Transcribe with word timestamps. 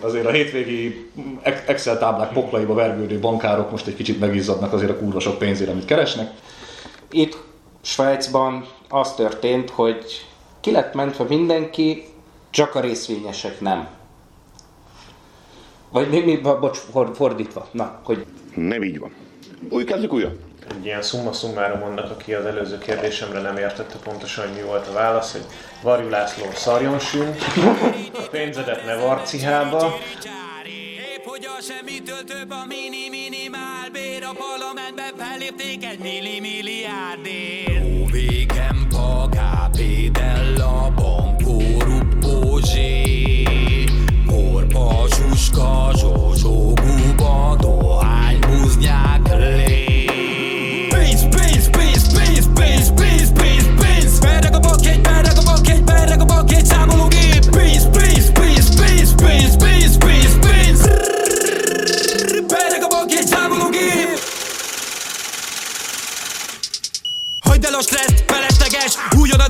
azért 0.00 0.26
a 0.26 0.30
hétvégi 0.30 1.10
Excel 1.66 1.98
táblák 1.98 2.32
poklaiba 2.32 2.74
vergődő 2.74 3.18
bankárok 3.18 3.70
most 3.70 3.86
egy 3.86 3.94
kicsit 3.94 4.20
megizzadnak 4.20 4.72
azért 4.72 4.90
a 4.90 4.96
kurva 4.96 5.20
sok 5.20 5.38
pénzére, 5.38 5.70
amit 5.70 5.84
keresnek. 5.84 6.30
Itt 7.10 7.36
Svájcban 7.80 8.66
az 8.88 9.14
történt, 9.14 9.70
hogy 9.70 10.26
ki 10.60 10.70
lett 10.70 10.94
mentve 10.94 11.24
mindenki, 11.24 12.04
csak 12.50 12.74
a 12.74 12.80
részvényesek 12.80 13.60
nem. 13.60 13.88
Vagy 15.90 16.08
mi, 16.08 16.20
mi 16.20 16.36
bocs, 16.36 16.78
fordítva. 17.14 17.68
Na, 17.70 18.00
hogy... 18.04 18.26
Nem 18.54 18.82
így 18.82 18.98
van. 18.98 19.12
Új 19.68 19.84
kezdjük 19.84 20.12
újra. 20.12 20.32
Egy 20.70 20.84
ilyen 20.84 21.02
szumma 21.02 21.32
szummára 21.32 21.76
mondnak, 21.76 22.10
aki 22.10 22.34
az 22.34 22.44
előző 22.44 22.78
kérdésemre 22.78 23.40
nem 23.40 23.56
értette 23.56 23.96
pontosan, 24.04 24.46
hogy 24.46 24.56
mi 24.56 24.62
volt 24.62 24.86
a 24.86 24.92
válasz, 24.92 25.32
hogy 25.32 25.44
Varjú 25.82 26.08
László 26.08 26.44
szarjon 26.54 26.98
sün, 26.98 27.34
a 28.12 28.28
pénzedet 28.30 28.84
ne 28.84 28.96
varcihába, 28.96 29.98
hogy 31.24 31.46
a 31.58 31.62
semmitől 31.62 32.24
több 32.24 32.50
a 32.50 32.64
mini 32.66 33.08
minimál 33.08 33.90
bér 33.92 34.22
A 34.22 34.32
parlamentben 34.32 35.12
fellépték 35.16 35.84
egy 35.84 35.98
milli 35.98 36.40
milliárdért 36.40 37.84
Óvékem 37.84 38.86
pagápé 38.90 40.08
della 40.08 40.92
banco 40.96 41.58
ruppózsé 41.78 43.00
Korpa 43.10 43.39
számológép 57.60 57.86
Pénz, 57.90 58.30
pénz, 58.30 58.30
pénz, 58.32 59.14
pénz, 59.14 59.56
pénz, 59.56 59.56
pénz, 59.56 59.96
pénz, 59.96 60.38
pénz 60.40 60.80
Berreg 62.46 62.82
a 62.82 62.88
bakjegy 62.88 63.26
számológép 63.26 64.18
Hagyd 67.40 67.64
el 67.64 67.74
a 67.74 67.82
stresszt, 67.82 68.24
felesleges 68.26 68.49
Hújjon 68.49 68.49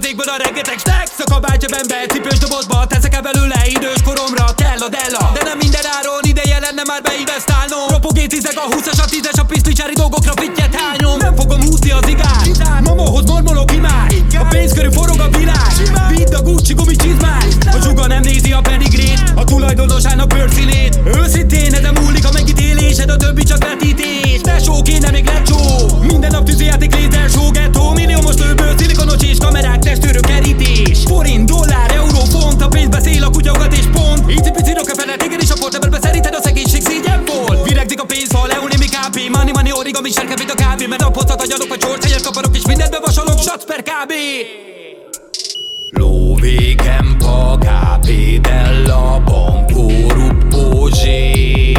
az 0.00 0.06
égből 0.06 0.28
a 0.28 0.36
rengeteg 0.44 0.78
stack. 0.78 1.08
Szak 1.18 1.30
a 1.36 1.40
bátyabembe, 1.40 1.98
be, 2.00 2.12
cipős 2.12 2.38
dobozba. 2.38 2.86
Teszek 2.86 3.14
el 3.14 3.22
belőle 3.22 3.58
idős 3.66 4.00
koromra, 4.04 4.46
kell 4.54 4.80
a 4.86 4.88
della. 4.96 5.30
De 5.34 5.42
nem 5.48 5.58
minden 5.58 5.86
áron 5.96 6.22
ideje 6.32 6.58
lenne 6.58 6.82
már 6.90 7.02
beinvestálnom. 7.02 7.88
Ropogé 7.88 8.26
tízek 8.26 8.56
a 8.64 8.66
20-as, 8.74 9.00
a 9.04 9.06
10-es, 9.14 9.38
a 9.40 9.44
piszticsári 9.44 9.94
dolgokra 9.94 10.32
fittyet 10.40 10.74
hányom. 10.80 11.18
Nem 11.18 11.34
fogom 11.34 11.60
húzni 11.66 11.90
az 11.90 12.08
igát. 12.08 12.82
Mamóhoz 12.86 13.24
mormolok 13.24 13.72
imád 13.72 14.14
A 14.42 14.44
pénz 14.48 14.72
körül 14.72 14.92
forog 14.92 15.20
a 15.20 15.28
világ. 15.38 15.72
Vidd 16.08 16.34
a 16.34 16.42
Gucci 16.42 16.74
gumicsizmát 16.74 17.68
A 17.76 17.78
zsuga 17.82 18.06
nem 18.06 18.22
nézi 18.22 18.52
a 18.52 18.60
pedigrét. 18.60 19.22
A 19.34 19.44
tulajdonosának 19.44 20.28
bőrszínét. 20.28 20.98
Őszintén 21.04 21.74
ezen 21.74 21.94
múlik 22.00 22.26
a 22.26 22.30
megítélésed 22.32 23.10
A 23.10 23.16
többi 23.16 23.42
csak 23.42 23.58
vetítés. 23.58 24.40
Tesó 24.42 24.82
kéne 24.82 25.10
még 25.10 25.24
lecsó. 25.24 25.58
Minden 26.00 26.30
nap 26.30 26.44
tűzijáték 26.44 26.94
léter, 26.94 27.28
show, 27.28 27.50
ghetto 27.50 27.92
Milliómos 27.92 28.36
lőből, 28.36 28.74
szilikonos 28.78 29.19
és 29.22 29.38
kamerák, 29.38 29.78
testőrök, 29.78 30.26
kerítés. 30.26 30.98
Forint, 31.04 31.46
dollár, 31.46 31.90
euró, 31.94 32.24
font 32.30 32.62
A 32.62 32.68
pénz 32.68 32.88
beszél, 32.88 33.22
a 33.24 33.30
kutyagat 33.30 33.72
és 33.72 33.84
pont. 33.92 34.30
Icipici 34.30 34.72
rockefeller, 34.72 35.16
téged 35.16 35.42
is 35.42 35.50
a 35.50 35.54
portebelbe 35.60 35.98
Szerinted 36.02 36.34
a 36.34 36.40
szegénység 36.42 36.82
szégyen 36.82 37.24
volt. 37.26 37.68
Viregzik 37.68 38.00
a 38.00 38.04
pénzfal, 38.04 38.46
leulnémi 38.46 38.86
kb. 38.86 39.16
Money, 39.36 39.52
money, 39.52 39.72
origami, 39.72 40.10
serke, 40.10 40.34
mint 40.38 40.50
a 40.50 40.54
kávé. 40.54 40.86
Mert 40.86 41.00
napozhat 41.00 41.42
agyalok, 41.42 41.68
vagy 41.68 41.78
csort, 41.78 42.04
helyet 42.04 42.22
kaparok 42.22 42.56
És 42.56 42.66
mindent 42.66 42.90
bevasalok, 42.90 43.38
shots 43.38 43.64
per 43.64 43.82
kb. 43.82 44.12
Lóvékem 45.90 47.16
pagápé 47.18 48.38
della 48.38 49.22
banco 49.24 49.88
ruppózsé 50.08 51.69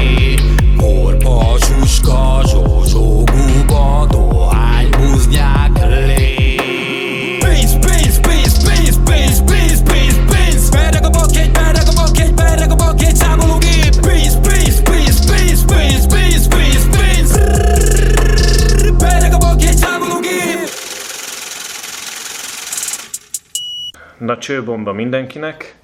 csőbomba 24.41 24.93
mindenkinek, 24.93 25.75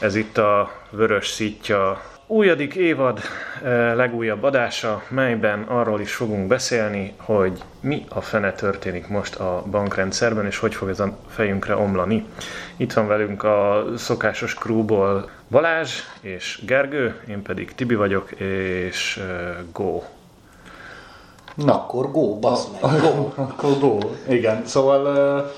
ez 0.00 0.14
itt 0.14 0.38
a 0.38 0.70
Vörös 0.90 1.28
Szitja 1.28 2.02
újadik 2.26 2.74
évad 2.74 3.20
eh, 3.62 3.94
legújabb 3.94 4.42
adása, 4.42 5.02
melyben 5.08 5.62
arról 5.62 6.00
is 6.00 6.14
fogunk 6.14 6.46
beszélni, 6.46 7.12
hogy 7.16 7.62
mi 7.80 8.04
a 8.08 8.20
fene 8.20 8.52
történik 8.52 9.08
most 9.08 9.34
a 9.34 9.64
bankrendszerben, 9.70 10.46
és 10.46 10.58
hogy 10.58 10.74
fog 10.74 10.88
ez 10.88 11.00
a 11.00 11.16
fejünkre 11.28 11.76
omlani. 11.76 12.26
Itt 12.76 12.92
van 12.92 13.06
velünk 13.06 13.42
a 13.42 13.84
szokásos 13.96 14.54
krúból 14.54 15.30
Balázs 15.50 16.00
és 16.20 16.62
Gergő, 16.66 17.20
én 17.28 17.42
pedig 17.42 17.74
Tibi 17.74 17.94
vagyok, 17.94 18.30
és 18.30 19.20
uh, 19.20 19.72
Go. 19.72 20.02
Na, 21.54 21.74
akkor 21.74 22.10
go, 22.10 22.38
bazd 22.38 22.68
meg, 22.82 23.00
go. 23.00 23.30
Akkor 23.34 23.78
go. 23.78 23.98
Igen, 24.28 24.66
szóval 24.66 25.06
uh, 25.38 25.50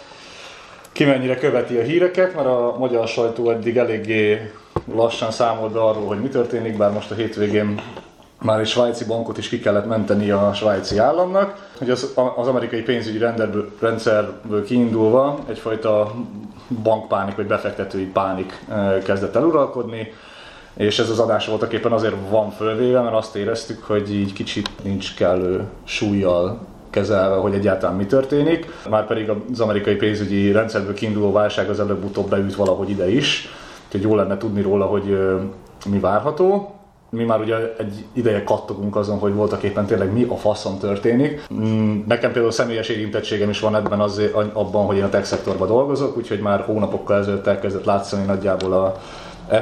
ki 0.99 1.05
mennyire 1.05 1.37
követi 1.37 1.77
a 1.77 1.83
híreket, 1.83 2.35
mert 2.35 2.47
a 2.47 2.75
magyar 2.79 3.09
sajtó 3.09 3.51
eddig 3.51 3.77
eléggé 3.77 4.53
lassan 4.95 5.31
számolt 5.31 5.73
be 5.73 5.81
arról, 5.81 6.07
hogy 6.07 6.21
mi 6.21 6.29
történik, 6.29 6.77
bár 6.77 6.93
most 6.93 7.11
a 7.11 7.15
hétvégén 7.15 7.81
már 8.43 8.61
egy 8.61 8.67
svájci 8.67 9.05
bankot 9.05 9.39
is 9.39 9.49
ki 9.49 9.61
kellett 9.61 9.87
menteni 9.87 10.31
a 10.31 10.53
svájci 10.55 10.99
államnak, 10.99 11.71
hogy 11.79 11.91
az, 11.91 12.15
az 12.37 12.47
amerikai 12.47 12.83
pénzügyi 12.83 13.19
renderből, 13.19 13.73
rendszerből 13.81 14.65
kiindulva 14.65 15.39
egyfajta 15.49 16.15
bankpánik 16.83 17.37
vagy 17.37 17.47
befektetői 17.47 18.07
pánik 18.07 18.65
kezdett 19.05 19.37
el 19.37 19.45
uralkodni, 19.45 20.13
és 20.77 20.99
ez 20.99 21.11
az 21.11 21.19
adás 21.19 21.47
voltak 21.47 21.73
éppen 21.73 21.93
azért 21.93 22.15
van 22.31 22.51
fölvéve, 22.51 23.01
mert 23.01 23.15
azt 23.15 23.37
éreztük, 23.37 23.83
hogy 23.83 24.15
így 24.15 24.33
kicsit 24.33 24.71
nincs 24.83 25.15
kellő 25.15 25.65
súlyjal 25.85 26.67
kezelve, 26.91 27.37
hogy 27.37 27.55
egyáltalán 27.55 27.97
mi 27.97 28.07
történik. 28.07 28.67
Márpedig 28.91 29.31
az 29.53 29.61
amerikai 29.61 29.95
pénzügyi 29.95 30.53
rendszerből 30.53 30.95
kiinduló 30.95 31.33
válság 31.33 31.69
az 31.69 31.81
előbb-utóbb 31.81 32.29
beült 32.29 32.55
valahogy 32.55 32.91
ide 32.91 33.11
is, 33.11 33.49
úgyhogy 33.87 34.03
jó 34.03 34.15
lenne 34.15 34.37
tudni 34.37 34.63
róla, 34.63 34.85
hogy 34.85 35.19
mi 35.91 35.99
várható. 35.99 36.73
Mi 37.11 37.25
már 37.25 37.41
ugye 37.41 37.57
egy 37.79 38.05
ideje 38.13 38.45
kattogunk 38.45 38.97
azon, 38.97 39.19
hogy 39.19 39.35
voltak 39.35 39.63
éppen 39.63 39.87
tényleg 39.87 40.13
mi 40.13 40.27
a 40.29 40.37
faszon 40.37 40.79
történik. 40.79 41.43
Mm, 41.55 41.99
nekem 42.07 42.33
például 42.33 42.53
személyes 42.53 42.89
érintettségem 42.89 43.51
is 43.51 43.61
van 43.61 43.77
ebben 43.77 44.01
az, 44.01 44.23
abban, 44.53 44.87
hogy 44.87 44.97
én 44.97 45.05
a 45.05 45.09
tech 45.09 45.25
szektorban 45.25 45.69
dolgozok, 45.69 46.17
úgyhogy 46.17 46.41
már 46.41 46.61
hónapokkal 46.61 47.19
ezelőtt 47.19 47.47
elkezdett 47.47 47.85
látszani 47.85 48.25
nagyjából 48.25 48.73
a 48.73 49.01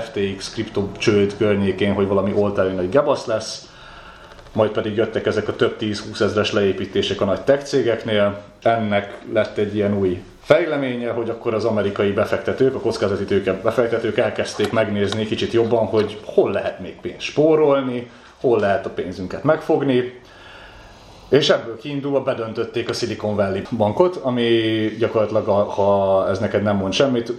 FTX 0.01 0.53
kripto 0.53 0.83
csőd 0.99 1.37
környékén, 1.37 1.95
hogy 1.95 2.07
valami 2.07 2.33
oltári 2.35 2.75
nagy 2.75 2.89
gebasz 2.89 3.27
lesz 3.27 3.69
majd 4.57 4.71
pedig 4.71 4.97
jöttek 4.97 5.27
ezek 5.27 5.49
a 5.49 5.57
több 5.57 5.77
10-20 5.81 6.21
ezres 6.21 6.53
leépítések 6.53 7.21
a 7.21 7.25
nagy 7.25 7.41
tech 7.41 7.65
cégeknél. 7.65 8.43
Ennek 8.63 9.19
lett 9.33 9.57
egy 9.57 9.75
ilyen 9.75 9.99
új 9.99 10.23
fejleménye, 10.41 11.11
hogy 11.11 11.31
akkor 11.31 11.55
az 11.55 11.65
amerikai 11.65 12.11
befektetők, 12.11 12.75
a 12.75 12.81
kockázati 12.81 13.25
tőke 13.25 13.53
befektetők 13.53 14.19
elkezdték 14.19 14.73
megnézni 14.73 15.27
kicsit 15.27 15.53
jobban, 15.53 15.87
hogy 15.87 16.21
hol 16.25 16.51
lehet 16.51 16.81
még 16.81 16.97
pénzt 17.01 17.21
spórolni, 17.21 18.11
hol 18.41 18.61
lehet 18.61 18.87
a 18.87 18.91
pénzünket 18.91 19.45
megfogni, 19.45 20.21
és 21.29 21.51
ebből 21.51 21.79
kiindulva 21.79 22.23
bedöntötték 22.23 22.89
a 22.89 22.93
Silicon 22.93 23.37
Valley 23.37 23.63
bankot, 23.77 24.17
ami 24.17 24.49
gyakorlatilag, 24.99 25.69
ha 25.69 26.29
ez 26.29 26.39
neked 26.39 26.63
nem 26.63 26.77
mond 26.77 26.93
semmit, 26.93 27.33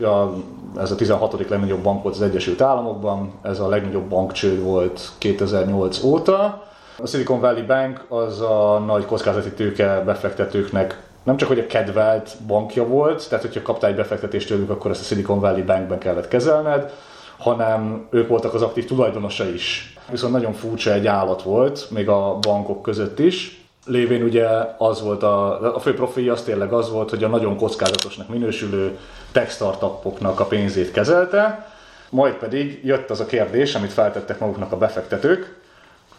ez 0.78 0.92
a 0.92 0.96
16. 0.96 1.50
legnagyobb 1.50 1.82
bank 1.82 2.04
volt 2.04 2.16
az 2.16 2.22
Egyesült 2.22 2.62
Államokban, 2.62 3.32
ez 3.42 3.60
a 3.60 3.68
legnagyobb 3.68 4.10
bankcsőd 4.10 4.64
volt 4.64 5.12
2008 5.18 6.04
óta, 6.04 6.67
a 6.98 7.08
Silicon 7.08 7.40
Valley 7.40 7.66
Bank 7.66 8.06
az 8.08 8.42
a 8.42 8.84
nagy 8.86 9.06
kockázati 9.06 9.52
tőke 9.52 10.02
befektetőknek 10.06 11.06
nem 11.24 11.38
csak 11.38 11.48
hogy 11.48 11.60
a 11.60 11.68
kedvelt 11.68 12.36
bankja 12.48 12.88
volt, 12.88 13.30
tehát 13.30 13.46
hogyha 13.46 13.62
kaptál 13.62 13.90
egy 13.90 13.96
befektetést 13.96 14.48
tőlük, 14.48 14.70
akkor 14.70 14.92
ezt 14.92 15.02
a 15.02 15.04
Silicon 15.04 15.40
Valley 15.40 15.64
Bankben 15.64 15.98
kellett 15.98 16.28
kezelned, 16.28 16.94
hanem 17.38 18.08
ők 18.10 18.28
voltak 18.28 18.54
az 18.54 18.62
aktív 18.62 18.86
tulajdonosa 18.86 19.46
is. 19.46 19.98
Viszont 20.10 20.34
nagyon 20.34 20.54
furcsa 20.54 20.94
egy 20.94 21.08
állat 21.08 21.42
volt, 21.42 21.88
még 21.92 22.10
a 22.10 22.38
bankok 22.42 22.82
között 22.82 23.20
is. 23.20 23.66
Lévén 23.86 24.24
ugye 24.24 24.48
az 24.78 25.02
volt 25.02 25.24
a, 25.24 25.76
a 25.76 25.80
fő 25.80 25.94
profilja 25.94 26.34
az 26.34 26.42
tényleg 26.42 26.74
az 26.74 26.92
volt, 26.92 27.10
hogy 27.10 27.24
a 27.24 27.28
nagyon 27.28 27.58
kockázatosnak 27.58 28.30
minősülő 28.30 28.98
tech 29.32 29.52
startupoknak 29.52 30.40
a 30.40 30.46
pénzét 30.46 30.92
kezelte, 30.92 31.72
majd 32.10 32.34
pedig 32.34 32.80
jött 32.84 33.10
az 33.10 33.20
a 33.20 33.26
kérdés, 33.26 33.76
amit 33.76 33.94
feltettek 33.94 34.40
maguknak 34.40 34.72
a 34.72 34.78
befektetők, 34.78 35.57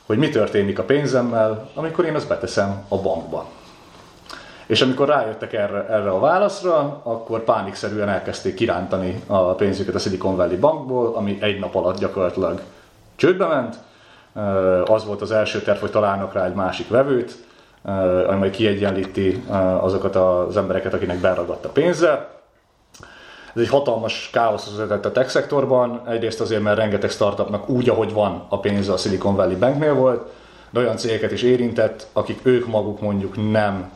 hogy 0.09 0.19
mi 0.19 0.29
történik 0.29 0.79
a 0.79 0.83
pénzemmel, 0.83 1.69
amikor 1.75 2.05
én 2.05 2.15
azt 2.15 2.29
beteszem 2.29 2.85
a 2.89 2.99
bankba. 2.99 3.47
És 4.67 4.83
amikor 4.83 5.09
rájöttek 5.09 5.53
erre, 5.53 5.87
erre 5.89 6.11
a 6.11 6.19
válaszra, 6.19 7.01
akkor 7.03 7.45
pánikszerűen 7.45 8.09
elkezdték 8.09 8.55
kirántani 8.55 9.23
a 9.27 9.55
pénzüket 9.55 9.95
a 9.95 9.99
Silicon 9.99 10.37
Valley 10.37 10.59
bankból, 10.59 11.15
ami 11.15 11.39
egy 11.41 11.59
nap 11.59 11.75
alatt 11.75 11.99
gyakorlatilag 11.99 12.61
csődbe 13.17 13.47
ment. 13.47 13.77
Az 14.89 15.05
volt 15.05 15.21
az 15.21 15.31
első 15.31 15.61
terv, 15.61 15.79
hogy 15.79 15.91
találnak 15.91 16.33
rá 16.33 16.45
egy 16.45 16.55
másik 16.55 16.89
vevőt, 16.89 17.37
ami 18.27 18.39
majd 18.39 18.51
kiegyenlíti 18.51 19.45
azokat 19.81 20.17
az 20.17 20.57
embereket, 20.57 20.95
akinek 20.95 21.19
beragadt 21.19 21.65
a 21.65 21.69
pénze. 21.69 22.29
Ez 23.55 23.63
egy 23.63 23.69
hatalmas 23.69 24.31
káosz 24.33 24.71
vezetett 24.71 25.05
a 25.05 25.13
tech 25.13 25.29
szektorban, 25.29 26.03
egyrészt 26.09 26.41
azért, 26.41 26.63
mert 26.63 26.79
rengeteg 26.79 27.11
startupnak 27.11 27.69
úgy, 27.69 27.89
ahogy 27.89 28.13
van 28.13 28.47
a 28.49 28.61
pénze 28.61 28.93
a 28.93 28.97
Silicon 28.97 29.37
Valley 29.37 29.57
Banknél 29.57 29.95
volt, 29.95 30.31
de 30.71 30.81
olyan 30.81 30.97
cégeket 30.97 31.33
is 31.33 31.43
érintett, 31.43 32.07
akik 32.13 32.41
ők 32.43 32.67
maguk 32.67 33.01
mondjuk 33.01 33.51
nem 33.51 33.91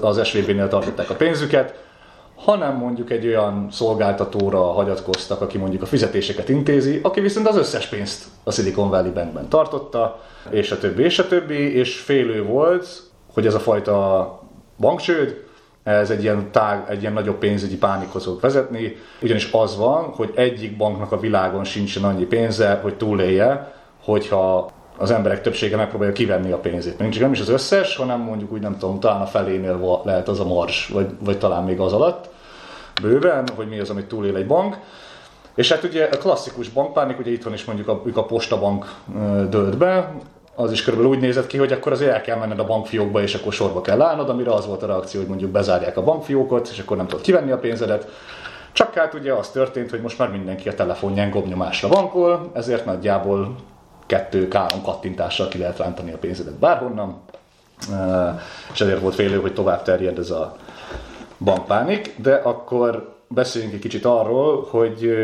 az 0.00 0.26
SVB-nél 0.26 0.68
tartották 0.68 1.10
a 1.10 1.14
pénzüket, 1.14 1.84
hanem 2.36 2.76
mondjuk 2.76 3.10
egy 3.10 3.26
olyan 3.26 3.68
szolgáltatóra 3.70 4.62
hagyatkoztak, 4.72 5.40
aki 5.40 5.58
mondjuk 5.58 5.82
a 5.82 5.86
fizetéseket 5.86 6.48
intézi, 6.48 7.00
aki 7.02 7.20
viszont 7.20 7.48
az 7.48 7.56
összes 7.56 7.86
pénzt 7.86 8.24
a 8.44 8.50
Silicon 8.50 8.90
Valley 8.90 9.12
Bankben 9.12 9.48
tartotta, 9.48 10.20
és 10.50 10.70
a 10.70 10.78
többi, 10.78 11.02
és 11.02 11.18
a 11.18 11.26
többi, 11.26 11.76
és 11.76 11.98
félő 11.98 12.44
volt, 12.44 13.02
hogy 13.32 13.46
ez 13.46 13.54
a 13.54 13.58
fajta 13.58 14.40
banksőd, 14.78 15.45
ez 15.86 16.10
egy 16.10 16.22
ilyen, 16.22 16.50
tág, 16.50 16.84
egy 16.88 17.00
ilyen 17.00 17.12
nagyobb 17.12 17.38
pénzügyi 17.38 17.76
pánikhoz 17.76 18.24
fog 18.24 18.40
vezetni, 18.40 18.96
ugyanis 19.22 19.52
az 19.52 19.76
van, 19.76 20.04
hogy 20.04 20.32
egyik 20.34 20.76
banknak 20.76 21.12
a 21.12 21.20
világon 21.20 21.64
sincsen 21.64 22.04
annyi 22.04 22.24
pénze, 22.24 22.78
hogy 22.82 22.96
túlélje, 22.96 23.72
hogyha 24.04 24.70
az 24.96 25.10
emberek 25.10 25.42
többsége 25.42 25.76
megpróbálja 25.76 26.12
kivenni 26.12 26.52
a 26.52 26.58
pénzét. 26.58 26.98
Nincs 26.98 27.20
nem 27.20 27.32
is 27.32 27.40
az 27.40 27.48
összes, 27.48 27.96
hanem 27.96 28.20
mondjuk 28.20 28.52
úgy 28.52 28.60
nem 28.60 28.78
tudom, 28.78 29.00
talán 29.00 29.20
a 29.20 29.26
felénél 29.26 30.00
lehet 30.04 30.28
az 30.28 30.40
a 30.40 30.44
mars, 30.44 30.88
vagy, 30.88 31.08
vagy 31.20 31.38
talán 31.38 31.64
még 31.64 31.80
az 31.80 31.92
alatt 31.92 32.28
bőven, 33.02 33.48
hogy 33.54 33.68
mi 33.68 33.78
az, 33.78 33.90
amit 33.90 34.06
túlél 34.06 34.36
egy 34.36 34.46
bank. 34.46 34.76
És 35.54 35.72
hát 35.72 35.84
ugye 35.84 36.04
a 36.04 36.18
klasszikus 36.18 36.68
bankpánik, 36.68 37.18
ugye 37.18 37.30
itt 37.30 37.42
van 37.42 37.52
is 37.52 37.64
mondjuk 37.64 37.88
a, 37.88 38.02
a 38.14 38.24
postabank 38.24 38.94
dölt 39.48 39.76
be, 39.76 40.14
az 40.58 40.72
is 40.72 40.82
körülbelül 40.82 41.14
úgy 41.14 41.20
nézett 41.20 41.46
ki, 41.46 41.58
hogy 41.58 41.72
akkor 41.72 41.92
azért 41.92 42.12
el 42.12 42.20
kell 42.20 42.38
menned 42.38 42.58
a 42.58 42.64
bankfiókba, 42.64 43.22
és 43.22 43.34
akkor 43.34 43.52
sorba 43.52 43.80
kell 43.80 44.02
állnod, 44.02 44.28
amire 44.28 44.52
az 44.52 44.66
volt 44.66 44.82
a 44.82 44.86
reakció, 44.86 45.20
hogy 45.20 45.28
mondjuk 45.28 45.50
bezárják 45.50 45.96
a 45.96 46.02
bankfiókot, 46.02 46.68
és 46.68 46.78
akkor 46.78 46.96
nem 46.96 47.06
tudod 47.06 47.24
kivenni 47.24 47.50
a 47.50 47.58
pénzedet. 47.58 48.08
Csak 48.72 48.94
hát 48.94 49.14
ugye 49.14 49.32
az 49.32 49.48
történt, 49.48 49.90
hogy 49.90 50.00
most 50.00 50.18
már 50.18 50.30
mindenki 50.30 50.68
a 50.68 50.74
telefonján 50.74 51.30
gobnyomásra 51.30 51.88
bankol, 51.88 52.50
ezért 52.52 52.84
nagyjából 52.84 53.54
kettő-három 54.06 54.82
kattintással 54.82 55.48
ki 55.48 55.58
lehet 55.58 55.78
rántani 55.78 56.12
a 56.12 56.18
pénzedet 56.18 56.58
bárhonnan, 56.58 57.20
és 58.72 58.80
ezért 58.80 59.00
volt 59.00 59.14
félő, 59.14 59.40
hogy 59.40 59.54
tovább 59.54 59.82
terjed 59.82 60.18
ez 60.18 60.30
a 60.30 60.56
bankpánik, 61.38 62.14
de 62.22 62.34
akkor 62.34 63.14
beszéljünk 63.28 63.74
egy 63.74 63.80
kicsit 63.80 64.04
arról, 64.04 64.66
hogy 64.70 65.16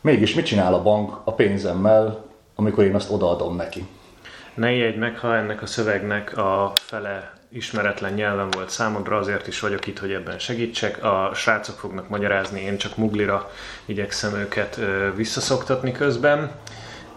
mégis 0.00 0.34
mit 0.34 0.46
csinál 0.46 0.74
a 0.74 0.82
bank 0.82 1.20
a 1.24 1.32
pénzemmel, 1.32 2.24
amikor 2.54 2.84
én 2.84 2.94
azt 2.94 3.10
odaadom 3.10 3.56
neki. 3.56 3.86
Ne 4.54 4.72
ijedj 4.72 4.98
meg, 4.98 5.18
ha 5.18 5.36
ennek 5.36 5.62
a 5.62 5.66
szövegnek 5.66 6.36
a 6.36 6.72
fele 6.74 7.32
ismeretlen 7.52 8.12
nyelven 8.12 8.50
volt 8.50 8.70
számodra, 8.70 9.16
azért 9.16 9.46
is 9.46 9.60
vagyok 9.60 9.86
itt, 9.86 9.98
hogy 9.98 10.12
ebben 10.12 10.38
segítsek. 10.38 11.04
A 11.04 11.30
srácok 11.34 11.78
fognak 11.78 12.08
magyarázni, 12.08 12.60
én 12.60 12.76
csak 12.76 12.96
muglira 12.96 13.50
igyekszem 13.84 14.34
őket 14.34 14.80
visszaszoktatni 15.14 15.92
közben. 15.92 16.50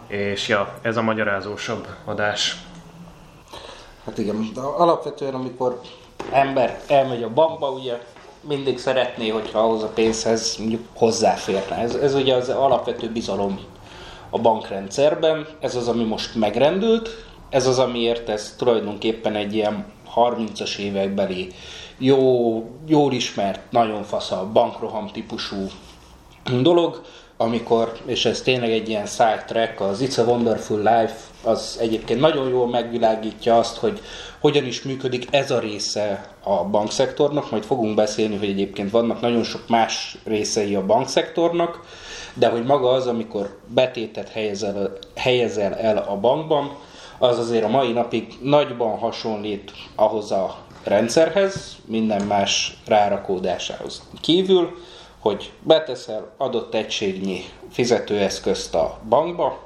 És 0.08 0.48
ja, 0.48 0.74
ez 0.82 0.98
a 0.98 1.02
magyarázósabb 1.02 1.88
adás. 2.06 2.58
Hát 4.06 4.18
igen, 4.18 4.50
de 4.54 4.62
alapvetően 4.62 5.34
amikor 5.34 5.82
ember 6.32 6.80
elmegy 6.88 7.24
a 7.24 7.30
bankba, 7.30 7.72
ugye 7.72 8.02
mindig 8.42 8.80
szeretné, 8.80 9.30
hogyha 9.30 9.60
ahhoz 9.60 9.84
a 9.84 9.88
pénzhez 9.88 10.56
mondjuk 10.58 10.86
hozzáférne. 10.94 11.76
Ez, 11.76 11.96
ez 11.96 12.14
ugye 12.14 12.36
az 12.36 12.50
alapvető 12.50 13.10
bizalom 13.10 13.60
a 14.30 14.40
bankrendszerben, 14.40 15.48
ez 15.60 15.76
az, 15.76 15.88
ami 15.88 16.04
most 16.04 16.36
megrendült, 16.36 17.27
ez 17.50 17.68
az, 17.68 17.80
amiért 17.80 18.30
ez 18.30 18.56
tulajdonképpen 18.58 19.36
egy 19.36 19.56
ilyen 19.56 19.86
30-as 20.16 20.78
évekbeli 20.78 21.48
jó, 21.98 22.64
jól 22.88 23.14
ismert, 23.14 23.72
nagyon 23.72 24.04
fasz 24.04 24.32
a 24.32 24.50
bankroham 24.54 25.08
típusú 25.08 25.68
dolog, 26.62 27.02
amikor, 27.38 27.98
és 28.06 28.26
ez 28.26 28.42
tényleg 28.42 28.72
egy 28.72 28.90
ilyen 28.90 29.06
side 29.06 29.44
track, 29.48 29.82
az 29.82 30.04
It's 30.04 30.20
a 30.20 30.22
Wonderful 30.22 30.78
Life, 30.78 31.16
az 31.44 31.78
egyébként 31.82 32.20
nagyon 32.20 32.50
jól 32.50 32.68
megvilágítja 32.68 33.58
azt, 33.58 33.78
hogy 33.78 34.02
hogyan 34.40 34.66
is 34.66 34.82
működik 34.82 35.28
ez 35.32 35.52
a 35.52 35.60
része 35.60 36.36
a 36.44 36.64
bankszektornak, 36.64 37.52
majd 37.52 37.64
fogunk 37.64 37.96
beszélni, 37.96 38.38
hogy 38.38 38.50
egyébként 38.50 38.92
vannak 38.92 39.22
nagyon 39.22 39.44
sok 39.44 39.68
más 39.68 40.18
részei 40.24 40.76
a 40.76 40.86
bankszektornak, 40.86 41.80
de 42.34 42.48
hogy 42.48 42.64
maga 42.64 42.90
az, 42.90 43.08
amikor 43.08 43.60
betétet 43.68 44.30
helyezel, 44.30 44.98
helyezel 45.16 45.76
el 45.76 45.98
a 45.98 46.16
bankban, 46.16 46.76
az 47.18 47.40
azért 47.40 47.64
a 47.64 47.68
mai 47.68 47.92
napig 47.92 48.38
nagyban 48.42 48.98
hasonlít 48.98 49.72
ahhoz 49.96 50.32
a 50.32 50.58
rendszerhez, 50.84 51.76
minden 51.86 52.22
más 52.22 52.78
rárakódásához 52.86 54.02
kívül, 54.22 54.78
hogy 55.20 55.52
beteszel 55.64 56.34
adott 56.38 56.74
egységnyi 56.74 57.44
fizetőeszközt 57.72 58.76
a 58.76 59.00
bankba, 59.10 59.66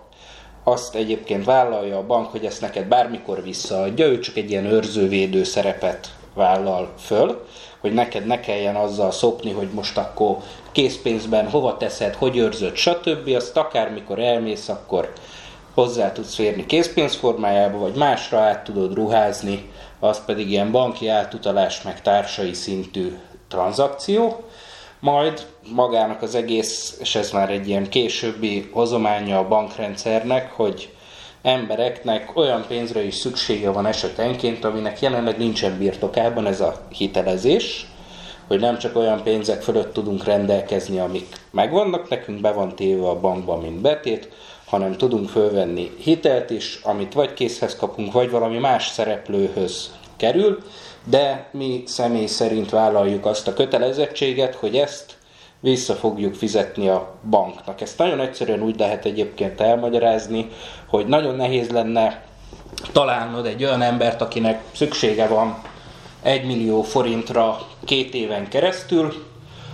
azt 0.63 0.95
egyébként 0.95 1.45
vállalja 1.45 1.97
a 1.97 2.05
bank, 2.05 2.31
hogy 2.31 2.45
ezt 2.45 2.61
neked 2.61 2.87
bármikor 2.87 3.43
visszaadja, 3.43 4.05
ő 4.05 4.19
csak 4.19 4.35
egy 4.35 4.49
ilyen 4.49 4.65
őrzővédő 4.65 5.43
szerepet 5.43 6.15
vállal 6.33 6.93
föl, 6.97 7.45
hogy 7.79 7.93
neked 7.93 8.25
ne 8.25 8.39
kelljen 8.39 8.75
azzal 8.75 9.11
szopni, 9.11 9.51
hogy 9.51 9.69
most 9.73 9.97
akkor 9.97 10.37
készpénzben 10.71 11.49
hova 11.49 11.77
teszed, 11.77 12.15
hogy 12.15 12.37
őrzöd, 12.37 12.75
stb. 12.75 13.27
Azt 13.35 13.57
akármikor 13.57 14.19
elmész, 14.19 14.69
akkor 14.69 15.13
hozzá 15.73 16.11
tudsz 16.11 16.35
férni 16.35 16.65
készpénz 16.65 17.15
formájába, 17.15 17.77
vagy 17.77 17.95
másra 17.95 18.39
át 18.39 18.63
tudod 18.63 18.93
ruházni, 18.93 19.69
az 19.99 20.25
pedig 20.25 20.49
ilyen 20.49 20.71
banki 20.71 21.07
átutalás 21.07 21.81
meg 21.81 22.01
társai 22.01 22.53
szintű 22.53 23.17
tranzakció. 23.47 24.43
Majd 24.99 25.45
magának 25.73 26.21
az 26.21 26.35
egész, 26.35 26.97
és 26.99 27.15
ez 27.15 27.31
már 27.31 27.49
egy 27.49 27.67
ilyen 27.67 27.89
későbbi 27.89 28.69
hozománya 28.73 29.37
a 29.37 29.47
bankrendszernek, 29.47 30.51
hogy 30.51 30.93
embereknek 31.41 32.35
olyan 32.35 32.65
pénzre 32.67 33.03
is 33.03 33.15
szüksége 33.15 33.69
van 33.69 33.85
esetenként, 33.85 34.65
aminek 34.65 35.01
jelenleg 35.01 35.37
nincsen 35.37 35.77
birtokában 35.77 36.47
ez 36.47 36.61
a 36.61 36.81
hitelezés, 36.89 37.85
hogy 38.47 38.59
nem 38.59 38.77
csak 38.77 38.95
olyan 38.95 39.23
pénzek 39.23 39.61
fölött 39.61 39.93
tudunk 39.93 40.23
rendelkezni, 40.23 40.99
amik 40.99 41.27
megvannak, 41.51 42.09
nekünk 42.09 42.41
be 42.41 42.51
van 42.51 42.75
téve 42.75 43.07
a 43.07 43.19
bankban, 43.19 43.59
mint 43.59 43.81
betét, 43.81 44.29
hanem 44.71 44.97
tudunk 44.97 45.29
fölvenni 45.29 45.91
hitelt 45.99 46.49
is, 46.49 46.79
amit 46.83 47.13
vagy 47.13 47.33
készhez 47.33 47.75
kapunk, 47.75 48.11
vagy 48.13 48.29
valami 48.29 48.57
más 48.57 48.87
szereplőhöz 48.87 49.91
kerül, 50.17 50.57
de 51.03 51.49
mi 51.51 51.83
személy 51.85 52.25
szerint 52.25 52.69
vállaljuk 52.69 53.25
azt 53.25 53.47
a 53.47 53.53
kötelezettséget, 53.53 54.55
hogy 54.55 54.75
ezt 54.75 55.17
vissza 55.59 55.93
fogjuk 55.93 56.35
fizetni 56.35 56.89
a 56.89 57.15
banknak. 57.29 57.81
Ezt 57.81 57.97
nagyon 57.97 58.19
egyszerűen 58.19 58.61
úgy 58.61 58.79
lehet 58.79 59.05
egyébként 59.05 59.61
elmagyarázni, 59.61 60.49
hogy 60.87 61.07
nagyon 61.07 61.35
nehéz 61.35 61.69
lenne 61.69 62.23
találnod 62.91 63.45
egy 63.45 63.63
olyan 63.63 63.81
embert, 63.81 64.21
akinek 64.21 64.63
szüksége 64.71 65.27
van 65.27 65.61
egy 66.21 66.45
millió 66.45 66.81
forintra 66.81 67.61
két 67.85 68.13
éven 68.13 68.47
keresztül, 68.47 69.30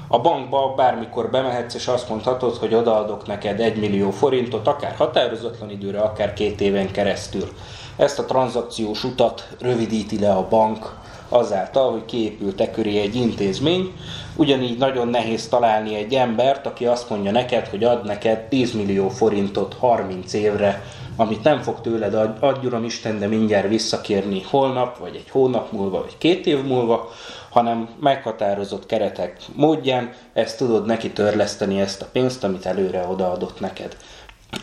a 0.07 0.19
bankba 0.19 0.73
bármikor 0.75 1.29
bemehetsz, 1.29 1.73
és 1.73 1.87
azt 1.87 2.09
mondhatod, 2.09 2.55
hogy 2.55 2.73
odaadok 2.73 3.27
neked 3.27 3.59
egy 3.59 3.79
millió 3.79 4.11
forintot, 4.11 4.67
akár 4.67 4.95
határozatlan 4.95 5.69
időre, 5.69 5.99
akár 5.99 6.33
két 6.33 6.61
éven 6.61 6.91
keresztül. 6.91 7.47
Ezt 7.95 8.19
a 8.19 8.25
tranzakciós 8.25 9.03
utat 9.03 9.47
rövidíti 9.59 10.19
le 10.19 10.31
a 10.31 10.47
bank 10.47 10.95
azáltal, 11.29 11.91
hogy 11.91 12.05
kiépült 12.05 12.61
e 12.61 12.71
köré 12.71 12.99
egy 12.99 13.15
intézmény. 13.15 13.93
Ugyanígy 14.35 14.77
nagyon 14.77 15.07
nehéz 15.07 15.47
találni 15.47 15.95
egy 15.95 16.13
embert, 16.13 16.65
aki 16.65 16.85
azt 16.85 17.09
mondja 17.09 17.31
neked, 17.31 17.67
hogy 17.67 17.83
ad 17.83 18.05
neked 18.05 18.39
10 18.39 18.73
millió 18.73 19.09
forintot 19.09 19.75
30 19.79 20.33
évre, 20.33 20.83
amit 21.15 21.43
nem 21.43 21.61
fog 21.61 21.81
tőled 21.81 22.13
ad, 22.13 22.37
adj 22.39 22.85
Isten, 22.85 23.19
de 23.19 23.27
mindjárt 23.27 23.67
visszakérni 23.67 24.41
holnap, 24.49 24.97
vagy 24.97 25.15
egy 25.15 25.29
hónap 25.29 25.71
múlva, 25.71 26.01
vagy 26.01 26.17
két 26.17 26.45
év 26.45 26.63
múlva, 26.63 27.09
hanem 27.57 27.89
meghatározott 27.99 28.85
keretek 28.85 29.37
módján 29.55 30.13
ezt 30.33 30.57
tudod 30.57 30.85
neki 30.85 31.11
törleszteni 31.11 31.79
ezt 31.79 32.01
a 32.01 32.07
pénzt, 32.11 32.43
amit 32.43 32.65
előre 32.65 33.07
odaadott 33.07 33.59
neked. 33.59 33.97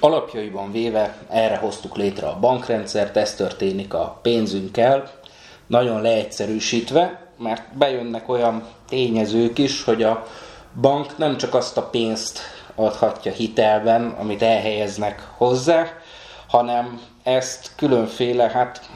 Alapjaiban 0.01 0.73
véve 0.73 1.17
erre 1.29 1.57
hoztuk 1.57 1.97
létre 1.97 2.27
a 2.27 2.39
bankrendszert, 2.39 3.17
ez 3.17 3.35
történik 3.35 3.95
a 3.95 4.19
pénzünkkel, 4.23 5.11
nagyon 5.67 6.03
leegyszerűsítve, 6.03 7.29
mert 7.39 7.77
bejönnek 7.77 8.29
olyan 8.29 8.65
tényezők 8.89 9.59
is, 9.59 9.85
hogy 9.85 10.03
a 10.03 10.27
bank 10.81 11.19
nem 11.19 11.37
csak 11.37 11.55
azt 11.55 11.77
a 11.77 11.89
pénzt 11.89 12.39
adhatja 12.75 13.33
hitelben, 13.33 14.09
amit 14.21 14.43
elhelyeznek 14.43 15.29
hozzá, 15.37 15.87
hanem 16.49 17.01
ezt 17.23 17.71
különféle, 17.77 18.51
hát 18.51 18.89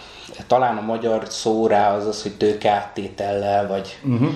talán 0.46 0.76
a 0.76 0.80
magyar 0.80 1.24
szó 1.28 1.66
rá 1.66 1.94
az 1.94 2.06
az, 2.06 2.22
hogy 2.22 2.36
tőkeáttétellel, 2.36 3.66
vagy 3.66 3.98
uh-huh. 4.04 4.28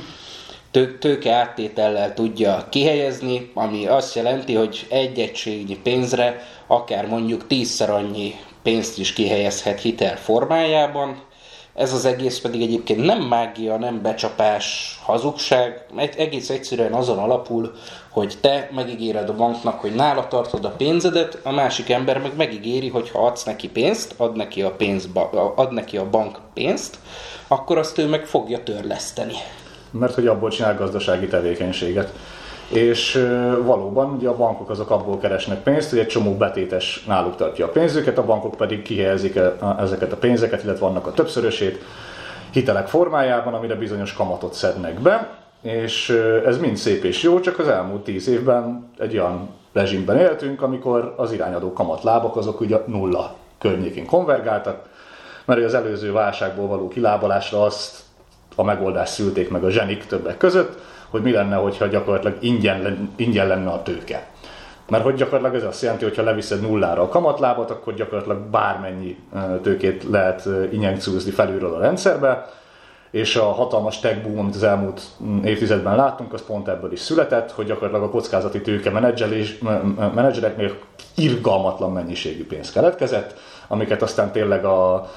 tő, 0.70 0.98
tőke 0.98 1.32
áttétellel 1.32 2.14
tudja 2.14 2.66
kihelyezni, 2.70 3.50
ami 3.54 3.86
azt 3.86 4.14
jelenti, 4.14 4.54
hogy 4.54 4.86
egy 4.90 5.18
egységnyi 5.18 5.76
pénzre 5.76 6.42
akár 6.66 7.06
mondjuk 7.06 7.46
tízszer 7.46 7.90
annyi 7.90 8.34
pénzt 8.62 8.98
is 8.98 9.12
kihelyezhet 9.12 9.80
hitel 9.80 10.16
formájában, 10.16 11.22
ez 11.74 11.92
az 11.92 12.04
egész 12.04 12.38
pedig 12.38 12.62
egyébként 12.62 13.04
nem 13.04 13.20
mágia, 13.20 13.76
nem 13.76 14.02
becsapás, 14.02 14.98
hazugság, 15.02 15.86
egy, 15.96 16.14
egész 16.16 16.50
egyszerűen 16.50 16.92
azon 16.92 17.18
alapul, 17.18 17.72
hogy 18.10 18.34
te 18.40 18.70
megígéred 18.74 19.28
a 19.28 19.34
banknak, 19.34 19.80
hogy 19.80 19.94
nála 19.94 20.28
tartod 20.28 20.64
a 20.64 20.70
pénzedet, 20.70 21.38
a 21.42 21.52
másik 21.52 21.90
ember 21.90 22.18
meg 22.18 22.36
megígéri, 22.36 22.88
hogy 22.88 23.10
ha 23.10 23.26
adsz 23.26 23.44
neki 23.44 23.68
pénzt, 23.68 24.14
ad 24.16 24.36
neki 24.36 24.62
a, 24.62 24.70
pénzba, 24.70 25.52
ad 25.56 25.72
neki 25.72 25.96
a 25.96 26.10
bank 26.10 26.38
pénzt, 26.54 26.98
akkor 27.48 27.78
azt 27.78 27.98
ő 27.98 28.06
meg 28.06 28.26
fogja 28.26 28.62
törleszteni. 28.62 29.34
Mert 29.90 30.14
hogy 30.14 30.26
abból 30.26 30.50
csinál 30.50 30.76
gazdasági 30.76 31.26
tevékenységet. 31.26 32.12
És 32.72 33.28
valóban 33.64 34.14
ugye 34.14 34.28
a 34.28 34.36
bankok 34.36 34.70
azok 34.70 34.90
abból 34.90 35.18
keresnek 35.18 35.62
pénzt, 35.62 35.90
hogy 35.90 35.98
egy 35.98 36.06
csomó 36.06 36.36
betétes 36.36 37.04
náluk 37.06 37.36
tartja 37.36 37.66
a 37.66 37.68
pénzüket, 37.68 38.18
a 38.18 38.24
bankok 38.24 38.54
pedig 38.54 38.82
kihelyezik 38.82 39.38
ezeket 39.78 40.12
a 40.12 40.16
pénzeket, 40.16 40.62
illetve 40.62 40.86
vannak 40.86 41.06
a 41.06 41.12
többszörösét 41.12 41.84
hitelek 42.52 42.86
formájában, 42.86 43.54
amire 43.54 43.74
bizonyos 43.74 44.12
kamatot 44.12 44.54
szednek 44.54 45.00
be, 45.00 45.28
és 45.62 46.08
ez 46.46 46.58
mind 46.58 46.76
szép 46.76 47.04
és 47.04 47.22
jó, 47.22 47.40
csak 47.40 47.58
az 47.58 47.68
elmúlt 47.68 48.04
tíz 48.04 48.28
évben 48.28 48.90
egy 48.98 49.18
olyan 49.18 49.48
rezsimben 49.72 50.18
éltünk, 50.18 50.62
amikor 50.62 51.14
az 51.16 51.32
irányadó 51.32 51.72
kamatlábak 51.72 52.36
azok 52.36 52.60
ugye 52.60 52.78
nulla 52.86 53.34
környékén 53.58 54.06
konvergáltak, 54.06 54.88
mert 55.44 55.64
az 55.64 55.74
előző 55.74 56.12
válságból 56.12 56.66
való 56.66 56.88
kilábalásra 56.88 57.62
azt 57.62 58.00
a 58.56 58.62
megoldást 58.62 59.12
szülték 59.12 59.50
meg 59.50 59.64
a 59.64 59.70
zsenik 59.70 60.06
többek 60.06 60.36
között, 60.36 60.78
hogy 61.12 61.22
mi 61.22 61.30
lenne, 61.30 61.56
hogyha 61.56 61.86
gyakorlatilag 61.86 62.36
ingyen, 62.40 63.12
ingyen 63.16 63.46
lenne 63.46 63.70
a 63.70 63.82
tőke. 63.82 64.26
Mert 64.88 65.04
hogy 65.04 65.14
gyakorlatilag 65.14 65.54
ez 65.54 65.68
azt 65.68 65.82
jelenti, 65.82 66.04
hogy 66.04 66.16
ha 66.16 66.22
leviszed 66.22 66.60
nullára 66.60 67.02
a 67.02 67.08
kamatlábat, 67.08 67.70
akkor 67.70 67.94
gyakorlatilag 67.94 68.38
bármennyi 68.38 69.16
tőkét 69.62 70.04
lehet 70.10 70.48
injekciózni 70.70 71.30
felülről 71.30 71.74
a 71.74 71.80
rendszerbe, 71.80 72.46
és 73.10 73.36
a 73.36 73.44
hatalmas 73.44 74.00
tech 74.00 74.22
boom, 74.22 74.38
amit 74.38 74.54
az 74.54 74.62
elmúlt 74.62 75.02
mm, 75.24 75.44
évtizedben 75.44 75.96
láttunk, 75.96 76.32
az 76.32 76.44
pont 76.46 76.68
ebből 76.68 76.92
is 76.92 77.00
született, 77.00 77.50
hogy 77.50 77.66
gyakorlatilag 77.66 78.08
a 78.08 78.10
kockázati 78.10 78.60
tőke 78.60 78.90
menedzselés, 78.90 79.58
menedzsereknél 80.14 80.76
irgalmatlan 81.14 81.92
mennyiségű 81.92 82.46
pénz 82.46 82.72
keletkezett, 82.72 83.38
amiket 83.68 84.02
aztán 84.02 84.32
tényleg 84.32 84.64
a 84.64 85.10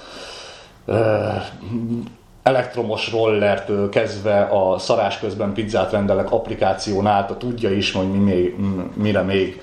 elektromos 2.46 3.12
rollertől 3.12 3.90
kezdve 3.90 4.42
a 4.42 4.78
szarás 4.78 5.20
közben 5.20 5.54
pizzát 5.54 5.92
rendelek 5.92 6.32
applikáción 6.32 7.08
át, 7.08 7.32
a 7.32 7.38
tudja 7.38 7.72
is, 7.72 7.92
hogy 7.92 8.12
mi 8.12 8.18
még, 8.18 8.56
mire 8.94 9.22
még 9.22 9.62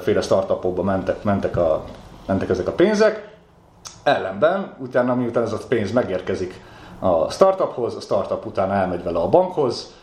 féle 0.00 0.20
startupokba 0.20 0.82
mentek, 0.82 1.22
mentek, 1.22 1.56
a, 1.56 1.84
mentek 2.26 2.48
ezek 2.48 2.68
a 2.68 2.72
pénzek. 2.72 3.28
Ellenben, 4.02 4.74
utána 4.78 5.14
miután 5.14 5.42
ez 5.42 5.52
a 5.52 5.58
pénz 5.68 5.92
megérkezik 5.92 6.60
a 6.98 7.30
startuphoz, 7.30 7.94
a 7.94 8.00
startup 8.00 8.46
utána 8.46 8.74
elmegy 8.74 9.02
vele 9.02 9.18
a 9.18 9.28
bankhoz, 9.28 9.94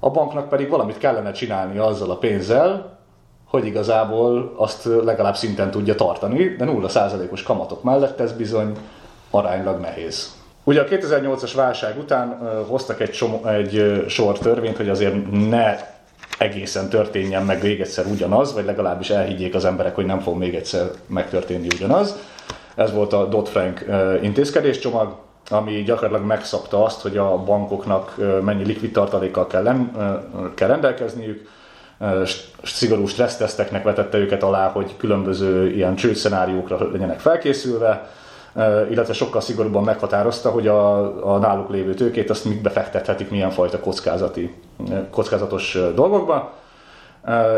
a 0.00 0.10
banknak 0.10 0.48
pedig 0.48 0.68
valamit 0.68 0.98
kellene 0.98 1.32
csinálni 1.32 1.78
azzal 1.78 2.10
a 2.10 2.16
pénzzel, 2.16 2.98
hogy 3.48 3.66
igazából 3.66 4.52
azt 4.56 4.84
legalább 4.84 5.36
szinten 5.36 5.70
tudja 5.70 5.94
tartani, 5.94 6.48
de 6.48 6.64
0%-os 6.68 7.42
kamatok 7.42 7.82
mellett 7.82 8.20
ez 8.20 8.32
bizony 8.32 8.76
aránylag 9.30 9.80
nehéz. 9.80 10.44
Ugye 10.68 10.80
a 10.80 10.84
2008-as 10.84 11.52
válság 11.54 11.98
után 11.98 12.38
hoztak 12.68 13.00
egy, 13.00 13.10
csomó, 13.10 13.46
egy 13.46 14.04
sor 14.08 14.38
törvényt, 14.38 14.76
hogy 14.76 14.88
azért 14.88 15.30
ne 15.48 15.76
egészen 16.38 16.88
történjen 16.88 17.44
meg 17.44 17.62
még 17.62 17.80
egyszer 17.80 18.06
ugyanaz, 18.06 18.54
vagy 18.54 18.64
legalábbis 18.64 19.10
elhiggyék 19.10 19.54
az 19.54 19.64
emberek, 19.64 19.94
hogy 19.94 20.06
nem 20.06 20.20
fog 20.20 20.38
még 20.38 20.54
egyszer 20.54 20.86
megtörténni 21.06 21.66
ugyanaz. 21.74 22.16
Ez 22.74 22.92
volt 22.92 23.12
a 23.12 23.26
Dodd-Frank 23.26 23.86
intézkedéscsomag, 24.22 25.16
ami 25.50 25.82
gyakorlatilag 25.82 26.26
megszabta 26.26 26.84
azt, 26.84 27.00
hogy 27.00 27.16
a 27.16 27.36
bankoknak 27.36 28.16
mennyi 28.42 28.64
likvid 28.64 28.92
tartalékkal 28.92 29.46
kell, 29.46 29.76
kell 30.54 30.68
rendelkezniük, 30.68 31.48
szigorú 32.62 33.06
stresszteszteknek 33.06 33.84
vetette 33.84 34.18
őket 34.18 34.42
alá, 34.42 34.68
hogy 34.68 34.96
különböző 34.96 35.70
ilyen 35.70 35.96
csőszenáriókra 35.96 36.90
legyenek 36.92 37.20
felkészülve, 37.20 38.10
illetve 38.90 39.12
sokkal 39.12 39.40
szigorúbban 39.40 39.84
meghatározta, 39.84 40.50
hogy 40.50 40.66
a, 40.66 41.34
a 41.34 41.38
náluk 41.38 41.70
lévő 41.70 41.94
tőkét 41.94 42.30
azt 42.30 42.44
mit 42.44 42.62
befektethetik, 42.62 43.30
milyen 43.30 43.50
fajta 43.50 43.80
kockázati, 43.80 44.54
kockázatos 45.10 45.78
dolgokba. 45.94 46.52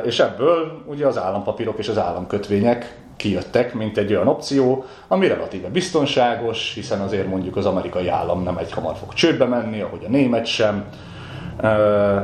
És 0.04 0.20
ebből 0.20 0.82
ugye 0.86 1.06
az 1.06 1.18
állampapírok 1.18 1.78
és 1.78 1.88
az 1.88 1.98
államkötvények 1.98 2.96
kijöttek, 3.16 3.74
mint 3.74 3.98
egy 3.98 4.14
olyan 4.14 4.28
opció, 4.28 4.84
ami 5.08 5.26
relatíve 5.26 5.68
biztonságos, 5.68 6.72
hiszen 6.74 7.00
azért 7.00 7.26
mondjuk 7.26 7.56
az 7.56 7.66
amerikai 7.66 8.08
állam 8.08 8.42
nem 8.42 8.58
egy 8.58 8.72
hamar 8.72 8.96
fog 8.96 9.12
csődbe 9.12 9.44
menni, 9.44 9.80
ahogy 9.80 10.04
a 10.06 10.10
német 10.10 10.46
sem. 10.46 10.84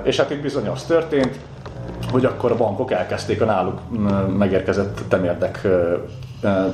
És 0.03 0.17
hát 0.17 0.31
itt 0.31 0.41
bizony 0.41 0.67
az 0.67 0.85
történt, 0.85 1.39
hogy 2.11 2.25
akkor 2.25 2.53
a 2.53 2.57
bankok 2.57 2.93
elkezdték 2.93 3.41
a 3.41 3.45
náluk 3.45 3.81
megérkezett 4.37 5.01
temérdek 5.09 5.67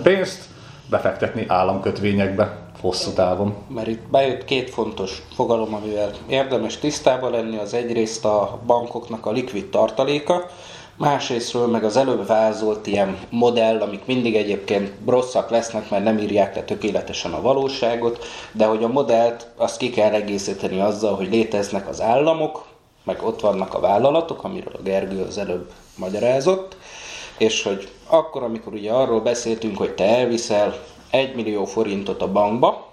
pénzt, 0.02 0.49
befektetni 0.90 1.44
államkötvényekbe 1.48 2.56
hosszú 2.80 3.10
távon. 3.10 3.54
Mert 3.68 3.86
itt 3.86 4.02
bejött 4.10 4.44
két 4.44 4.70
fontos 4.70 5.22
fogalom, 5.34 5.74
amivel 5.74 6.10
érdemes 6.28 6.78
tisztában 6.78 7.30
lenni, 7.30 7.56
az 7.56 7.74
egyrészt 7.74 8.24
a 8.24 8.58
bankoknak 8.66 9.26
a 9.26 9.30
likvid 9.30 9.70
tartaléka, 9.70 10.46
másrésztről 10.96 11.66
meg 11.66 11.84
az 11.84 11.96
előbb 11.96 12.26
vázolt 12.26 12.86
ilyen 12.86 13.16
modell, 13.30 13.80
amik 13.80 14.04
mindig 14.04 14.36
egyébként 14.36 14.92
rosszak 15.06 15.50
lesznek, 15.50 15.90
mert 15.90 16.04
nem 16.04 16.18
írják 16.18 16.54
le 16.54 16.62
tökéletesen 16.62 17.32
a 17.32 17.40
valóságot, 17.40 18.24
de 18.52 18.66
hogy 18.66 18.84
a 18.84 18.88
modellt 18.88 19.48
azt 19.56 19.76
ki 19.76 19.90
kell 19.90 20.12
egészíteni 20.12 20.80
azzal, 20.80 21.14
hogy 21.14 21.28
léteznek 21.30 21.88
az 21.88 22.00
államok, 22.00 22.64
meg 23.04 23.22
ott 23.22 23.40
vannak 23.40 23.74
a 23.74 23.80
vállalatok, 23.80 24.44
amiről 24.44 24.72
a 24.78 24.82
Gergő 24.82 25.22
az 25.22 25.38
előbb 25.38 25.70
magyarázott, 25.96 26.76
és 27.40 27.62
hogy 27.62 27.88
akkor, 28.06 28.42
amikor 28.42 28.72
ugye 28.72 28.92
arról 28.92 29.20
beszéltünk, 29.20 29.76
hogy 29.76 29.94
te 29.94 30.04
elviszel 30.04 30.74
1 31.10 31.34
millió 31.34 31.64
forintot 31.64 32.22
a 32.22 32.32
bankba, 32.32 32.88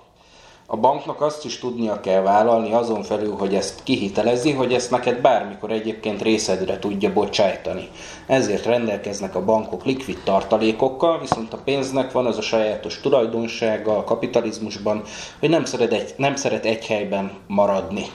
a 0.70 0.77
banknak 0.77 1.22
azt 1.22 1.46
is 1.46 1.60
tudnia 1.60 2.00
kell 2.00 2.22
vállalni 2.22 2.74
azon 2.74 3.04
felül, 3.04 3.36
hogy 3.36 3.56
ezt 3.56 3.84
kihitelezi, 3.84 4.51
hogy 4.51 4.74
ezt 4.74 4.92
neked 4.92 5.22
bármikor 5.22 5.72
egyébként 5.72 6.22
részedre 6.22 6.80
tudja 6.80 7.13
bocsájtani. 7.13 7.89
Ezért 8.25 8.66
rendelkeznek 8.66 9.36
a 9.36 9.46
bankok 9.46 9.86
likvid 9.86 10.18
tartalékokkal, 10.24 11.20
viszont 11.20 11.54
a 11.54 11.62
pénznek 11.63 12.12
van 12.12 12.25
az 12.25 12.38
a 12.38 12.42
sajátos 12.42 13.00
tulajdonsága 13.01 13.98
a 13.98 14.04
kapitalizmusban, 14.04 15.01
hogy 15.39 15.50
nem 15.50 15.66
szeret 15.66 15.94
egy, 15.94 16.13
nem 16.18 16.36
szeret 16.36 16.66
egy 16.66 16.86
helyben 16.86 17.32
maradni 17.48 18.06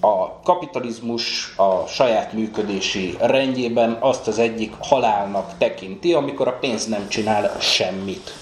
a 0.00 0.40
kapitalizmus 0.42 1.54
a 1.56 1.86
saját 1.86 2.32
működési 2.32 3.16
rendjében 3.20 3.96
azt 4.00 4.26
az 4.26 4.38
egyik 4.38 4.74
halálnak 4.78 5.52
tekinti, 5.58 6.12
amikor 6.12 6.48
a 6.48 6.58
pénz 6.60 6.86
nem 6.86 7.08
csinál 7.08 7.56
semmit. 7.60 8.32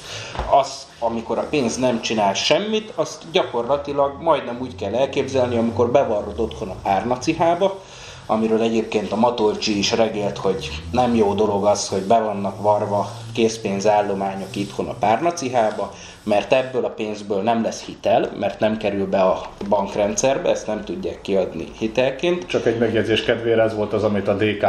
Az, 0.50 0.86
amikor 0.98 1.38
a 1.38 1.46
pénz 1.50 1.76
nem 1.76 2.00
csinál 2.00 2.34
semmit, 2.34 2.92
azt 2.94 3.24
gyakorlatilag 3.32 4.22
majdnem 4.22 4.58
úgy 4.60 4.74
kell 4.74 4.94
elképzelni, 4.94 5.56
amikor 5.56 5.90
bevarrod 5.90 6.40
otthon 6.40 6.68
a 6.68 6.76
párnacihába, 6.82 7.80
amiről 8.26 8.60
egyébként 8.60 9.12
a 9.12 9.16
Matolcsi 9.16 9.78
is 9.78 9.92
regélt, 9.92 10.38
hogy 10.38 10.82
nem 10.92 11.14
jó 11.14 11.34
dolog 11.34 11.64
az, 11.64 11.88
hogy 11.88 12.02
be 12.02 12.18
vannak 12.18 12.62
varva 12.62 13.10
készpénzállományok 13.36 14.56
itthon 14.56 14.88
a 14.88 14.94
párnacihába, 15.00 15.92
mert 16.22 16.52
ebből 16.52 16.84
a 16.84 16.88
pénzből 16.88 17.42
nem 17.42 17.62
lesz 17.62 17.82
hitel, 17.82 18.30
mert 18.38 18.60
nem 18.60 18.76
kerül 18.76 19.06
be 19.06 19.20
a 19.20 19.40
bankrendszerbe, 19.68 20.50
ezt 20.50 20.66
nem 20.66 20.84
tudják 20.84 21.20
kiadni 21.20 21.64
hitelként. 21.78 22.46
Csak 22.46 22.66
egy 22.66 22.78
megjegyzés 22.78 23.24
kedvére 23.24 23.62
ez 23.62 23.74
volt 23.74 23.92
az, 23.92 24.04
amit 24.04 24.28
a 24.28 24.36
DK 24.36 24.64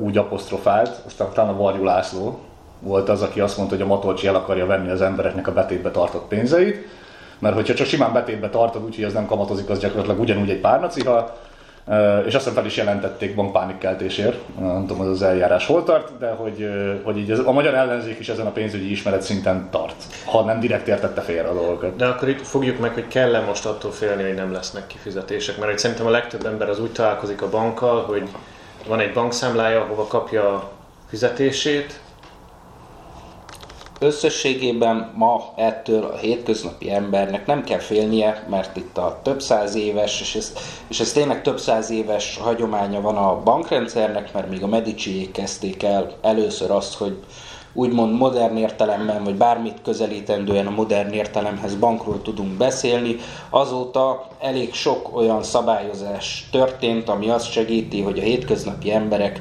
úgy 0.00 0.16
apostrofált, 0.16 1.00
aztán 1.06 1.28
talán 1.34 1.54
a 1.54 1.56
Varjú 1.56 1.84
László 1.84 2.38
volt 2.80 3.08
az, 3.08 3.22
aki 3.22 3.40
azt 3.40 3.56
mondta, 3.56 3.74
hogy 3.74 3.84
a 3.84 3.88
Matolcsi 3.88 4.26
el 4.26 4.34
akarja 4.34 4.66
venni 4.66 4.90
az 4.90 5.02
embereknek 5.02 5.46
a 5.46 5.52
betétbe 5.52 5.90
tartott 5.90 6.28
pénzeit, 6.28 6.86
mert 7.38 7.54
hogyha 7.54 7.74
csak 7.74 7.86
simán 7.86 8.12
betétbe 8.12 8.50
tartod, 8.50 8.84
úgyhogy 8.84 9.04
ez 9.04 9.12
nem 9.12 9.26
kamatozik, 9.26 9.70
az 9.70 9.78
gyakorlatilag 9.78 10.20
ugyanúgy 10.20 10.50
egy 10.50 10.60
párnaciha, 10.60 11.36
és 12.26 12.34
aztán 12.34 12.54
fel 12.54 12.66
is 12.66 12.76
jelentették 12.76 13.34
bankpánikkeltésért, 13.34 14.58
nem 14.58 14.80
tudom, 14.86 14.98
hogy 14.98 15.06
az 15.06 15.22
eljárás 15.22 15.66
hol 15.66 15.84
tart, 15.84 16.18
de 16.18 16.30
hogy, 16.30 16.68
hogy 17.02 17.18
így 17.18 17.30
a 17.30 17.52
magyar 17.52 17.74
ellenzék 17.74 18.18
is 18.18 18.28
ezen 18.28 18.46
a 18.46 18.50
pénzügyi 18.50 18.90
ismeret 18.90 19.22
szinten 19.22 19.68
tart, 19.70 19.94
ha 20.24 20.44
nem 20.44 20.60
direkt 20.60 20.88
értette 20.88 21.20
félre 21.20 21.48
a 21.48 21.54
dolgokat. 21.54 21.96
De 21.96 22.06
akkor 22.06 22.28
itt 22.28 22.46
fogjuk 22.46 22.78
meg, 22.78 22.92
hogy 22.92 23.08
kell-e 23.08 23.40
most 23.40 23.66
attól 23.66 23.92
félni, 23.92 24.22
hogy 24.22 24.34
nem 24.34 24.52
lesznek 24.52 24.86
kifizetések, 24.86 25.58
mert 25.58 25.78
szerintem 25.78 26.06
a 26.06 26.10
legtöbb 26.10 26.46
ember 26.46 26.68
az 26.68 26.80
úgy 26.80 26.92
találkozik 26.92 27.42
a 27.42 27.50
bankkal, 27.50 28.02
hogy 28.02 28.28
van 28.86 29.00
egy 29.00 29.12
bankszámlája, 29.12 29.80
ahova 29.80 30.06
kapja 30.06 30.54
a 30.54 30.70
fizetését, 31.08 32.00
összességében 34.04 35.12
ma 35.14 35.52
ettől 35.56 36.04
a 36.04 36.16
hétköznapi 36.16 36.90
embernek 36.90 37.46
nem 37.46 37.64
kell 37.64 37.78
félnie, 37.78 38.46
mert 38.50 38.76
itt 38.76 38.98
a 38.98 39.20
több 39.22 39.42
száz 39.42 39.74
éves, 39.74 40.20
és 40.20 40.34
ez, 40.34 40.52
és 40.88 41.00
ez 41.00 41.12
tényleg 41.12 41.42
több 41.42 41.58
száz 41.58 41.90
éves 41.90 42.38
hagyománya 42.38 43.00
van 43.00 43.16
a 43.16 43.42
bankrendszernek, 43.42 44.32
mert 44.32 44.50
még 44.50 44.62
a 44.62 44.66
Medici 44.66 45.30
kezdték 45.32 45.82
el 45.82 46.12
először 46.22 46.70
azt, 46.70 46.94
hogy 46.94 47.18
úgymond 47.74 48.18
modern 48.18 48.56
értelemben, 48.56 49.24
vagy 49.24 49.34
bármit 49.34 49.82
közelítendően 49.82 50.66
a 50.66 50.70
modern 50.70 51.12
értelemhez 51.12 51.74
bankról 51.74 52.22
tudunk 52.22 52.50
beszélni. 52.50 53.16
Azóta 53.50 54.26
elég 54.40 54.74
sok 54.74 55.16
olyan 55.16 55.42
szabályozás 55.42 56.48
történt, 56.50 57.08
ami 57.08 57.28
azt 57.28 57.50
segíti, 57.50 58.00
hogy 58.00 58.18
a 58.18 58.22
hétköznapi 58.22 58.92
emberek 58.92 59.40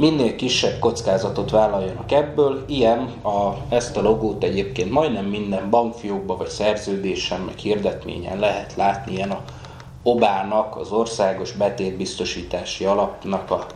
minél 0.00 0.36
kisebb 0.36 0.78
kockázatot 0.78 1.50
vállaljanak 1.50 2.12
ebből. 2.12 2.64
Ilyen 2.68 2.98
a, 3.22 3.56
ezt 3.68 3.96
a 3.96 4.02
logót 4.02 4.44
egyébként 4.44 4.90
majdnem 4.90 5.24
minden 5.24 5.70
bankfiókban 5.70 6.36
vagy 6.36 6.48
szerződésen, 6.48 7.40
meg 7.40 7.56
hirdetményen 7.56 8.38
lehet 8.38 8.74
látni, 8.76 9.12
ilyen 9.12 9.30
a 9.30 9.42
Obának, 10.02 10.76
az 10.76 10.90
Országos 10.92 11.52
Betétbiztosítási 11.52 12.84
Alapnak 12.84 13.50
a 13.50 13.66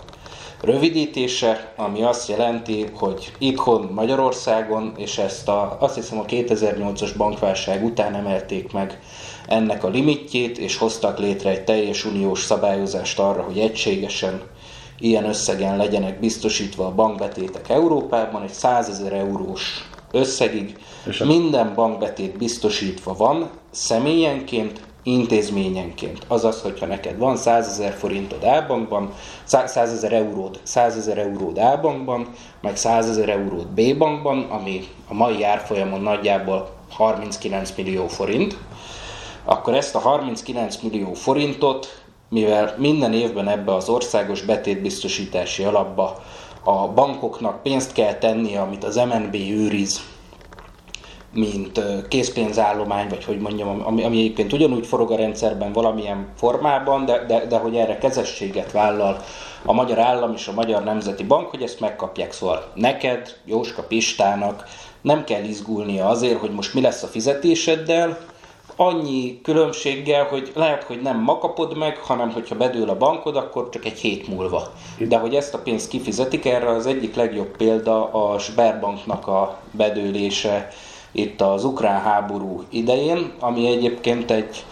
rövidítése, 0.61 1.73
ami 1.77 2.03
azt 2.03 2.29
jelenti, 2.29 2.87
hogy 2.95 3.33
itthon 3.39 3.91
Magyarországon, 3.95 4.93
és 4.97 5.19
ezt 5.19 5.49
a, 5.49 5.77
azt 5.81 5.95
hiszem 5.95 6.19
a 6.19 6.25
2008-as 6.25 7.11
bankválság 7.17 7.85
után 7.85 8.15
emelték 8.15 8.73
meg 8.73 9.01
ennek 9.47 9.85
a 9.85 9.89
limitjét, 9.89 10.59
és 10.59 10.77
hoztak 10.77 11.19
létre 11.19 11.51
egy 11.51 11.65
teljes 11.65 12.05
uniós 12.05 12.43
szabályozást 12.43 13.19
arra, 13.19 13.43
hogy 13.43 13.59
egységesen 13.59 14.43
ilyen 14.99 15.25
összegen 15.25 15.77
legyenek 15.77 16.21
biztosítva 16.21 16.87
a 16.87 16.95
bankbetétek 16.95 17.69
Európában, 17.69 18.43
egy 18.43 18.53
100 18.53 18.89
ezer 18.89 19.13
eurós 19.13 19.89
összegig 20.11 20.77
és 21.07 21.19
minden 21.19 21.75
bankbetét 21.75 22.37
biztosítva 22.39 23.15
van, 23.17 23.51
személyenként, 23.71 24.81
intézményenként. 25.03 26.25
Azaz, 26.29 26.61
hogyha 26.63 26.87
neked 26.87 27.19
van 27.19 27.37
100 27.37 27.67
ezer 27.69 27.93
forintod 27.93 28.43
A-bankban, 28.45 29.13
100 29.45 29.77
ezer 29.77 30.13
euród, 30.13 30.61
100 30.63 30.97
ezer 30.97 31.19
euród 31.19 31.59
A-bankban, 31.59 32.29
meg 32.61 32.77
100 32.77 33.09
ezer 33.09 33.29
euród 33.29 33.67
B-bankban, 33.67 34.47
ami 34.51 34.89
a 35.09 35.15
mai 35.15 35.43
árfolyamon 35.45 36.01
nagyjából 36.01 36.71
39 36.91 37.73
millió 37.77 38.07
forint, 38.07 38.57
akkor 39.45 39.75
ezt 39.75 39.95
a 39.95 39.99
39 39.99 40.77
millió 40.83 41.13
forintot, 41.13 42.04
mivel 42.29 42.75
minden 42.79 43.13
évben 43.13 43.49
ebbe 43.49 43.75
az 43.75 43.89
országos 43.89 44.43
betétbiztosítási 44.43 45.65
alapba 45.65 46.23
a 46.65 46.89
bankoknak 46.89 47.63
pénzt 47.63 47.93
kell 47.93 48.15
tenni, 48.15 48.57
amit 48.57 48.85
az 48.85 48.97
MNB 48.97 49.35
őriz 49.35 50.01
mint 51.35 51.81
készpénzállomány, 52.09 53.09
vagy 53.09 53.25
hogy 53.25 53.39
mondjam, 53.39 53.83
ami, 53.85 54.05
ami 54.05 54.19
egyébként 54.19 54.53
ugyanúgy 54.53 54.87
forog 54.87 55.11
a 55.11 55.17
rendszerben 55.17 55.73
valamilyen 55.73 56.29
formában, 56.37 57.05
de, 57.05 57.25
de, 57.27 57.47
de 57.47 57.59
hogy 57.59 57.77
erre 57.77 57.99
kezességet 57.99 58.73
vállal 58.73 59.23
a 59.65 59.73
Magyar 59.73 59.99
Állam 59.99 60.33
és 60.33 60.49
a 60.49 60.53
Magyar 60.53 60.85
Nemzeti 60.85 61.25
Bank, 61.25 61.49
hogy 61.49 61.63
ezt 61.63 61.81
megkapják. 61.81 62.33
Szóval 62.33 62.71
neked, 62.75 63.37
Jóska 63.45 63.83
Pistának 63.83 64.65
nem 65.01 65.25
kell 65.25 65.43
izgulnia 65.43 66.09
azért, 66.09 66.39
hogy 66.39 66.51
most 66.51 66.75
mi 66.75 66.81
lesz 66.81 67.03
a 67.03 67.07
fizetéseddel, 67.07 68.19
annyi 68.77 69.41
különbséggel, 69.43 70.25
hogy 70.25 70.53
lehet, 70.55 70.83
hogy 70.83 71.01
nem 71.03 71.21
ma 71.21 71.39
kapod 71.39 71.77
meg, 71.77 71.97
hanem 71.97 72.31
hogyha 72.31 72.57
bedől 72.57 72.89
a 72.89 72.97
bankod, 72.97 73.37
akkor 73.37 73.69
csak 73.69 73.85
egy 73.85 73.99
hét 73.99 74.29
múlva. 74.29 74.73
De 74.99 75.19
hogy 75.19 75.35
ezt 75.35 75.55
a 75.55 75.59
pénzt 75.59 75.89
kifizetik, 75.89 76.45
erre 76.45 76.69
az 76.69 76.87
egyik 76.87 77.15
legjobb 77.15 77.57
példa 77.57 78.13
a 78.13 78.39
Sberbanknak 78.39 79.27
a 79.27 79.59
bedőlése 79.71 80.69
itt 81.13 81.41
az 81.41 81.65
ukrán 81.65 82.01
háború 82.01 82.63
idején, 82.69 83.33
ami 83.41 83.67
egyébként 83.67 84.31
egy 84.31 84.65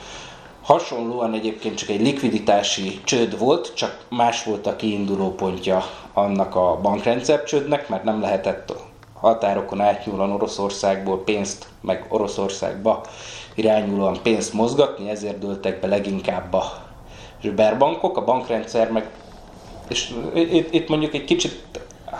hasonlóan 0.62 1.34
egyébként 1.34 1.76
csak 1.76 1.88
egy 1.88 2.00
likviditási 2.00 3.00
csőd 3.04 3.38
volt, 3.38 3.72
csak 3.74 4.04
más 4.08 4.44
volt 4.44 4.66
a 4.66 4.76
kiinduló 4.76 5.34
pontja 5.34 5.84
annak 6.12 6.54
a 6.54 6.78
bankrendszer 6.82 7.44
csődnek, 7.44 7.88
mert 7.88 8.04
nem 8.04 8.20
lehetett 8.20 8.74
határokon 9.20 9.80
átnyúlóan 9.80 10.32
Oroszországból 10.32 11.22
pénzt, 11.24 11.66
meg 11.80 12.06
Oroszországba 12.08 13.00
irányulóan 13.54 14.18
pénzt 14.22 14.52
mozgatni, 14.52 15.10
ezért 15.10 15.38
dőltek 15.38 15.80
be 15.80 15.86
leginkább 15.86 16.52
a 16.52 16.82
zsüberbankok, 17.42 18.16
a 18.16 18.24
bankrendszer 18.24 18.90
meg 18.90 19.10
és 19.88 20.14
itt, 20.34 20.74
itt 20.74 20.88
mondjuk 20.88 21.14
egy 21.14 21.24
kicsit 21.24 21.62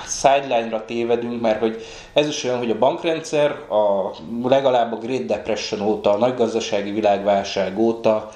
sideline-ra 0.07 0.85
tévedünk, 0.85 1.41
mert 1.41 1.61
hogy 1.61 1.83
ez 2.13 2.29
is 2.29 2.45
olyan, 2.45 2.59
hogy 2.59 2.71
a 2.71 2.79
bankrendszer 2.79 3.51
a, 3.51 4.11
legalább 4.49 4.93
a 4.93 4.97
Great 4.97 5.25
Depression 5.27 5.81
óta, 5.81 6.11
a 6.11 6.17
nagy 6.17 6.35
gazdasági 6.35 6.91
világválság 6.91 7.79
óta 7.79 8.31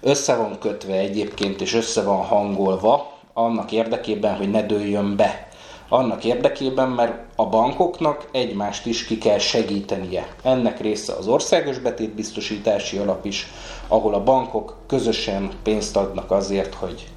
össze 0.00 0.36
van 0.36 0.58
kötve 0.58 0.94
egyébként, 0.94 1.60
és 1.60 1.74
össze 1.74 2.02
van 2.02 2.24
hangolva 2.24 3.12
annak 3.32 3.72
érdekében, 3.72 4.36
hogy 4.36 4.50
ne 4.50 4.62
dőljön 4.62 5.16
be. 5.16 5.47
Annak 5.88 6.24
érdekében, 6.24 6.88
mert 6.88 7.14
a 7.36 7.46
bankoknak 7.46 8.28
egymást 8.32 8.86
is 8.86 9.04
ki 9.04 9.18
kell 9.18 9.38
segítenie. 9.38 10.26
Ennek 10.42 10.80
része 10.80 11.12
az 11.12 11.26
országos 11.26 11.78
betétbiztosítási 11.78 12.98
alap 12.98 13.24
is, 13.24 13.46
ahol 13.88 14.14
a 14.14 14.22
bankok 14.22 14.76
közösen 14.86 15.50
pénzt 15.62 15.96
adnak 15.96 16.30
azért, 16.30 16.74
hogy 16.74 17.08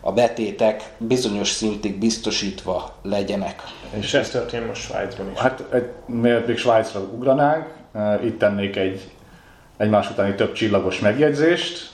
a 0.00 0.12
betétek 0.12 0.94
bizonyos 0.98 1.50
szintig 1.50 1.98
biztosítva 1.98 2.96
legyenek. 3.02 3.62
És 3.90 4.14
ez 4.14 4.30
történt 4.30 4.66
most 4.66 4.82
Svájcban 4.82 5.30
is. 5.32 5.38
Hát, 5.38 5.64
egy, 5.72 5.90
miért 6.06 6.46
még 6.46 6.56
Svájcra 6.56 7.00
ugranánk, 7.00 7.66
eh, 7.92 8.24
itt 8.24 8.38
tennék 8.38 8.76
egy 8.76 9.10
egymás 9.76 10.10
utáni 10.10 10.34
több 10.34 10.52
csillagos 10.52 10.98
megjegyzést. 10.98 11.90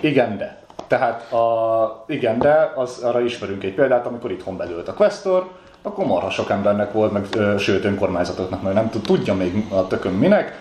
Igen, 0.00 0.36
de. 0.36 0.59
Tehát 0.90 1.32
a, 1.32 2.04
igen, 2.06 2.38
de 2.38 2.72
az, 2.76 2.98
arra 3.02 3.20
ismerünk 3.20 3.64
egy 3.64 3.74
példát, 3.74 4.06
amikor 4.06 4.30
itthon 4.30 4.56
belőtt 4.56 4.88
a 4.88 4.94
Questor, 4.94 5.48
akkor 5.82 6.06
marha 6.06 6.30
sok 6.30 6.50
embernek 6.50 6.92
volt, 6.92 7.12
meg 7.12 7.26
sőt 7.58 7.84
önkormányzatoknak, 7.84 8.62
meg 8.62 8.74
nem 8.74 8.90
tudja 8.90 9.34
még 9.34 9.66
a 9.68 9.86
tökön 9.86 10.12
minek, 10.12 10.58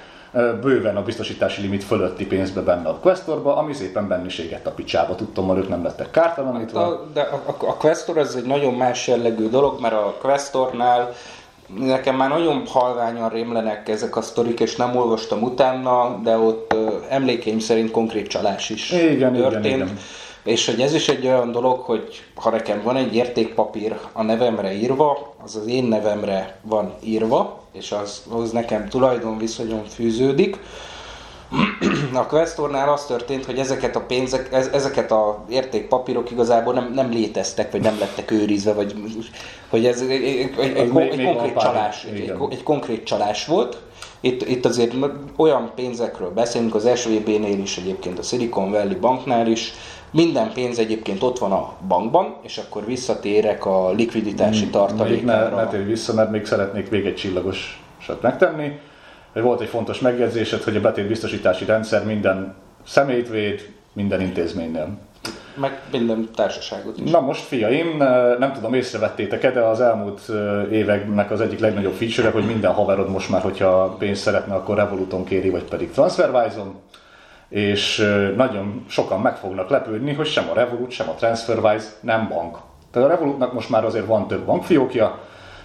bőven 0.62 0.96
a 0.96 1.04
biztosítási 1.04 1.62
limit 1.62 1.84
fölötti 1.84 2.26
pénzbe 2.26 2.62
benne 2.62 2.90
a 2.90 3.00
Questorba, 3.00 3.58
ami 3.58 3.74
szépen 3.74 4.08
benniséget 4.08 4.68
a 4.68 4.72
picsába, 4.72 5.16
tudtam, 5.16 5.58
ők 5.58 5.70
nem 5.70 5.84
lettek 5.84 6.12
kártalanítva. 6.12 6.86
A, 6.86 7.06
de 7.14 7.22
a, 7.22 7.44
a, 7.46 7.68
a 7.68 7.74
Questor 7.74 8.18
ez 8.18 8.36
egy 8.36 8.46
nagyon 8.46 8.74
más 8.74 9.08
jellegű 9.08 9.50
dolog, 9.50 9.82
mert 9.82 9.94
a 9.94 10.16
Questornál 10.22 11.14
nekem 11.78 12.16
már 12.16 12.30
nagyon 12.30 12.64
halványan 12.68 13.30
rémlenek 13.30 13.90
ezek 13.90 14.16
a 14.16 14.22
sztorik, 14.22 14.60
és 14.60 14.76
nem 14.76 14.96
olvastam 14.96 15.42
utána, 15.42 16.20
de 16.24 16.38
ott 16.38 16.76
emlékeim 17.10 17.60
szerint 17.60 17.92
konkrét 17.92 18.28
csalás 18.28 18.70
is 18.70 18.92
igen, 18.92 19.34
történt. 19.34 19.66
Igen, 19.66 19.80
igen. 19.80 19.98
És 20.44 20.66
hogy 20.66 20.82
ez 20.82 20.94
is 20.94 21.10
egy 21.10 21.26
olyan 21.26 21.52
dolog, 21.52 21.80
hogy 21.80 22.24
ha 22.36 22.50
nekem 22.50 22.82
van 22.84 22.96
egy 22.96 23.16
értékpapír 23.16 23.96
a 24.14 24.24
nevemre 24.24 24.74
írva, 24.74 25.34
az 25.44 25.56
az 25.56 25.68
én 25.68 25.84
nevemre 25.84 26.60
van 26.62 26.94
írva, 27.04 27.60
és 27.72 27.92
az, 27.92 28.24
az 28.42 28.52
nekem 28.52 28.88
tulajdonviszonyon 28.88 29.84
fűződik. 29.86 30.58
A 32.14 32.26
Questornál 32.26 32.90
az 32.90 33.06
történt, 33.06 33.46
hogy 33.46 33.60
ezeket 33.60 33.96
a 33.96 34.00
pénzek, 34.00 34.54
ezeket 34.74 35.12
a 35.12 35.46
értékpapírok 35.50 36.32
igazából 36.32 36.74
nem, 36.74 36.92
nem 36.94 37.10
léteztek, 37.10 37.72
vagy 37.72 37.82
nem 37.82 38.00
lettek 38.00 38.32
őrizve, 38.32 38.74
vagy 38.74 38.94
hogy 39.70 39.86
ez 39.86 40.02
egy, 40.02 40.12
egy, 40.12 40.54
egy, 40.60 40.78
egy, 40.78 40.92
még, 40.92 41.10
egy 41.10 41.24
konkrét 41.24 41.58
csalás, 41.58 42.04
egy, 42.04 42.34
egy 42.50 42.64
konkrét 42.64 43.04
csalás 43.04 43.46
volt. 43.46 43.78
Itt, 44.20 44.48
itt 44.48 44.66
azért 44.66 44.94
olyan 45.36 45.72
pénzekről 45.76 46.30
beszélünk, 46.30 46.76
az 46.76 46.90
SVB-nél 46.96 47.60
is 47.60 47.78
egyébként, 47.78 48.20
a 48.20 48.22
Silicon 48.22 48.72
Valley 48.72 49.00
banknál 49.00 49.48
is, 49.48 49.74
minden 50.12 50.52
pénz 50.54 50.80
egyébként 50.80 51.24
ott 51.24 51.40
van 51.40 51.52
a 51.52 51.74
bankban, 51.88 52.36
és 52.42 52.58
akkor 52.58 52.86
visszatérek 52.86 53.66
a 53.66 53.92
likviditási 53.92 54.62
hmm, 54.62 54.72
tartalékára. 54.72 55.56
Ne, 55.56 55.64
ne 55.64 55.68
térj 55.68 55.84
vissza, 55.84 56.14
mert 56.14 56.32
még 56.32 56.46
szeretnék 56.46 56.90
még 56.90 57.06
egy 57.06 57.16
csillagosat 57.16 58.22
megtenni. 58.22 58.80
Volt 59.34 59.62
egy 59.62 59.68
fontos 59.68 60.00
megjegyzésed, 60.00 60.64
hogy 60.64 60.76
a 60.76 60.82
betétbiztosítási 60.82 61.66
rendszer 61.66 62.06
minden 62.06 62.56
személyt 62.86 63.30
véd, 63.30 63.74
minden 63.94 64.22
intézménynél. 64.22 64.98
Meg 65.60 65.82
minden 65.92 66.30
társaságot 66.36 67.00
is. 67.00 67.12
Na 67.12 67.20
most 67.20 67.42
fiaim, 67.42 67.98
nem 68.40 68.54
tudom 68.54 68.74
észrevettétek-e, 68.74 69.52
de 69.52 69.60
az 69.60 69.82
elmúlt 69.82 70.22
éveknek 70.72 71.32
az 71.32 71.42
egyik 71.42 71.60
legnagyobb 71.60 71.94
feature 71.94 72.30
hogy 72.30 72.46
minden 72.46 72.74
haverod 72.74 73.10
most 73.10 73.30
már, 73.30 73.42
hogyha 73.42 73.96
pénzt 74.00 74.22
szeretne, 74.22 74.54
akkor 74.54 74.76
Revoluton 74.76 75.24
kéri, 75.24 75.50
vagy 75.50 75.64
pedig 75.64 75.92
TransferWise-on 75.92 76.76
és 77.50 77.98
nagyon 78.36 78.86
sokan 78.88 79.22
meg 79.22 79.36
fognak 79.38 79.70
lepődni, 79.70 80.14
hogy 80.14 80.28
sem 80.28 80.50
a 80.50 80.54
Revolut, 80.54 80.92
sem 80.92 81.10
a 81.10 81.14
TransferWise 81.14 81.88
nem 82.02 82.28
bank. 82.28 82.58
Tehát 82.92 83.10
a 83.10 83.12
Revolutnak 83.12 83.54
most 83.54 83.70
már 83.70 83.86
azért 83.86 84.06
van 84.06 84.28
több 84.28 84.46
bankfiókja, 84.46 85.20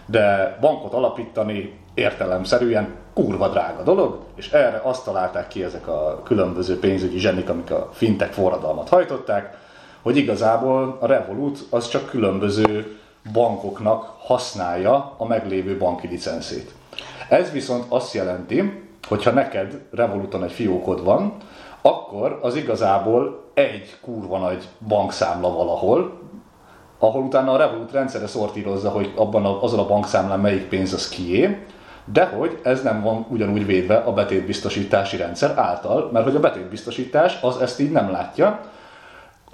de 0.06 0.56
bankot 0.60 0.92
alapítani 0.92 1.78
értelemszerűen 1.94 2.94
kurva 3.14 3.48
drága 3.48 3.82
dolog, 3.82 4.18
és 4.36 4.52
erre 4.52 4.80
azt 4.84 5.04
találták 5.04 5.48
ki 5.48 5.62
ezek 5.62 5.88
a 5.88 6.20
különböző 6.24 6.78
pénzügyi 6.78 7.18
zsenik, 7.18 7.48
amik 7.48 7.70
a 7.70 7.88
fintek 7.92 8.32
forradalmat 8.32 8.88
hajtották, 8.88 9.56
hogy 10.04 10.16
igazából 10.16 10.96
a 11.00 11.06
Revolut 11.06 11.66
az 11.70 11.88
csak 11.88 12.08
különböző 12.10 12.98
bankoknak 13.32 14.14
használja 14.18 15.14
a 15.16 15.26
meglévő 15.26 15.78
banki 15.78 16.06
licenszét. 16.06 16.74
Ez 17.28 17.50
viszont 17.50 17.84
azt 17.88 18.14
jelenti, 18.14 18.82
hogyha 19.08 19.30
neked 19.30 19.80
Revoluton 19.90 20.44
egy 20.44 20.52
fiókod 20.52 21.04
van, 21.04 21.32
akkor 21.82 22.38
az 22.42 22.56
igazából 22.56 23.50
egy 23.54 23.96
kurva 24.00 24.38
nagy 24.38 24.68
bankszámla 24.88 25.52
valahol, 25.52 26.18
ahol 26.98 27.22
utána 27.22 27.52
a 27.52 27.56
Revolut 27.56 27.92
rendszere 27.92 28.26
szortírozza, 28.26 28.90
hogy 28.90 29.12
abban 29.16 29.44
a, 29.44 29.62
azon 29.62 29.78
a 29.78 29.86
bankszámlán 29.86 30.40
melyik 30.40 30.68
pénz 30.68 30.92
az 30.92 31.08
kié, 31.08 31.58
de 32.12 32.24
hogy 32.24 32.58
ez 32.62 32.82
nem 32.82 33.02
van 33.02 33.26
ugyanúgy 33.28 33.66
védve 33.66 33.96
a 33.96 34.12
betétbiztosítási 34.12 35.16
rendszer 35.16 35.58
által, 35.58 36.10
mert 36.12 36.24
hogy 36.24 36.36
a 36.36 36.40
betétbiztosítás 36.40 37.38
az 37.42 37.56
ezt 37.56 37.80
így 37.80 37.90
nem 37.90 38.10
látja, 38.10 38.60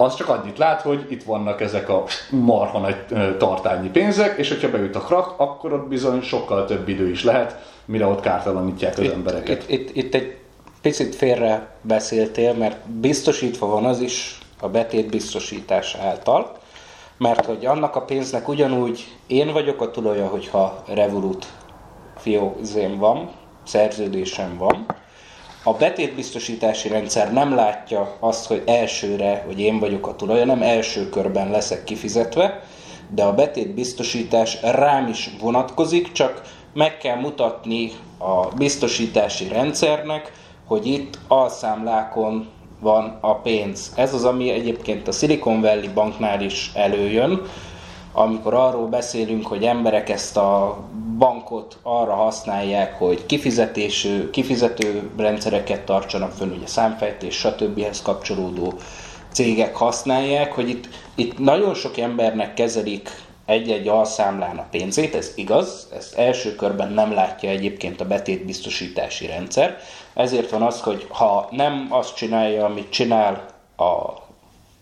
az 0.00 0.14
csak 0.14 0.28
annyit 0.28 0.58
lát, 0.58 0.80
hogy 0.80 1.06
itt 1.08 1.22
vannak 1.22 1.60
ezek 1.60 1.88
a 1.88 2.04
marha 2.30 2.78
nagy 2.78 2.96
tartányi 3.38 3.88
pénzek, 3.88 4.38
és 4.38 4.48
hogyha 4.48 4.70
beüt 4.70 4.96
a 4.96 5.00
krak, 5.00 5.34
akkor 5.36 5.72
ott 5.72 5.88
bizony 5.88 6.20
sokkal 6.20 6.64
több 6.64 6.88
idő 6.88 7.10
is 7.10 7.24
lehet, 7.24 7.72
mire 7.84 8.06
ott 8.06 8.20
kártalanítják 8.20 8.98
az 8.98 9.04
itt, 9.04 9.12
embereket. 9.12 9.62
Itt, 9.68 9.78
itt, 9.78 9.96
itt 9.96 10.14
egy 10.14 10.36
picit 10.82 11.14
félre 11.14 11.76
beszéltél, 11.82 12.54
mert 12.54 12.88
biztosítva 12.88 13.66
van 13.66 13.84
az 13.84 14.00
is 14.00 14.38
a 14.60 14.68
betét 14.68 15.10
biztosítás 15.10 15.94
által, 15.94 16.56
mert 17.16 17.44
hogy 17.44 17.66
annak 17.66 17.96
a 17.96 18.02
pénznek 18.02 18.48
ugyanúgy 18.48 19.16
én 19.26 19.52
vagyok 19.52 19.80
a 19.80 19.90
tulaja, 19.90 20.26
hogyha 20.26 20.82
Revolut 20.86 21.46
fiózém 22.16 22.98
van, 22.98 23.30
szerződésem 23.66 24.56
van, 24.58 24.86
a 25.62 25.72
betétbiztosítási 25.72 26.88
rendszer 26.88 27.32
nem 27.32 27.54
látja 27.54 28.16
azt, 28.20 28.46
hogy 28.46 28.62
elsőre, 28.66 29.42
hogy 29.46 29.60
én 29.60 29.78
vagyok 29.78 30.06
a 30.06 30.16
tulaja, 30.16 30.44
nem 30.44 30.62
első 30.62 31.08
körben 31.08 31.50
leszek 31.50 31.84
kifizetve, 31.84 32.62
de 33.08 33.22
a 33.24 33.34
betétbiztosítás 33.34 34.62
rám 34.62 35.08
is 35.08 35.30
vonatkozik, 35.40 36.12
csak 36.12 36.42
meg 36.74 36.98
kell 36.98 37.16
mutatni 37.16 37.92
a 38.18 38.46
biztosítási 38.46 39.48
rendszernek, 39.48 40.32
hogy 40.66 40.86
itt 40.86 41.18
alszámlákon 41.28 42.48
van 42.80 43.18
a 43.20 43.34
pénz. 43.34 43.92
Ez 43.96 44.14
az, 44.14 44.24
ami 44.24 44.50
egyébként 44.50 45.08
a 45.08 45.12
Silicon 45.12 45.60
Valley 45.60 45.92
banknál 45.94 46.42
is 46.42 46.70
előjön, 46.74 47.42
amikor 48.12 48.54
arról 48.54 48.86
beszélünk, 48.86 49.46
hogy 49.46 49.64
emberek 49.64 50.08
ezt 50.08 50.36
a 50.36 50.78
bankot 51.20 51.78
arra 51.82 52.14
használják, 52.14 52.98
hogy 52.98 53.26
kifizetésű, 53.26 54.30
kifizető 54.30 55.10
rendszereket 55.16 55.80
tartsanak 55.80 56.32
fönn, 56.32 56.50
ugye 56.50 56.66
számfejtés, 56.66 57.34
stb. 57.34 57.86
kapcsolódó 58.02 58.72
cégek 59.32 59.76
használják, 59.76 60.52
hogy 60.52 60.68
itt, 60.68 60.88
itt 61.14 61.38
nagyon 61.38 61.74
sok 61.74 61.98
embernek 61.98 62.54
kezelik 62.54 63.10
egy-egy 63.46 63.88
alszámlán 63.88 64.56
a 64.58 64.66
pénzét, 64.70 65.14
ez 65.14 65.32
igaz, 65.34 65.88
ezt 65.96 66.18
első 66.18 66.54
körben 66.54 66.92
nem 66.92 67.12
látja 67.12 67.48
egyébként 67.50 68.00
a 68.00 68.06
betétbiztosítási 68.06 69.26
rendszer, 69.26 69.78
ezért 70.14 70.50
van 70.50 70.62
az, 70.62 70.80
hogy 70.80 71.06
ha 71.08 71.48
nem 71.50 71.86
azt 71.90 72.14
csinálja, 72.14 72.64
amit 72.64 72.90
csinál 72.90 73.46
a 73.76 74.22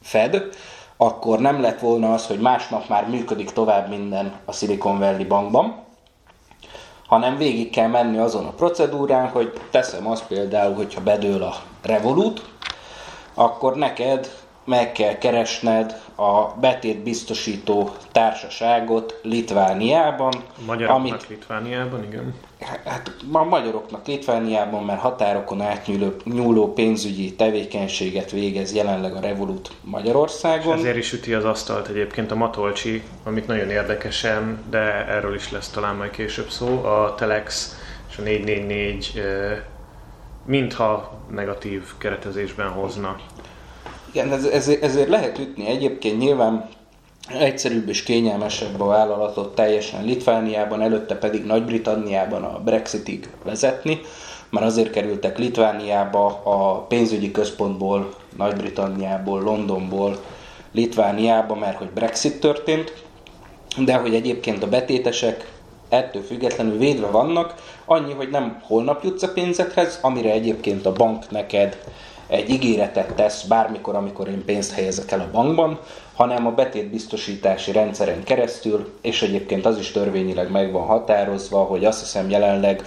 Fed, 0.02 0.48
akkor 0.96 1.38
nem 1.38 1.60
lett 1.60 1.80
volna 1.80 2.12
az, 2.12 2.26
hogy 2.26 2.40
másnap 2.40 2.88
már 2.88 3.08
működik 3.08 3.50
tovább 3.50 3.88
minden 3.88 4.32
a 4.44 4.52
Silicon 4.52 4.98
Valley 4.98 5.26
bankban, 5.26 5.86
hanem 7.08 7.36
végig 7.36 7.70
kell 7.70 7.88
menni 7.88 8.18
azon 8.18 8.46
a 8.46 8.50
procedúrán, 8.50 9.28
hogy 9.28 9.52
teszem 9.70 10.06
azt 10.06 10.26
például, 10.26 10.74
hogyha 10.74 11.00
bedől 11.00 11.42
a 11.42 11.54
Revolut, 11.82 12.42
akkor 13.34 13.76
neked 13.76 14.30
meg 14.68 14.92
kell 14.92 15.18
keresned 15.18 16.00
a 16.14 16.46
betét 16.60 16.98
biztosító 16.98 17.90
társaságot 18.12 19.20
Litvániában. 19.22 20.32
A 20.34 20.64
magyaroknak 20.66 20.96
amit, 20.96 21.28
Litvániában, 21.28 22.04
igen. 22.04 22.34
Hát 22.84 23.14
a 23.32 23.44
magyaroknak 23.44 24.06
Litvániában, 24.06 24.84
mert 24.84 25.00
határokon 25.00 25.60
átnyúló 25.60 26.12
nyúló 26.24 26.72
pénzügyi 26.72 27.34
tevékenységet 27.34 28.30
végez 28.30 28.74
jelenleg 28.74 29.14
a 29.14 29.20
Revolut 29.20 29.70
Magyarországon. 29.80 30.74
És 30.74 30.80
ezért 30.80 30.96
is 30.96 31.12
üti 31.12 31.34
az 31.34 31.44
asztalt 31.44 31.88
egyébként 31.88 32.30
a 32.30 32.34
Matolcsi, 32.34 33.02
amit 33.24 33.46
nagyon 33.46 33.70
érdekesen, 33.70 34.64
de 34.70 35.06
erről 35.06 35.34
is 35.34 35.50
lesz 35.50 35.68
talán 35.70 35.96
majd 35.96 36.10
később 36.10 36.48
szó, 36.48 36.84
a 36.84 37.14
Telex 37.14 37.76
és 38.10 38.18
a 38.18 38.22
444 38.22 39.62
mintha 40.48 41.18
negatív 41.30 41.82
keretezésben 41.98 42.68
hozna 42.68 43.16
igen, 44.12 44.32
ez, 44.32 44.44
ez, 44.44 44.68
ezért 44.68 45.08
lehet 45.08 45.38
ütni. 45.38 45.66
Egyébként 45.66 46.18
nyilván 46.18 46.68
egyszerűbb 47.38 47.88
és 47.88 48.02
kényelmesebb 48.02 48.80
a 48.80 48.86
vállalatot 48.86 49.54
teljesen 49.54 50.04
Litvániában, 50.04 50.82
előtte 50.82 51.14
pedig 51.14 51.44
Nagy-Britanniában 51.44 52.42
a 52.42 52.60
Brexitig 52.64 53.28
vezetni, 53.44 54.00
mert 54.50 54.66
azért 54.66 54.90
kerültek 54.90 55.38
Litvániába 55.38 56.26
a 56.44 56.86
pénzügyi 56.86 57.30
központból, 57.30 58.14
Nagy-Britanniából, 58.36 59.42
Londonból, 59.42 60.16
Litvániába, 60.72 61.54
mert 61.54 61.76
hogy 61.76 61.90
Brexit 61.90 62.40
történt, 62.40 62.92
de 63.84 63.94
hogy 63.94 64.14
egyébként 64.14 64.62
a 64.62 64.68
betétesek 64.68 65.50
ettől 65.88 66.22
függetlenül 66.22 66.78
védve 66.78 67.06
vannak, 67.06 67.54
annyi, 67.84 68.12
hogy 68.12 68.30
nem 68.30 68.60
holnap 68.62 69.04
jutsz 69.04 69.22
a 69.22 69.32
pénzedhez, 69.32 69.98
amire 70.02 70.30
egyébként 70.30 70.86
a 70.86 70.92
bank 70.92 71.30
neked 71.30 71.78
egy 72.28 72.50
ígéretet 72.50 73.14
tesz 73.14 73.42
bármikor, 73.42 73.94
amikor 73.94 74.28
én 74.28 74.44
pénzt 74.44 74.72
helyezek 74.72 75.10
el 75.10 75.20
a 75.20 75.30
bankban, 75.32 75.78
hanem 76.14 76.46
a 76.46 76.50
betétbiztosítási 76.50 77.72
rendszeren 77.72 78.22
keresztül, 78.24 78.92
és 79.02 79.22
egyébként 79.22 79.66
az 79.66 79.78
is 79.78 79.90
törvényileg 79.90 80.50
meg 80.50 80.72
van 80.72 80.86
határozva, 80.86 81.58
hogy 81.58 81.84
azt 81.84 82.00
hiszem 82.00 82.30
jelenleg 82.30 82.82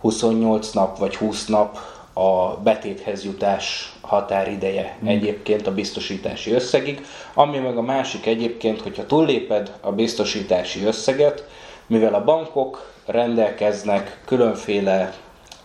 28 0.00 0.70
nap 0.70 0.98
vagy 0.98 1.16
20 1.16 1.46
nap 1.46 1.78
a 2.12 2.56
betéthez 2.62 3.24
jutás 3.24 3.92
határideje 4.00 4.96
hmm. 4.98 5.08
egyébként 5.08 5.66
a 5.66 5.74
biztosítási 5.74 6.52
összegig, 6.52 7.06
ami 7.34 7.58
meg 7.58 7.76
a 7.76 7.82
másik 7.82 8.26
egyébként, 8.26 8.80
hogyha 8.80 9.06
túlléped 9.06 9.72
a 9.80 9.92
biztosítási 9.92 10.84
összeget, 10.84 11.48
mivel 11.86 12.14
a 12.14 12.24
bankok 12.24 12.92
rendelkeznek 13.06 14.20
különféle 14.24 15.14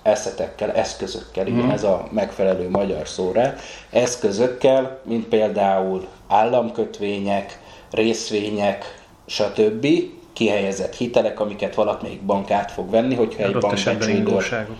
eszetekkel, 0.01 0.71
eszközökkel, 0.71 1.47
igen, 1.47 1.65
mm. 1.65 1.69
ez 1.69 1.83
a 1.83 2.07
megfelelő 2.11 2.69
magyar 2.69 3.07
szóra, 3.07 3.53
eszközökkel, 3.89 4.99
mint 5.03 5.25
például 5.25 6.07
államkötvények, 6.27 7.59
részvények, 7.91 9.01
stb. 9.25 9.87
kihelyezett 10.33 10.95
hitelek, 10.95 11.39
amiket 11.39 11.75
valamelyik 11.75 12.21
bank 12.21 12.51
át 12.51 12.71
fog 12.71 12.89
venni, 12.89 13.15
hogyha 13.15 13.43
adott 13.43 13.55
egy 13.55 13.61
bank 13.61 13.73
esetben 13.73 14.09
ingóságok. 14.09 14.75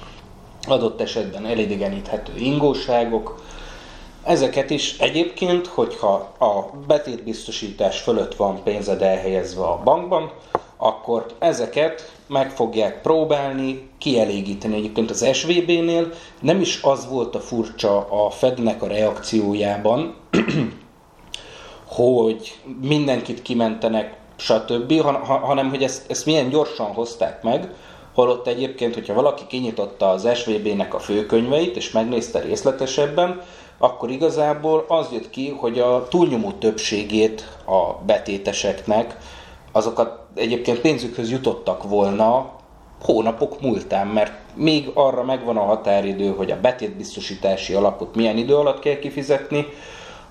Adott 0.67 1.01
esetben 1.01 1.45
elidegeníthető 1.45 2.31
ingóságok. 2.35 3.43
Ezeket 4.23 4.69
is 4.69 4.97
egyébként, 4.97 5.67
hogyha 5.67 6.13
a 6.39 6.77
betétbiztosítás 6.87 7.99
fölött 7.99 8.35
van 8.35 8.63
pénzed 8.63 9.01
elhelyezve 9.01 9.63
a 9.63 9.81
bankban, 9.83 10.31
akkor 10.81 11.25
ezeket 11.39 12.11
meg 12.27 12.51
fogják 12.51 13.01
próbálni 13.01 13.89
kielégíteni. 13.97 14.75
Egyébként 14.75 15.09
az 15.09 15.27
SVB-nél 15.33 16.11
nem 16.41 16.61
is 16.61 16.79
az 16.81 17.07
volt 17.09 17.35
a 17.35 17.39
furcsa 17.39 18.07
a 18.25 18.29
Fednek 18.29 18.81
a 18.81 18.87
reakciójában, 18.87 20.15
hogy 21.85 22.59
mindenkit 22.81 23.41
kimentenek, 23.41 24.17
stb., 24.35 25.01
hanem 25.25 25.69
hogy 25.69 25.83
ezt, 25.83 26.11
ezt 26.11 26.25
milyen 26.25 26.49
gyorsan 26.49 26.87
hozták 26.87 27.43
meg, 27.43 27.73
holott 28.13 28.47
egyébként, 28.47 28.93
hogyha 28.93 29.13
valaki 29.13 29.43
kinyitotta 29.47 30.09
az 30.09 30.27
SVB-nek 30.35 30.93
a 30.93 30.99
főkönyveit, 30.99 31.75
és 31.75 31.91
megnézte 31.91 32.39
részletesebben, 32.39 33.41
akkor 33.77 34.09
igazából 34.09 34.85
az 34.87 35.07
jött 35.11 35.29
ki, 35.29 35.49
hogy 35.49 35.79
a 35.79 36.07
túlnyomó 36.09 36.51
többségét 36.51 37.47
a 37.65 38.03
betéteseknek 38.05 39.17
azokat 39.71 40.19
egyébként 40.35 40.79
pénzükhöz 40.79 41.31
jutottak 41.31 41.83
volna 41.83 42.51
hónapok 43.03 43.61
múltán, 43.61 44.07
mert 44.07 44.31
még 44.55 44.91
arra 44.93 45.23
megvan 45.23 45.57
a 45.57 45.65
határidő, 45.65 46.33
hogy 46.37 46.51
a 46.51 46.59
betétbiztosítási 46.59 47.73
alapot 47.73 48.15
milyen 48.15 48.37
idő 48.37 48.55
alatt 48.55 48.79
kell 48.79 48.99
kifizetni, 48.99 49.65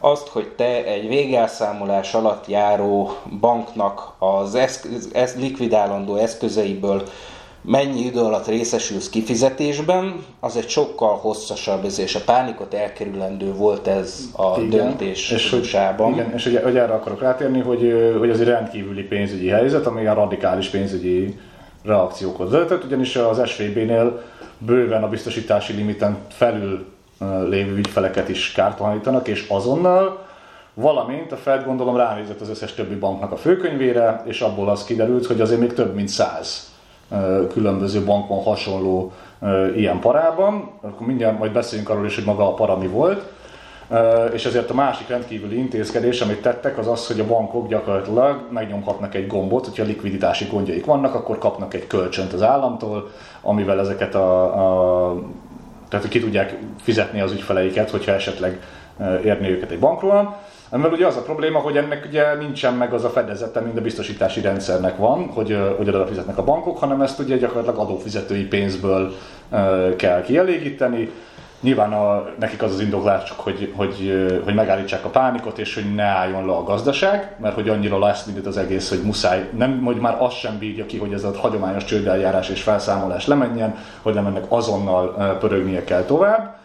azt, 0.01 0.29
hogy 0.29 0.49
te 0.49 0.85
egy 0.85 1.09
végelszámolás 1.09 2.15
alatt 2.15 2.47
járó 2.47 3.11
banknak 3.41 4.13
az 4.19 4.55
eszköz, 4.55 5.11
ez 5.13 5.37
likvidálandó 5.37 6.17
eszközeiből 6.17 7.03
mennyi 7.69 8.01
idő 8.01 8.21
alatt 8.21 8.47
részesülsz 8.47 9.09
kifizetésben, 9.09 10.25
az 10.41 10.57
egy 10.57 10.69
sokkal 10.69 11.17
hosszasabb, 11.17 11.85
és 11.99 12.15
a 12.15 12.21
pánikot 12.25 12.75
elkerülendő 12.75 13.53
volt 13.53 13.87
ez 13.87 14.29
a 14.37 14.61
igen, 14.61 14.69
döntés 14.69 15.31
és 15.31 15.51
hogy, 15.51 15.65
Igen, 16.13 16.33
és 16.35 16.47
ugye, 16.47 16.63
hogy 16.63 16.77
erre 16.77 16.93
akarok 16.93 17.21
rátérni, 17.21 17.61
hogy, 17.61 18.15
hogy 18.19 18.31
az 18.31 18.41
egy 18.41 18.47
rendkívüli 18.47 19.03
pénzügyi 19.03 19.49
helyzet, 19.49 19.87
ami 19.87 20.07
a 20.07 20.15
radikális 20.15 20.69
pénzügyi 20.69 21.39
reakciókhoz 21.85 22.51
vezetett, 22.51 22.85
ugyanis 22.85 23.17
az 23.17 23.49
SVB-nél 23.49 24.23
bőven 24.59 25.03
a 25.03 25.09
biztosítási 25.09 25.73
limiten 25.73 26.17
felül 26.29 26.87
lévő 27.49 27.77
ügyfeleket 27.77 28.29
is 28.29 28.53
kártalanítanak, 28.53 29.29
és 29.29 29.47
azonnal, 29.49 30.27
valamint 30.75 31.33
a 31.33 31.37
Fed 31.37 31.65
gondolom 31.65 31.97
ránézett 31.97 32.41
az 32.41 32.49
összes 32.49 32.75
többi 32.75 32.95
banknak 32.95 33.33
a 33.33 33.37
főkönyvére, 33.37 34.23
és 34.27 34.41
abból 34.41 34.69
az 34.69 34.85
kiderült, 34.85 35.27
hogy 35.27 35.41
azért 35.41 35.61
még 35.61 35.73
több 35.73 35.95
mint 35.95 36.09
száz 36.09 36.77
különböző 37.53 38.05
bankon 38.05 38.43
hasonló 38.43 39.13
ilyen 39.77 39.99
parában. 40.01 40.71
Akkor 40.81 41.07
mindjárt 41.07 41.39
majd 41.39 41.53
beszéljünk 41.53 41.91
arról 41.91 42.07
is, 42.07 42.15
hogy 42.15 42.25
maga 42.25 42.49
a 42.49 42.55
para 42.55 42.77
mi 42.77 42.87
volt. 42.87 43.23
És 44.33 44.45
ezért 44.45 44.71
a 44.71 44.75
másik 44.75 45.09
rendkívüli 45.09 45.59
intézkedés, 45.59 46.21
amit 46.21 46.43
tettek, 46.43 46.79
az 46.79 46.89
az, 46.89 47.07
hogy 47.07 47.21
a 47.21 47.27
bankok 47.27 47.69
gyakorlatilag 47.69 48.41
megnyomhatnak 48.51 49.15
egy 49.15 49.27
gombot, 49.27 49.65
hogyha 49.65 49.85
likviditási 49.85 50.47
gondjaik 50.51 50.85
vannak, 50.85 51.15
akkor 51.15 51.39
kapnak 51.39 51.75
egy 51.75 51.87
kölcsönt 51.87 52.33
az 52.33 52.43
államtól, 52.43 53.11
amivel 53.43 53.81
ezeket 53.81 54.15
a, 54.15 54.43
a 55.11 55.15
tehát 55.89 56.09
ki 56.09 56.21
tudják 56.21 56.59
fizetni 56.81 57.21
az 57.21 57.33
ügyfeleiket, 57.33 57.91
hogyha 57.91 58.13
esetleg 58.13 58.61
érni 59.25 59.51
őket 59.51 59.71
egy 59.71 59.79
bankról. 59.79 60.37
Amivel 60.71 60.93
ugye 60.93 61.07
az 61.07 61.17
a 61.17 61.23
probléma, 61.23 61.59
hogy 61.59 61.77
ennek 61.77 62.05
ugye 62.09 62.35
nincsen 62.35 62.75
meg 62.75 62.93
az 62.93 63.05
a 63.05 63.09
fedezete, 63.09 63.61
mint 63.61 63.79
a 63.79 63.81
biztosítási 63.81 64.41
rendszernek 64.41 64.97
van, 64.97 65.27
hogy, 65.27 65.59
hogy 65.77 65.89
oda 65.89 66.07
fizetnek 66.07 66.39
a 66.39 66.45
bankok, 66.45 66.79
hanem 66.79 67.01
ezt 67.01 67.19
ugye 67.19 67.37
gyakorlatilag 67.37 67.79
adófizetői 67.79 68.45
pénzből 68.45 69.15
kell 69.97 70.23
kielégíteni. 70.23 71.11
Nyilván 71.61 71.93
a, 71.93 72.29
nekik 72.39 72.63
az 72.63 72.73
az 72.73 72.81
indoklás 72.81 73.25
csak, 73.25 73.41
hogy, 73.41 73.73
hogy, 73.77 74.27
hogy 74.45 74.55
megállítsák 74.55 75.05
a 75.05 75.09
pánikot, 75.09 75.59
és 75.59 75.75
hogy 75.75 75.95
ne 75.95 76.03
álljon 76.03 76.47
le 76.47 76.53
a 76.53 76.63
gazdaság, 76.63 77.37
mert 77.41 77.55
hogy 77.55 77.69
annyira 77.69 77.99
lesz 77.99 78.25
mindent 78.25 78.47
az 78.47 78.57
egész, 78.57 78.89
hogy 78.89 79.03
muszáj, 79.03 79.49
nem, 79.57 79.83
hogy 79.85 79.97
már 79.97 80.17
azt 80.19 80.39
sem 80.39 80.59
bírja 80.59 80.87
ki, 80.87 80.99
hogy 80.99 81.13
ez 81.13 81.25
a 81.25 81.33
hagyományos 81.39 81.85
csődeljárás 81.85 82.49
és 82.49 82.63
felszámolás 82.63 83.27
lemenjen, 83.27 83.77
hogy 84.03 84.15
nem 84.15 84.27
ennek 84.27 84.45
azonnal 84.49 85.37
pörögnie 85.41 85.85
kell 85.85 86.03
tovább. 86.03 86.58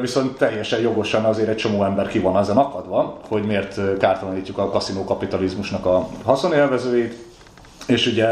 Viszont 0.00 0.36
teljesen 0.38 0.80
jogosan 0.80 1.24
azért 1.24 1.48
egy 1.48 1.56
csomó 1.56 1.84
ember 1.84 2.08
ki 2.08 2.18
van 2.18 2.38
ezen 2.38 2.56
akadva, 2.56 3.20
hogy 3.28 3.42
miért 3.42 3.98
kártalanítjuk 3.98 4.58
a 4.58 4.70
kaszinó 4.70 5.04
kapitalizmusnak 5.04 5.86
a 5.86 6.08
haszonélvezőit. 6.24 7.14
És 7.86 8.06
ugye 8.06 8.26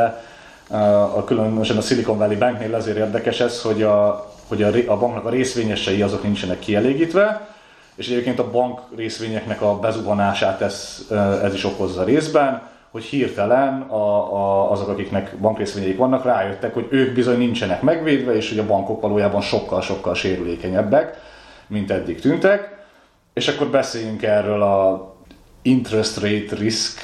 a 1.15 1.25
különösen 1.25 1.77
a 1.77 1.81
Silicon 1.81 2.19
Valley 2.19 2.39
Banknél 2.39 2.75
azért 2.75 2.97
érdekes 2.97 3.41
ez, 3.41 3.63
hogy 3.63 3.83
a, 3.83 4.31
hogy 4.49 4.63
a, 4.63 4.93
a 4.93 4.99
banknak 4.99 5.25
a 5.25 5.31
részvényesei 5.31 6.03
azok 6.03 6.23
nincsenek 6.23 6.59
kielégítve, 6.59 7.49
és 7.95 8.09
egyébként 8.09 8.39
a 8.39 8.51
bank 8.51 8.81
részvényeknek 8.97 9.63
a 9.63 9.79
bezuhanását 9.79 10.61
ez, 10.61 11.07
ez 11.43 11.55
is 11.55 11.65
okozza 11.65 12.05
részben, 12.05 12.63
hogy 12.93 13.05
hirtelen 13.05 13.81
a, 13.81 14.35
a, 14.35 14.71
azok, 14.71 14.89
akiknek 14.89 15.37
bankrészvényeik 15.41 15.97
vannak, 15.97 16.25
rájöttek, 16.25 16.75
hogy 16.75 16.87
ők 16.91 17.15
bizony 17.15 17.39
nincsenek 17.39 17.83
megvédve, 17.83 18.35
és 18.37 18.49
hogy 18.49 18.59
a 18.59 18.67
bankok 18.67 19.01
valójában 19.01 19.41
sokkal-sokkal 19.41 20.15
sérülékenyebbek, 20.15 21.21
mint 21.67 21.91
eddig 21.91 22.21
tűntek. 22.21 22.85
És 23.33 23.49
akkor 23.49 23.67
beszéljünk 23.67 24.23
erről 24.23 24.63
a 24.63 25.11
interest 25.63 26.21
rate 26.21 26.57
risk, 26.57 27.01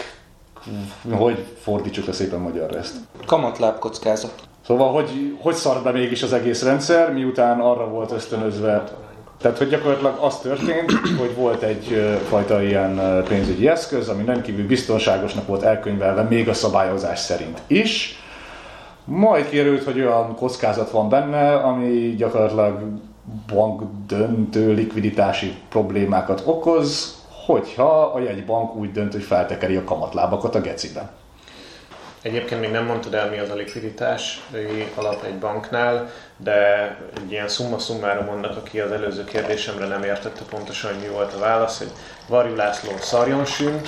hogy 1.10 1.44
fordítsuk 1.60 2.06
le 2.06 2.12
szépen 2.12 2.40
magyarra 2.40 2.78
ezt. 2.78 2.96
Kamatláb 3.26 3.78
kockázat. 3.78 4.34
Szóval, 4.66 4.92
hogy, 4.92 5.36
hogy 5.40 5.54
szart 5.54 5.82
be 5.82 5.90
mégis 5.90 6.22
az 6.22 6.32
egész 6.32 6.62
rendszer, 6.62 7.12
miután 7.12 7.60
arra 7.60 7.88
volt 7.88 8.12
ösztönözve, 8.12 8.84
tehát, 9.40 9.58
hogy 9.58 9.68
gyakorlatilag 9.68 10.18
az 10.20 10.38
történt, 10.38 10.90
hogy 11.18 11.34
volt 11.34 11.62
egy 11.62 12.18
fajta 12.28 12.62
ilyen 12.62 13.22
pénzügyi 13.28 13.68
eszköz, 13.68 14.08
ami 14.08 14.24
rendkívül 14.24 14.66
biztonságosnak 14.66 15.46
volt 15.46 15.62
elkönyvelve, 15.62 16.22
még 16.22 16.48
a 16.48 16.54
szabályozás 16.54 17.18
szerint 17.18 17.62
is. 17.66 18.22
Majd 19.04 19.48
kiderült, 19.48 19.84
hogy 19.84 20.00
olyan 20.00 20.36
kockázat 20.36 20.90
van 20.90 21.08
benne, 21.08 21.54
ami 21.54 22.14
gyakorlatilag 22.16 22.82
bankdöntő 23.54 24.72
likviditási 24.72 25.54
problémákat 25.68 26.42
okoz, 26.44 27.16
hogyha 27.46 28.02
a 28.02 28.20
jegybank 28.20 28.76
úgy 28.76 28.92
dönt, 28.92 29.12
hogy 29.12 29.22
feltekeri 29.22 29.76
a 29.76 29.84
kamatlábakat 29.84 30.54
a 30.54 30.60
gecibe. 30.60 31.10
Egyébként 32.22 32.60
még 32.60 32.70
nem 32.70 32.84
mondtad 32.84 33.14
el, 33.14 33.28
mi 33.28 33.38
az 33.38 33.50
a 33.50 33.54
likviditási 33.54 34.40
alap 34.94 35.24
egy 35.24 35.38
banknál, 35.38 36.10
de 36.36 36.86
egy 37.16 37.30
ilyen 37.30 37.48
summa 37.48 37.78
summarum 37.78 38.28
annak, 38.28 38.56
aki 38.56 38.80
az 38.80 38.90
előző 38.90 39.24
kérdésemre 39.24 39.86
nem 39.86 40.02
értette 40.02 40.42
pontosan, 40.50 40.92
hogy 40.92 41.02
mi 41.02 41.08
volt 41.08 41.34
a 41.34 41.38
válasz, 41.38 41.78
hogy 41.78 41.90
Varjú 42.28 42.54
László 42.54 42.90
szarjon 43.00 43.44
sűn, 43.44 43.80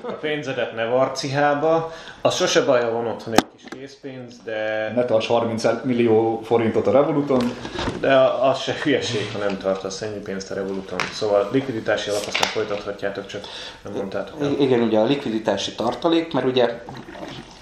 a 0.00 0.12
pénzedet 0.12 0.74
ne 0.74 0.84
varcihába, 0.84 1.92
az 2.20 2.34
sose 2.34 2.64
baj, 2.64 2.82
ha 2.82 2.90
van 2.90 3.06
otthon 3.06 3.34
egy 3.34 3.44
kis 3.56 3.64
készpénz, 3.78 4.34
de, 4.44 4.92
Ne 4.94 5.04
tarts 5.04 5.26
30 5.26 5.64
millió 5.82 6.40
forintot 6.44 6.86
a 6.86 6.90
Revoluton, 6.90 7.56
de 8.00 8.16
az 8.20 8.60
se 8.60 8.74
hülyeség, 8.82 9.30
ha 9.32 9.38
nem 9.38 9.58
tartasz 9.58 10.02
ennyi 10.02 10.18
pénzt 10.18 10.50
a 10.50 10.54
Revoluton. 10.54 10.98
Szóval 11.12 11.48
likviditási 11.52 12.10
alap 12.10 12.24
aztán 12.26 12.48
folytathatjátok, 12.48 13.26
csak 13.26 13.44
nem 13.82 13.92
mondtátok 13.92 14.42
el. 14.42 14.50
Igen, 14.58 14.80
ugye 14.80 14.98
a 14.98 15.04
likviditási 15.04 15.74
tartalék, 15.74 16.32
mert 16.32 16.46
ugye 16.46 16.82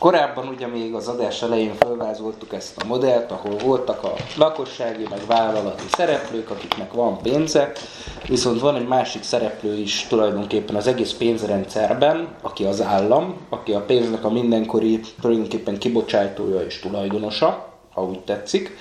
korábban 0.00 0.48
ugye 0.48 0.66
még 0.66 0.94
az 0.94 1.08
adás 1.08 1.42
elején 1.42 1.74
felvázoltuk 1.74 2.52
ezt 2.52 2.82
a 2.82 2.86
modellt, 2.86 3.30
ahol 3.30 3.56
voltak 3.56 4.04
a 4.04 4.12
lakossági, 4.36 5.06
meg 5.10 5.20
vállalati 5.26 5.84
szereplők, 5.92 6.50
akiknek 6.50 6.92
van 6.92 7.18
pénze, 7.22 7.72
viszont 8.28 8.60
van 8.60 8.76
egy 8.76 8.86
másik 8.86 9.22
szereplő 9.22 9.76
is 9.76 10.06
tulajdonképpen 10.08 10.76
az 10.76 10.86
egész 10.86 11.12
pénzrendszerben, 11.12 12.28
aki 12.42 12.64
az 12.64 12.82
állam, 12.82 13.34
aki 13.48 13.72
a 13.72 13.80
pénznek 13.80 14.24
a 14.24 14.30
mindenkori 14.30 15.00
tulajdonképpen 15.20 15.78
kibocsátója 15.78 16.60
és 16.60 16.78
tulajdonosa, 16.78 17.68
ha 17.92 18.04
úgy 18.04 18.20
tetszik. 18.20 18.76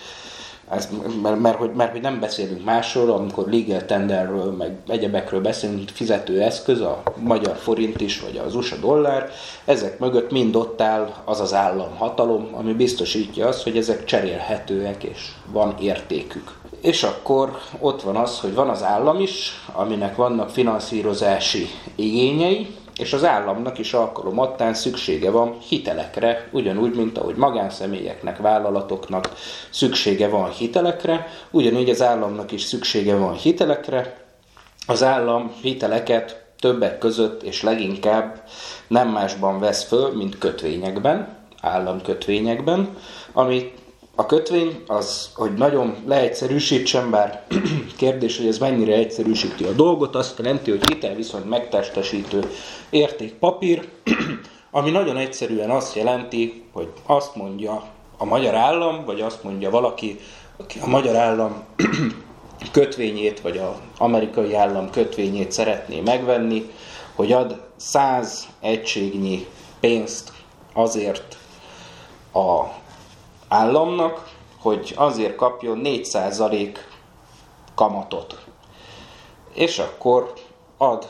Ez, 0.70 0.90
mert, 1.22 1.40
mert, 1.40 1.58
hogy, 1.58 1.72
mert 1.74 1.92
hogy 1.92 2.02
nem 2.02 2.20
beszélünk 2.20 2.64
másról, 2.66 3.12
amikor 3.12 3.48
legal 3.52 3.86
tenderről, 3.86 4.52
meg 4.52 4.76
egyebekről 4.88 5.42
beszélünk, 5.42 5.78
mint 5.78 5.92
fizetőeszköz, 5.92 6.82
a 6.82 7.04
magyar 7.16 7.56
forint 7.56 8.02
is, 8.02 8.20
vagy 8.20 8.42
az 8.46 8.56
USA 8.56 8.76
dollár, 8.76 9.32
ezek 9.66 10.00
mögött 10.00 10.32
mind 10.32 10.56
ott 10.56 10.82
áll 10.82 11.14
az 11.26 11.40
az 11.40 11.54
államhatalom, 11.54 12.50
ami 12.52 12.74
biztosítja 12.74 13.48
azt, 13.48 13.64
hogy 13.64 13.78
ezek 13.78 14.04
cserélhetőek 14.04 15.04
és 15.04 15.32
van 15.52 15.76
értékük. 15.80 16.58
És 16.82 17.04
akkor 17.04 17.58
ott 17.80 18.02
van 18.02 18.16
az, 18.16 18.40
hogy 18.40 18.54
van 18.54 18.70
az 18.70 18.84
állam 18.84 19.20
is, 19.20 19.66
aminek 19.74 20.16
vannak 20.16 20.50
finanszírozási 20.50 21.68
igényei, 21.96 22.76
és 23.00 23.14
az 23.14 23.24
államnak 23.26 23.78
is 23.78 23.94
alkalomattán 23.94 24.74
szüksége 24.74 25.30
van 25.32 25.58
hitelekre, 25.68 26.48
ugyanúgy, 26.52 26.96
mint 26.96 27.18
ahogy 27.18 27.36
magánszemélyeknek, 27.36 28.38
vállalatoknak 28.38 29.30
szüksége 29.70 30.28
van 30.28 30.50
hitelekre, 30.50 31.28
ugyanígy 31.52 31.90
az 31.90 32.02
államnak 32.02 32.52
is 32.52 32.62
szüksége 32.62 33.16
van 33.16 33.34
hitelekre. 33.34 34.18
Az 34.88 35.04
állam 35.04 35.52
hiteleket 35.62 36.44
többek 36.60 36.98
között 36.98 37.44
és 37.44 37.64
leginkább 37.64 38.44
nem 38.88 39.10
másban 39.10 39.60
vesz 39.60 39.84
föl, 39.84 40.16
mint 40.16 40.38
kötvényekben, 40.38 41.38
államkötvényekben, 41.62 42.98
ami 43.34 43.72
a 44.20 44.26
kötvény 44.26 44.84
az, 44.88 45.32
hogy 45.36 45.54
nagyon 45.54 45.96
leegyszerűsítsem, 46.06 47.10
bár 47.10 47.44
kérdés, 47.98 48.38
hogy 48.38 48.48
ez 48.48 48.58
mennyire 48.58 48.94
egyszerűsíti 48.94 49.64
a 49.64 49.72
dolgot, 49.72 50.16
azt 50.16 50.38
jelenti, 50.38 50.70
hogy 50.70 50.90
hitel 50.94 51.16
viszont 51.16 51.50
megtestesítő 51.50 52.52
értékpapír, 52.90 53.88
ami 54.72 54.92
nagyon 54.92 55.18
egyszerűen 55.18 55.70
azt 55.70 55.96
jelenti, 55.96 56.64
hogy 56.74 56.88
azt 57.06 57.36
mondja 57.36 57.84
a 58.18 58.26
magyar 58.26 58.56
állam, 58.56 59.06
vagy 59.06 59.22
azt 59.22 59.44
mondja 59.44 59.70
valaki, 59.70 60.20
aki 60.58 60.80
a 60.80 60.88
magyar 60.88 61.16
állam 61.16 61.64
kötvényét, 62.72 63.40
vagy 63.42 63.58
az 63.58 63.76
amerikai 63.98 64.56
állam 64.56 64.90
kötvényét 64.90 65.52
szeretné 65.52 66.00
megvenni, 66.00 66.70
hogy 67.16 67.32
ad 67.32 67.62
100 67.76 68.48
egységnyi 68.60 69.48
pénzt 69.80 70.32
azért 70.74 71.38
a 72.34 72.78
államnak, 73.50 74.30
hogy 74.60 74.94
azért 74.96 75.36
kapjon 75.36 75.82
4% 75.84 76.78
kamatot. 77.76 78.46
És 79.54 79.80
akkor 79.80 80.34
ad 80.78 81.08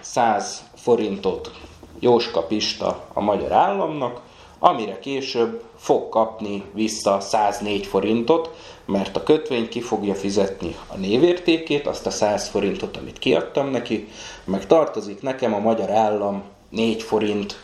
100 0.00 0.64
forintot 0.74 1.50
Jóska 1.98 2.42
Pista 2.42 3.04
a 3.12 3.20
magyar 3.20 3.52
államnak, 3.52 4.20
amire 4.58 4.98
később 4.98 5.62
fog 5.76 6.08
kapni 6.08 6.64
vissza 6.72 7.20
104 7.20 7.86
forintot, 7.86 8.56
mert 8.84 9.16
a 9.16 9.22
kötvény 9.22 9.68
ki 9.68 9.80
fogja 9.80 10.14
fizetni 10.14 10.76
a 10.86 10.96
névértékét, 10.96 11.86
azt 11.86 12.06
a 12.06 12.10
100 12.10 12.48
forintot, 12.48 12.96
amit 12.96 13.18
kiadtam 13.18 13.70
neki, 13.70 14.08
meg 14.44 14.66
tartozik 14.66 15.22
nekem 15.22 15.54
a 15.54 15.58
magyar 15.58 15.90
állam 15.90 16.42
4 16.68 17.02
forint 17.02 17.60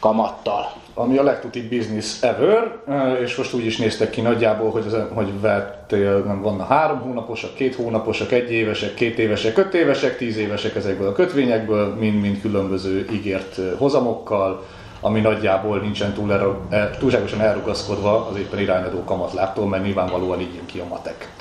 kamattal. 0.00 0.72
Ami 0.94 1.16
a 1.16 1.22
legtutibb 1.22 1.70
business 1.70 2.22
ever, 2.22 2.76
eh, 2.88 3.20
és 3.20 3.36
most 3.36 3.52
úgy 3.52 3.66
is 3.66 3.76
néztek 3.76 4.10
ki 4.10 4.20
nagyjából, 4.20 4.70
hogy, 4.70 4.84
az, 4.86 4.96
hogy 5.12 5.40
vettél, 5.40 6.18
nem 6.18 6.42
vannak 6.42 6.68
három 6.68 7.00
hónaposak, 7.00 7.54
két 7.54 7.74
hónaposak, 7.74 8.32
egy 8.32 8.52
évesek, 8.52 8.94
két 8.94 9.18
évesek, 9.18 9.58
öt 9.58 9.74
évesek, 9.74 10.16
tíz 10.16 10.36
évesek 10.36 10.74
ezekből 10.74 11.08
a 11.08 11.12
kötvényekből, 11.12 11.94
mind-mind 11.94 12.40
különböző 12.40 13.08
ígért 13.12 13.58
eh, 13.58 13.64
hozamokkal, 13.78 14.64
ami 15.00 15.20
nagyjából 15.20 15.78
nincsen 15.78 16.12
túl 16.12 16.32
eh, 16.70 16.90
túlságosan 16.98 17.40
elrugaszkodva 17.40 18.28
az 18.30 18.36
éppen 18.36 18.60
irányadó 18.60 19.04
kamatláptól, 19.04 19.68
mert 19.68 19.84
nyilvánvalóan 19.84 20.40
így 20.40 20.54
jön 20.54 20.66
ki 20.66 20.78
a 20.78 20.84
matek. 20.88 21.32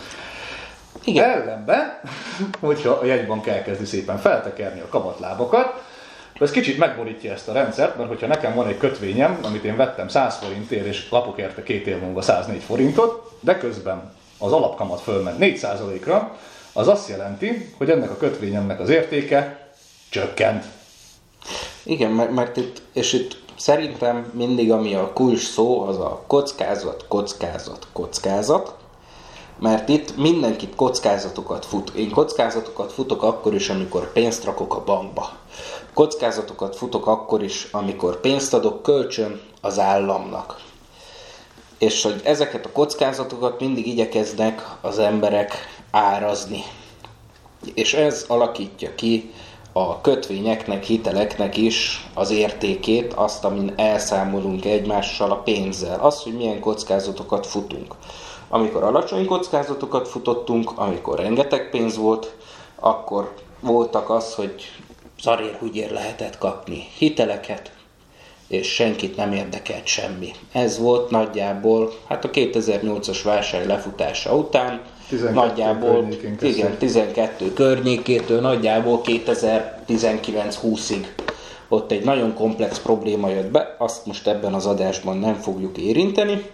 Igen. 1.03 1.29
Ellenben, 1.29 1.99
hogyha 2.59 2.91
a 2.91 3.05
jegybank 3.05 3.47
elkezdi 3.47 3.85
szépen 3.85 4.17
feltekerni 4.17 4.79
a 4.79 4.89
kamatlábakat, 4.89 5.83
De 6.41 6.47
ez 6.47 6.53
kicsit 6.53 6.77
megborítja 6.77 7.31
ezt 7.31 7.47
a 7.47 7.53
rendszert, 7.53 7.97
mert 7.97 8.09
hogyha 8.09 8.27
nekem 8.27 8.55
van 8.55 8.67
egy 8.67 8.77
kötvényem, 8.77 9.39
amit 9.41 9.63
én 9.63 9.75
vettem 9.75 10.07
100 10.07 10.37
forintért, 10.37 10.85
és 10.85 11.09
lapok 11.09 11.37
érte 11.37 11.63
két 11.63 11.87
év 11.87 11.99
múlva 11.99 12.21
104 12.21 12.61
forintot, 12.61 13.31
de 13.39 13.57
közben 13.57 14.13
az 14.37 14.51
alapkamat 14.51 15.01
fölment 15.01 15.37
4%-ra, 15.39 16.37
az 16.73 16.87
azt 16.87 17.09
jelenti, 17.09 17.73
hogy 17.77 17.89
ennek 17.89 18.09
a 18.09 18.17
kötvényemnek 18.17 18.79
az 18.79 18.89
értéke 18.89 19.69
csökkent. 20.09 20.65
Igen, 21.83 22.11
mert 22.11 22.57
itt, 22.57 22.81
és 22.93 23.13
itt 23.13 23.37
szerintem 23.57 24.31
mindig 24.33 24.71
ami 24.71 24.95
a 24.95 25.13
kulcs 25.13 25.49
szó, 25.49 25.81
az 25.81 25.97
a 25.97 26.23
kockázat, 26.27 27.05
kockázat, 27.07 27.87
kockázat, 27.93 28.75
mert 29.59 29.89
itt 29.89 30.17
mindenki 30.17 30.69
kockázatokat 30.75 31.65
fut. 31.65 31.89
Én 31.89 32.11
kockázatokat 32.11 32.91
futok 32.91 33.23
akkor 33.23 33.53
is, 33.53 33.69
amikor 33.69 34.11
pénzt 34.13 34.43
rakok 34.43 34.75
a 34.75 34.83
bankba. 34.83 35.39
Kockázatokat 35.93 36.75
futok 36.75 37.07
akkor 37.07 37.43
is, 37.43 37.67
amikor 37.71 38.19
pénzt 38.19 38.53
adok 38.53 38.81
kölcsön 38.81 39.41
az 39.61 39.79
államnak. 39.79 40.59
És 41.77 42.03
hogy 42.03 42.21
ezeket 42.23 42.65
a 42.65 42.71
kockázatokat 42.71 43.59
mindig 43.59 43.87
igyekeznek 43.87 44.77
az 44.81 44.99
emberek 44.99 45.53
árazni. 45.91 46.63
És 47.73 47.93
ez 47.93 48.25
alakítja 48.27 48.95
ki 48.95 49.33
a 49.73 50.01
kötvényeknek, 50.01 50.83
hiteleknek 50.83 51.57
is 51.57 52.07
az 52.13 52.29
értékét, 52.29 53.13
azt, 53.13 53.43
amin 53.43 53.73
elszámolunk 53.75 54.65
egymással 54.65 55.31
a 55.31 55.41
pénzzel. 55.41 55.99
Az, 55.99 56.21
hogy 56.21 56.33
milyen 56.33 56.59
kockázatokat 56.59 57.47
futunk. 57.47 57.95
Amikor 58.49 58.83
alacsony 58.83 59.25
kockázatokat 59.25 60.07
futottunk, 60.07 60.71
amikor 60.75 61.19
rengeteg 61.19 61.69
pénz 61.69 61.97
volt, 61.97 62.35
akkor 62.79 63.33
voltak 63.59 64.09
az, 64.09 64.33
hogy 64.33 64.53
zarér 65.21 65.55
húgyér 65.59 65.91
lehetett 65.91 66.37
kapni 66.37 66.87
hiteleket, 66.97 67.71
és 68.47 68.67
senkit 68.67 69.15
nem 69.15 69.31
érdekelt 69.31 69.85
semmi. 69.85 70.31
Ez 70.51 70.79
volt 70.79 71.09
nagyjából, 71.09 71.93
hát 72.07 72.25
a 72.25 72.29
2008-as 72.29 73.19
válság 73.23 73.67
lefutása 73.67 74.35
után, 74.35 74.81
12 75.09 75.39
nagyjából, 75.39 76.07
igen, 76.41 76.77
12 76.77 77.53
környékétől 77.53 78.41
nagyjából 78.41 79.01
2019-20-ig. 79.05 81.05
Ott 81.67 81.91
egy 81.91 82.03
nagyon 82.03 82.33
komplex 82.33 82.79
probléma 82.79 83.29
jött 83.29 83.51
be, 83.51 83.75
azt 83.77 84.05
most 84.05 84.27
ebben 84.27 84.53
az 84.53 84.65
adásban 84.65 85.17
nem 85.17 85.35
fogjuk 85.35 85.77
érinteni, 85.77 86.45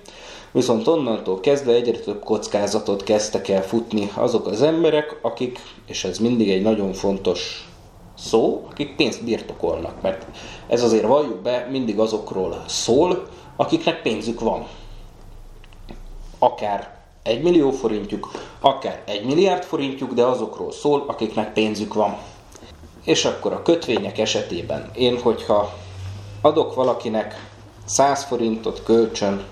viszont 0.51 0.87
onnantól 0.87 1.39
kezdve 1.39 1.73
egyre 1.73 1.97
több 1.97 2.23
kockázatot 2.23 3.03
kezdtek 3.03 3.47
el 3.47 3.63
futni 3.63 4.11
azok 4.13 4.47
az 4.47 4.61
emberek, 4.61 5.19
akik, 5.21 5.59
és 5.87 6.03
ez 6.03 6.17
mindig 6.17 6.49
egy 6.49 6.61
nagyon 6.61 6.93
fontos 6.93 7.67
szó, 8.17 8.67
akik 8.69 8.95
pénzt 8.95 9.23
birtokolnak, 9.23 10.01
mert 10.01 10.25
ez 10.67 10.83
azért 10.83 11.05
valljuk 11.05 11.41
be, 11.41 11.67
mindig 11.71 11.99
azokról 11.99 12.63
szól, 12.67 13.27
akiknek 13.55 14.01
pénzük 14.01 14.39
van. 14.39 14.67
Akár 16.39 16.95
egy 17.23 17.41
millió 17.41 17.71
forintjuk, 17.71 18.31
akár 18.59 19.01
egy 19.05 19.25
milliárd 19.25 19.63
forintjuk, 19.63 20.13
de 20.13 20.23
azokról 20.23 20.71
szól, 20.71 21.03
akiknek 21.07 21.53
pénzük 21.53 21.93
van. 21.93 22.17
És 23.03 23.25
akkor 23.25 23.53
a 23.53 23.61
kötvények 23.61 24.17
esetében 24.17 24.89
én, 24.95 25.21
hogyha 25.21 25.73
adok 26.41 26.75
valakinek 26.75 27.49
100 27.85 28.23
forintot 28.23 28.83
kölcsön 28.83 29.45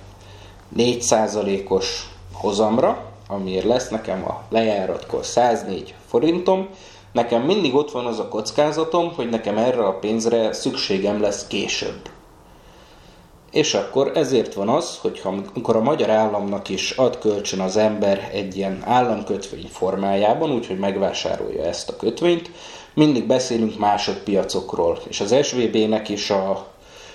4%-os 0.78 2.10
hozamra, 2.34 3.06
amiért 3.28 3.66
lesz 3.66 3.90
nekem 3.90 4.26
a 4.26 4.44
lejáratkor 4.50 5.26
104 5.26 5.94
forintom, 6.08 6.70
nekem 7.16 7.42
mindig 7.42 7.76
ott 7.76 7.92
van 7.92 8.06
az 8.06 8.20
a 8.20 8.28
kockázatom, 8.28 9.14
hogy 9.14 9.30
nekem 9.30 9.58
erre 9.58 9.86
a 9.86 10.00
pénzre 10.00 10.54
szükségem 10.54 11.22
lesz 11.22 11.48
később. 11.48 12.10
És 13.52 13.74
akkor 13.74 14.12
ezért 14.16 14.54
van 14.54 14.70
az, 14.70 14.98
hogy 15.02 15.22
amikor 15.24 15.76
a 15.76 15.82
magyar 15.82 16.10
államnak 16.10 16.70
is 16.70 16.92
ad 16.92 17.20
kölcsön 17.20 17.60
az 17.60 17.78
ember 17.78 18.30
egy 18.34 18.58
ilyen 18.58 18.84
államkötvény 18.86 19.70
formájában, 19.72 20.52
úgyhogy 20.52 20.80
megvásárolja 20.80 21.64
ezt 21.64 21.90
a 21.90 21.96
kötvényt, 21.96 22.52
mindig 22.94 23.28
beszélünk 23.28 23.80
másodpiacokról. 23.80 25.00
És 25.08 25.20
az 25.20 25.36
SVB-nek 25.44 26.10
is 26.10 26.30
a 26.30 26.68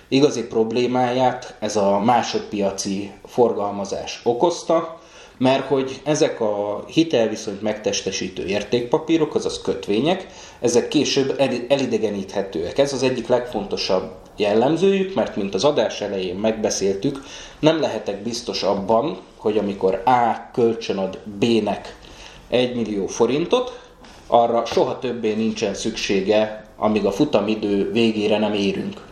igazi 0.09 0.47
problémáját 0.47 1.57
ez 1.59 1.77
a 1.77 1.99
másodpiaci 1.99 3.13
forgalmazás 3.27 4.21
okozta, 4.25 5.00
mert 5.41 5.67
hogy 5.67 6.01
ezek 6.05 6.41
a 6.41 6.85
hitelviszonyt 6.87 7.63
megtestesítő 7.63 8.47
értékpapírok, 8.47 9.35
azaz 9.35 9.63
kötvények, 9.63 10.27
ezek 10.61 10.89
később 10.89 11.35
el- 11.39 11.65
elidegeníthetőek. 11.69 12.79
Ez 12.79 12.93
az 12.93 13.03
egyik 13.03 13.29
legfontosabb 13.29 14.11
jellemzőjük, 14.37 15.15
mert 15.15 15.37
mint 15.37 15.55
az 15.55 15.65
adás 15.65 16.01
elején 16.01 16.37
megbeszéltük, 16.37 17.23
nem 17.59 17.81
lehetek 17.81 18.23
biztos 18.23 18.63
abban, 18.63 19.19
hogy 19.37 19.59
amikor 19.59 20.03
A 20.05 20.51
kölcsönad 20.53 21.19
B-nek 21.25 21.97
1 22.49 22.75
millió 22.75 23.07
forintot, 23.07 23.81
arra 24.27 24.65
soha 24.65 24.99
többé 24.99 25.35
nincsen 25.35 25.75
szüksége, 25.75 26.65
amíg 26.77 27.05
a 27.05 27.13
futamidő 27.13 27.91
végére 27.93 28.39
nem 28.39 28.53
érünk 28.53 29.09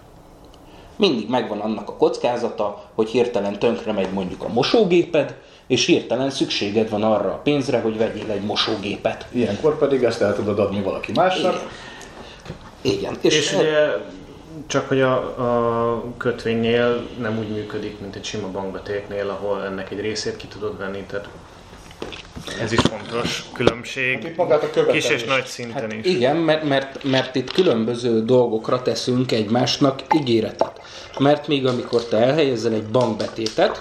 mindig 0.98 1.28
megvan 1.28 1.60
annak 1.60 1.88
a 1.88 1.96
kockázata, 1.96 2.90
hogy 2.94 3.08
hirtelen 3.08 3.58
tönkre 3.58 3.92
megy 3.92 4.12
mondjuk 4.12 4.42
a 4.42 4.52
mosógéped, 4.52 5.34
és 5.68 5.86
hirtelen 5.86 6.30
szükséged 6.30 6.90
van 6.90 7.02
arra 7.02 7.28
a 7.32 7.40
pénzre, 7.42 7.80
hogy 7.80 7.98
vegyél 7.98 8.30
egy 8.30 8.42
mosógépet. 8.42 9.26
Ilyenkor 9.32 9.78
pedig 9.78 10.02
ezt 10.02 10.20
el 10.22 10.34
tudod 10.34 10.58
adni 10.58 10.82
valaki 10.82 11.12
másnak. 11.14 11.54
Igen. 12.80 12.96
Igen. 12.98 13.18
És, 13.20 13.36
És 13.36 13.52
ugye 13.52 13.96
csak 14.66 14.88
hogy 14.88 15.00
a, 15.00 15.14
a 15.16 16.04
kötvénynél 16.16 17.06
nem 17.20 17.38
úgy 17.38 17.48
működik, 17.48 18.00
mint 18.00 18.16
egy 18.16 18.24
sima 18.24 18.48
bankbetétnél, 18.50 19.28
ahol 19.28 19.64
ennek 19.64 19.90
egy 19.90 20.00
részét 20.00 20.36
ki 20.36 20.46
tudod 20.46 20.78
venni, 20.78 21.04
tehát 21.10 21.28
ez 22.60 22.72
is 22.72 22.78
fontos 22.80 23.44
különbség, 23.52 24.14
Hát 24.14 24.24
itt 24.24 24.36
magát 24.36 24.62
a 24.62 24.70
követelés. 24.70 25.06
kis 25.06 25.14
és 25.14 25.24
nagy 25.24 25.44
szinten 25.44 25.90
is. 25.92 26.04
Igen, 26.06 26.36
mert, 26.36 26.64
mert, 26.64 27.04
mert 27.04 27.34
itt 27.34 27.50
különböző 27.52 28.24
dolgokra 28.24 28.82
teszünk 28.82 29.32
egymásnak 29.32 30.00
ígéretet. 30.14 30.80
Mert 31.18 31.48
még 31.48 31.66
amikor 31.66 32.04
te 32.04 32.16
elhelyezel 32.16 32.72
egy 32.72 32.86
bankbetétet, 32.86 33.80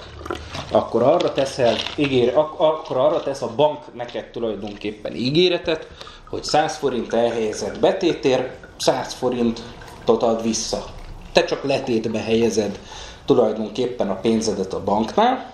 akkor 0.71 1.03
arra 1.03 1.34
teszel 1.34 1.75
ígér, 1.95 2.38
ak- 2.38 2.60
akkor 2.60 2.97
arra 2.97 3.23
tesz 3.23 3.41
a 3.41 3.51
bank 3.56 3.80
neked 3.93 4.25
tulajdonképpen 4.25 5.15
ígéretet, 5.15 5.88
hogy 6.30 6.43
100 6.43 6.77
forint 6.77 7.13
elhelyezett 7.13 7.80
betétér, 7.80 8.51
100 8.77 9.13
forintot 9.13 10.23
ad 10.23 10.41
vissza. 10.41 10.86
Te 11.34 11.43
csak 11.43 11.63
letétbe 11.63 12.19
helyezed 12.19 12.80
tulajdonképpen 13.25 14.10
a 14.10 14.15
pénzedet 14.15 14.73
a 14.73 14.84
banknál, 14.84 15.53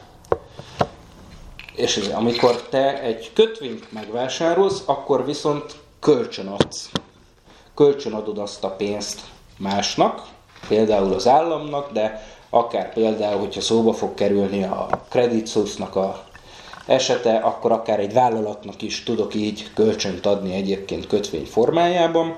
és 1.75 1.97
ez, 1.97 2.07
amikor 2.07 2.61
te 2.69 3.01
egy 3.01 3.31
kötvényt 3.33 3.91
megvásárolsz, 3.91 4.83
akkor 4.85 5.25
viszont 5.25 5.75
kölcsön 5.99 6.47
adsz. 6.47 6.91
Kölcsön 7.75 8.13
adod 8.13 8.37
azt 8.37 8.63
a 8.63 8.69
pénzt 8.69 9.21
másnak, 9.57 10.21
például 10.67 11.13
az 11.13 11.27
államnak, 11.27 11.91
de 11.91 12.32
akár 12.53 12.93
például, 12.93 13.39
hogyha 13.39 13.61
szóba 13.61 13.93
fog 13.93 14.13
kerülni 14.13 14.63
a 14.63 14.87
Credit 15.09 15.51
a 15.79 16.23
esete, 16.85 17.35
akkor 17.35 17.71
akár 17.71 17.99
egy 17.99 18.13
vállalatnak 18.13 18.81
is 18.81 19.03
tudok 19.03 19.35
így 19.35 19.73
kölcsönt 19.73 20.25
adni 20.25 20.53
egyébként 20.53 21.07
kötvény 21.07 21.45
formájában, 21.45 22.35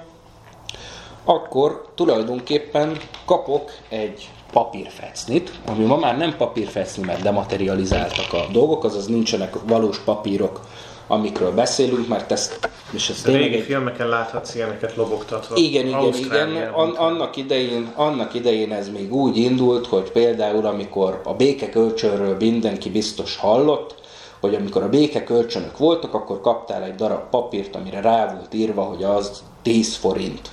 akkor 1.23 1.85
tulajdonképpen 1.95 2.97
kapok 3.25 3.71
egy 3.89 4.29
papírfecnit, 4.51 5.51
ami 5.65 5.85
ma 5.85 5.97
már 5.97 6.17
nem 6.17 6.35
papírfecni, 6.37 7.03
mert 7.03 7.21
dematerializáltak 7.21 8.33
a 8.33 8.45
dolgok, 8.51 8.83
azaz 8.83 9.07
nincsenek 9.07 9.55
valós 9.67 9.99
papírok, 9.99 10.61
amikről 11.07 11.51
beszélünk, 11.51 12.07
mert 12.07 12.31
ez, 12.31 12.51
és 12.91 13.09
ez 13.09 13.21
tényleg 13.21 13.41
régi 13.43 13.55
egy 13.55 13.63
filmeken 13.63 14.07
láthatsz 14.07 14.55
ilyeneket 14.55 14.95
lobogtatva. 14.95 15.55
igen, 15.55 15.87
igen, 15.87 16.13
igen. 16.13 16.73
An- 16.73 16.97
annak, 16.97 17.35
idején, 17.35 17.91
annak 17.95 18.33
idején 18.33 18.71
ez 18.71 18.89
még 18.89 19.13
úgy 19.13 19.37
indult, 19.37 19.87
hogy 19.87 20.11
például 20.11 20.65
amikor 20.65 21.21
a 21.23 21.33
békekölcsönről 21.33 22.35
mindenki 22.39 22.89
biztos 22.89 23.37
hallott, 23.37 23.95
hogy 24.39 24.55
amikor 24.55 24.83
a 24.83 24.89
békekölcsönök 24.89 25.77
voltak, 25.77 26.13
akkor 26.13 26.41
kaptál 26.41 26.83
egy 26.83 26.95
darab 26.95 27.29
papírt, 27.29 27.75
amire 27.75 28.01
rá 28.01 28.35
volt 28.35 28.53
írva, 28.53 28.81
hogy 28.81 29.03
az 29.03 29.43
10 29.61 29.95
forint. 29.95 30.49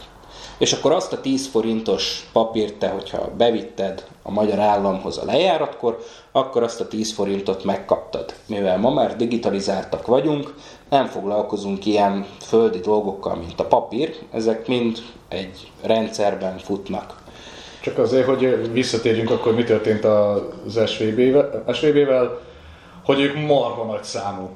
És 0.59 0.73
akkor 0.73 0.93
azt 0.93 1.12
a 1.12 1.21
10 1.21 1.49
forintos 1.49 2.29
papírt 2.33 2.75
te, 2.75 2.88
hogyha 2.88 3.31
bevitted 3.37 4.05
a 4.23 4.31
magyar 4.31 4.58
államhoz 4.58 5.18
a 5.18 5.25
lejáratkor, 5.25 5.98
akkor 6.33 6.62
azt 6.62 6.81
a 6.81 6.88
10 6.88 7.12
forintot 7.12 7.64
megkaptad. 7.64 8.35
Mivel 8.46 8.79
ma 8.79 8.90
már 8.90 9.16
digitalizáltak 9.16 10.06
vagyunk, 10.06 10.54
nem 10.88 11.06
foglalkozunk 11.06 11.87
ilyen 11.87 12.27
földi 12.40 12.79
dolgokkal, 12.79 13.35
mint 13.35 13.60
a 13.60 13.64
papír, 13.64 14.14
ezek 14.33 14.66
mind 14.66 14.98
egy 15.29 15.70
rendszerben 15.83 16.58
futnak. 16.58 17.20
Csak 17.81 17.98
azért, 17.98 18.27
hogy 18.27 18.73
visszatérjünk 18.73 19.31
akkor, 19.31 19.54
mi 19.54 19.64
történt 19.64 20.04
az 20.04 20.81
SVB-vel. 20.87 21.64
SVB-vel. 21.73 22.40
Hogy 23.05 23.21
ők 23.21 23.46
marha 23.46 23.85
nagy 23.85 24.03
számú 24.03 24.48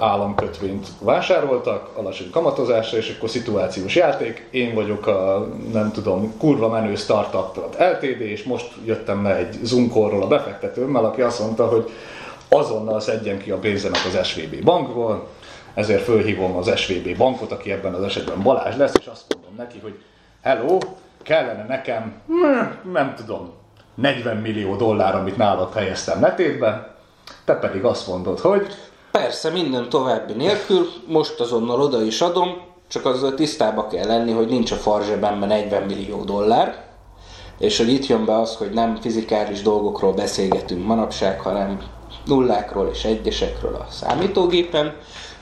államkötvényt 0.00 0.88
vásároltak, 1.00 1.90
alacsony 1.96 2.30
kamatozásra, 2.30 2.98
és 2.98 3.14
akkor 3.16 3.28
szituációs 3.28 3.94
játék. 3.94 4.48
Én 4.50 4.74
vagyok 4.74 5.06
a, 5.06 5.48
nem 5.72 5.92
tudom, 5.92 6.36
kurva 6.38 6.68
menő 6.68 6.94
startup 6.94 7.76
LTD, 7.78 8.20
és 8.20 8.42
most 8.42 8.72
jöttem 8.84 9.22
le 9.22 9.36
egy 9.36 9.58
Zoomkorról 9.62 10.22
a 10.22 10.26
befektetőmmel, 10.26 11.04
aki 11.04 11.20
azt 11.20 11.40
mondta, 11.40 11.66
hogy 11.66 11.90
azonnal 12.48 13.00
szedjen 13.00 13.38
ki 13.38 13.50
a 13.50 13.58
pénzemet 13.58 14.04
az 14.04 14.26
SVB 14.26 14.64
bankból, 14.64 15.28
ezért 15.74 16.02
fölhívom 16.02 16.56
az 16.56 16.76
SVB 16.76 17.16
bankot, 17.16 17.52
aki 17.52 17.72
ebben 17.72 17.94
az 17.94 18.02
esetben 18.02 18.42
Balázs 18.42 18.76
lesz, 18.76 18.94
és 18.98 19.06
azt 19.06 19.24
mondom 19.34 19.54
neki, 19.56 19.78
hogy 19.82 20.02
hello, 20.42 20.78
kellene 21.22 21.64
nekem, 21.68 22.12
hm, 22.26 22.90
nem 22.92 23.14
tudom, 23.14 23.52
40 23.94 24.36
millió 24.36 24.76
dollár, 24.76 25.14
amit 25.14 25.36
nálad 25.36 25.72
helyeztem 25.72 26.20
letétbe, 26.20 26.93
te 27.44 27.54
pedig 27.54 27.84
azt 27.84 28.06
mondod, 28.06 28.40
hogy 28.40 28.66
Persze, 29.10 29.50
minden 29.50 29.88
további 29.88 30.32
nélkül, 30.32 30.86
most 31.06 31.40
azonnal 31.40 31.80
oda 31.80 32.02
is 32.02 32.20
adom, 32.20 32.62
csak 32.88 33.06
azzal 33.06 33.34
tisztába 33.34 33.86
kell 33.86 34.06
lenni, 34.06 34.32
hogy 34.32 34.48
nincs 34.48 34.70
a 34.70 34.76
farzsebemben 34.76 35.48
40 35.48 35.82
millió 35.82 36.24
dollár, 36.24 36.84
és 37.58 37.78
hogy 37.78 37.88
itt 37.88 38.06
jön 38.06 38.24
be 38.24 38.38
az, 38.38 38.56
hogy 38.56 38.70
nem 38.70 38.96
fizikális 38.96 39.62
dolgokról 39.62 40.12
beszélgetünk 40.12 40.86
manapság, 40.86 41.40
hanem 41.40 41.80
nullákról 42.26 42.88
és 42.92 43.04
egyesekről 43.04 43.74
a 43.74 43.86
számítógépen. 43.90 44.94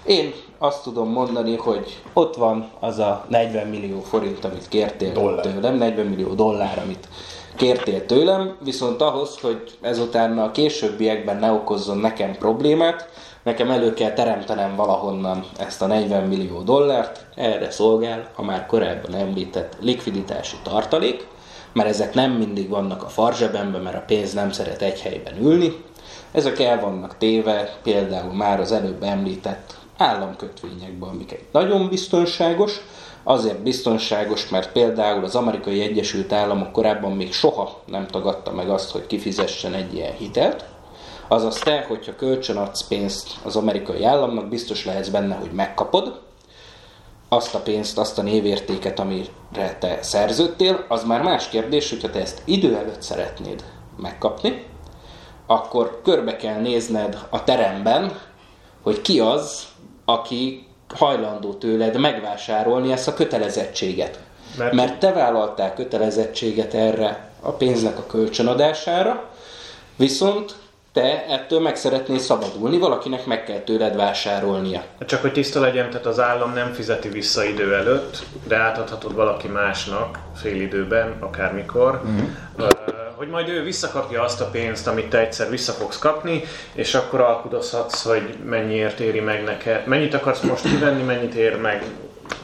Én 0.06 0.32
azt 0.58 0.82
tudom 0.82 1.08
mondani, 1.08 1.56
hogy 1.56 2.02
ott 2.12 2.36
van 2.36 2.70
az 2.80 2.98
a 2.98 3.24
40 3.28 3.66
millió 3.66 4.00
forint, 4.00 4.44
amit 4.44 4.68
kértél 4.68 5.12
Dollár. 5.12 5.44
tőlem, 5.44 5.74
40 5.74 6.06
millió 6.06 6.34
dollár, 6.34 6.78
amit 6.84 7.08
kértél 7.56 8.06
tőlem, 8.06 8.56
viszont 8.64 9.00
ahhoz, 9.00 9.38
hogy 9.40 9.78
ezután 9.80 10.38
a 10.38 10.50
későbbiekben 10.50 11.36
ne 11.36 11.50
okozzon 11.50 11.98
nekem 11.98 12.36
problémát, 12.36 13.08
nekem 13.42 13.70
elő 13.70 13.94
kell 13.94 14.12
teremtenem 14.12 14.76
valahonnan 14.76 15.44
ezt 15.58 15.82
a 15.82 15.86
40 15.86 16.24
millió 16.28 16.60
dollárt, 16.60 17.26
erre 17.34 17.70
szolgál 17.70 18.30
a 18.36 18.42
már 18.42 18.66
korábban 18.66 19.14
említett 19.14 19.76
likviditási 19.80 20.56
tartalék, 20.62 21.26
mert 21.72 21.88
ezek 21.88 22.14
nem 22.14 22.30
mindig 22.32 22.68
vannak 22.68 23.02
a 23.02 23.08
farzsebemben, 23.08 23.80
mert 23.80 23.96
a 23.96 24.04
pénz 24.06 24.32
nem 24.32 24.52
szeret 24.52 24.82
egy 24.82 25.00
helyben 25.00 25.42
ülni. 25.42 25.84
Ezek 26.32 26.60
el 26.60 26.80
vannak 26.80 27.18
téve 27.18 27.76
például 27.82 28.32
már 28.32 28.60
az 28.60 28.72
előbb 28.72 29.02
említett 29.02 29.76
államkötvényekben, 29.96 31.08
amik 31.08 31.32
egy 31.32 31.44
nagyon 31.52 31.88
biztonságos, 31.88 32.80
azért 33.24 33.62
biztonságos, 33.62 34.48
mert 34.48 34.72
például 34.72 35.24
az 35.24 35.34
amerikai 35.34 35.80
Egyesült 35.80 36.32
Államok 36.32 36.72
korábban 36.72 37.12
még 37.12 37.32
soha 37.32 37.82
nem 37.86 38.06
tagadta 38.06 38.52
meg 38.52 38.70
azt, 38.70 38.90
hogy 38.90 39.06
kifizessen 39.06 39.74
egy 39.74 39.94
ilyen 39.94 40.12
hitelt. 40.12 40.64
Azaz 41.28 41.58
te, 41.58 41.84
hogyha 41.88 42.16
kölcsön 42.16 42.56
adsz 42.56 42.86
pénzt 42.86 43.28
az 43.44 43.56
amerikai 43.56 44.04
államnak, 44.04 44.48
biztos 44.48 44.84
lehetsz 44.84 45.08
benne, 45.08 45.34
hogy 45.34 45.50
megkapod, 45.52 46.20
azt 47.28 47.54
a 47.54 47.58
pénzt, 47.58 47.98
azt 47.98 48.18
a 48.18 48.22
névértéket, 48.22 48.98
amire 48.98 49.76
te 49.78 49.98
szerződtél, 50.02 50.84
az 50.88 51.04
már 51.04 51.22
más 51.22 51.48
kérdés, 51.48 51.90
hogyha 51.90 52.10
te 52.10 52.20
ezt 52.20 52.42
idő 52.44 52.76
előtt 52.76 53.02
szeretnéd 53.02 53.64
megkapni, 53.96 54.66
akkor 55.46 56.00
körbe 56.04 56.36
kell 56.36 56.60
nézned 56.60 57.26
a 57.30 57.44
teremben, 57.44 58.18
hogy 58.82 59.02
ki 59.02 59.20
az, 59.20 59.66
aki 60.04 60.66
hajlandó 60.94 61.52
tőled 61.52 62.00
megvásárolni 62.00 62.92
ezt 62.92 63.08
a 63.08 63.14
kötelezettséget. 63.14 64.18
Mert- 64.58 64.72
Mert, 64.72 64.98
te 64.98 65.12
vállaltál 65.12 65.74
kötelezettséget 65.74 66.74
erre 66.74 67.30
a 67.40 67.50
pénznek 67.50 67.98
a 67.98 68.06
kölcsönadására, 68.06 69.24
viszont 69.96 70.54
te 70.92 71.26
ettől 71.26 71.60
meg 71.60 71.76
szeretnél 71.76 72.18
szabadulni, 72.18 72.78
valakinek 72.78 73.26
meg 73.26 73.44
kell 73.44 73.58
tőled 73.58 73.96
vásárolnia. 73.96 74.82
Csak 75.06 75.20
hogy 75.20 75.32
tiszta 75.32 75.60
legyen, 75.60 75.90
tehát 75.90 76.06
az 76.06 76.20
állam 76.20 76.52
nem 76.52 76.72
fizeti 76.72 77.08
vissza 77.08 77.44
idő 77.44 77.74
előtt, 77.74 78.22
de 78.46 78.56
átadhatod 78.56 79.14
valaki 79.14 79.48
másnak 79.48 80.18
fél 80.34 80.60
időben, 80.60 81.16
akármikor, 81.20 82.02
uh, 82.58 82.66
hogy 83.22 83.30
majd 83.30 83.48
ő 83.48 83.62
visszakapja 83.62 84.22
azt 84.22 84.40
a 84.40 84.48
pénzt, 84.50 84.86
amit 84.86 85.08
te 85.08 85.18
egyszer 85.18 85.50
vissza 85.50 85.72
fogsz 85.72 85.98
kapni, 85.98 86.42
és 86.74 86.94
akkor 86.94 87.20
alkudozhatsz, 87.20 88.02
hogy 88.02 88.22
mennyiért 88.44 89.00
éri 89.00 89.20
meg 89.20 89.44
neked, 89.44 89.86
mennyit 89.86 90.14
akarsz 90.14 90.40
most 90.40 90.62
kivenni, 90.62 91.02
mennyit 91.02 91.34
ér 91.34 91.56
meg, 91.56 91.84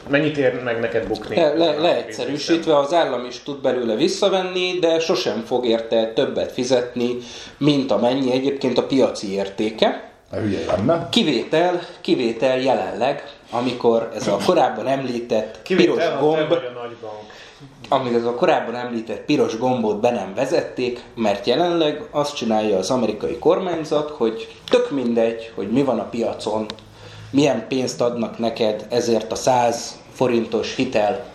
mennyit 0.07 0.37
ér 0.37 0.63
meg 0.63 0.79
neked 0.79 1.07
bukni. 1.07 1.35
Le, 1.35 1.53
le, 1.53 1.77
leegyszerűsítve 1.77 2.77
az 2.77 2.93
állam 2.93 3.25
is 3.25 3.39
tud 3.43 3.61
belőle 3.61 3.95
visszavenni, 3.95 4.79
de 4.79 4.99
sosem 4.99 5.43
fog 5.45 5.65
érte 5.65 6.13
többet 6.13 6.51
fizetni, 6.51 7.17
mint 7.57 7.91
amennyi 7.91 8.31
egyébként 8.31 8.77
a 8.77 8.85
piaci 8.85 9.33
értéke. 9.33 10.08
Hülye 10.37 10.65
lenne. 10.65 11.07
Kivétel, 11.09 11.81
kivétel 12.01 12.59
jelenleg, 12.59 13.23
amikor 13.51 14.11
ez 14.15 14.27
a 14.27 14.37
korábban 14.45 14.87
említett 14.87 15.59
piros 15.63 15.85
Kivétel, 15.85 16.19
gomb, 16.19 16.53
amíg 17.89 18.13
ez 18.13 18.25
a 18.25 18.35
korábban 18.35 18.75
említett 18.75 19.25
piros 19.25 19.57
gombot 19.57 19.99
be 19.99 20.11
nem 20.11 20.33
vezették, 20.35 21.03
mert 21.15 21.45
jelenleg 21.45 22.07
azt 22.11 22.35
csinálja 22.35 22.77
az 22.77 22.89
amerikai 22.89 23.37
kormányzat, 23.37 24.09
hogy 24.09 24.55
tök 24.69 24.91
mindegy, 24.91 25.51
hogy 25.55 25.71
mi 25.71 25.83
van 25.83 25.99
a 25.99 26.09
piacon, 26.09 26.65
milyen 27.31 27.67
pénzt 27.67 28.01
adnak 28.01 28.37
neked 28.37 28.85
ezért 28.89 29.31
a 29.31 29.35
100 29.35 29.99
forintos 30.13 30.75
hitel 30.75 31.25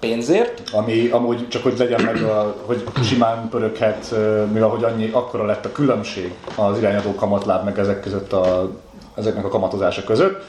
pénzért, 0.00 0.62
Ami 0.72 1.08
amúgy 1.08 1.48
csak 1.48 1.62
hogy 1.62 1.78
legyen 1.78 2.02
meg, 2.02 2.22
a, 2.22 2.56
hogy 2.64 2.84
simán 3.02 3.48
pöröghet, 3.48 4.14
mivel 4.52 4.68
hogy 4.68 4.84
annyi, 4.84 5.10
akkora 5.12 5.44
lett 5.44 5.64
a 5.64 5.72
különbség 5.72 6.34
az 6.56 6.78
irányadó 6.78 7.14
kamatláb 7.14 7.64
meg 7.64 7.78
ezek 7.78 8.00
között 8.00 8.32
a, 8.32 8.70
ezeknek 9.14 9.44
a 9.44 9.48
kamatozása 9.48 10.04
között, 10.04 10.42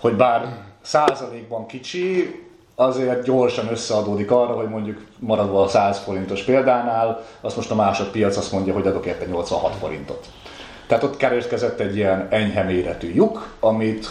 hogy 0.00 0.14
bár 0.14 0.56
százalékban 0.82 1.66
kicsi, 1.66 2.34
azért 2.74 3.24
gyorsan 3.24 3.70
összeadódik 3.70 4.30
arra, 4.30 4.52
hogy 4.52 4.68
mondjuk 4.68 5.00
maradva 5.18 5.62
a 5.62 5.68
100 5.68 5.98
forintos 5.98 6.42
példánál, 6.42 7.24
azt 7.40 7.56
most 7.56 7.70
a 7.70 7.74
másodpiac 7.74 8.36
azt 8.36 8.52
mondja, 8.52 8.72
hogy 8.72 8.86
adok 8.86 9.06
érte 9.06 9.26
86 9.26 9.74
forintot. 9.80 10.26
Tehát 10.86 11.04
ott 11.04 11.16
kereskezett 11.16 11.80
egy 11.80 11.96
ilyen 11.96 12.26
enyhe 12.30 12.62
méretű 12.62 13.12
lyuk, 13.14 13.46
amit 13.60 14.08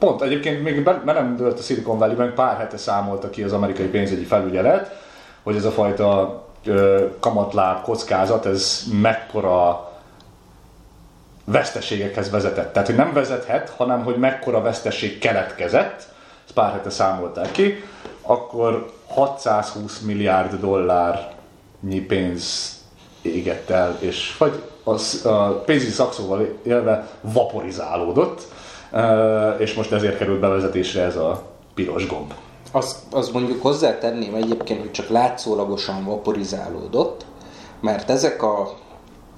pont 0.00 0.22
egyébként 0.22 0.62
még 0.62 0.82
be, 0.82 1.02
nem 1.04 1.36
dőlt 1.36 1.58
a 1.58 1.62
Silicon 1.62 1.98
Valley-ben, 1.98 2.34
pár 2.34 2.56
hete 2.56 2.76
számolta 2.76 3.30
ki 3.30 3.42
az 3.42 3.52
amerikai 3.52 3.86
pénzügyi 3.86 4.24
felügyelet, 4.24 4.98
hogy 5.42 5.56
ez 5.56 5.64
a 5.64 5.70
fajta 5.70 6.42
ö, 6.64 7.06
kamatláb 7.20 7.82
kockázat, 7.82 8.46
ez 8.46 8.82
mekkora 9.00 9.90
veszteségekhez 11.44 12.30
vezetett. 12.30 12.72
Tehát, 12.72 12.88
hogy 12.88 12.96
nem 12.96 13.12
vezethet, 13.12 13.70
hanem 13.70 14.04
hogy 14.04 14.16
mekkora 14.16 14.60
veszteség 14.60 15.18
keletkezett, 15.18 16.08
ezt 16.44 16.54
pár 16.54 16.72
hete 16.72 16.90
számolták 16.90 17.50
ki, 17.50 17.84
akkor 18.22 18.92
620 19.06 20.00
milliárd 20.00 20.60
dollárnyi 20.60 22.00
pénz 22.06 22.74
égett 23.22 23.70
el, 23.70 23.96
és 23.98 24.36
vagy 24.38 24.62
a 25.24 25.48
pénzügyi 25.48 25.90
szakszóval 25.90 26.58
élve 26.62 27.08
vaporizálódott, 27.20 28.46
és 29.58 29.74
most 29.74 29.92
ezért 29.92 30.18
került 30.18 30.40
bevezetésre 30.40 31.02
ez 31.02 31.16
a 31.16 31.42
piros 31.74 32.06
gomb. 32.06 32.32
Azt, 32.72 32.96
azt 33.10 33.32
mondjuk 33.32 33.62
hozzátenném 33.62 34.34
egyébként, 34.34 34.80
hogy 34.80 34.90
csak 34.90 35.08
látszólagosan 35.08 36.04
vaporizálódott, 36.04 37.24
mert 37.80 38.10
ezek 38.10 38.42
a 38.42 38.78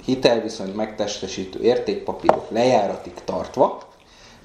hitelviszonyt 0.05 0.77
megtestesítő 0.77 1.61
értékpapírok 1.61 2.51
lejáratig 2.51 3.15
tartva 3.25 3.79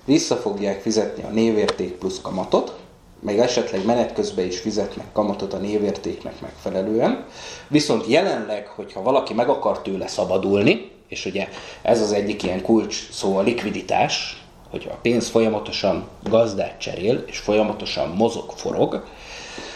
vissza 0.06 0.36
fogják 0.36 0.82
fizetni 0.82 1.24
a 1.24 1.30
névérték 1.30 1.92
plusz 1.92 2.22
kamatot, 2.22 2.76
meg 3.20 3.40
esetleg 3.40 3.86
menet 3.86 4.14
közben 4.14 4.46
is 4.46 4.60
fizetnek 4.60 5.12
kamatot 5.14 5.54
a 5.54 5.58
névértéknek 5.58 6.42
megfelelően. 6.42 7.26
Viszont 7.68 8.08
jelenleg, 8.08 8.68
hogyha 8.68 9.02
valaki 9.02 9.34
meg 9.34 9.50
akar 9.50 9.82
tőle 9.82 10.08
szabadulni, 10.08 10.92
és 11.08 11.26
ugye 11.26 11.48
ez 11.82 12.02
az 12.02 12.12
egyik 12.12 12.44
ilyen 12.44 12.62
kulcs 12.62 13.12
szó 13.12 13.38
a 13.38 13.42
likviditás, 13.42 14.47
hogy 14.70 14.88
a 14.92 14.98
pénz 15.02 15.30
folyamatosan 15.30 16.08
gazdát 16.24 16.80
cserél, 16.80 17.24
és 17.28 17.38
folyamatosan 17.38 18.10
mozog, 18.10 18.52
forog, 18.56 19.04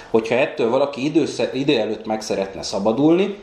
hogyha 0.10 0.36
ettől 0.36 0.70
valaki 0.70 1.06
idősze, 1.06 1.50
idő 1.54 1.78
előtt 1.78 2.06
meg 2.06 2.22
szeretne 2.22 2.62
szabadulni, 2.62 3.36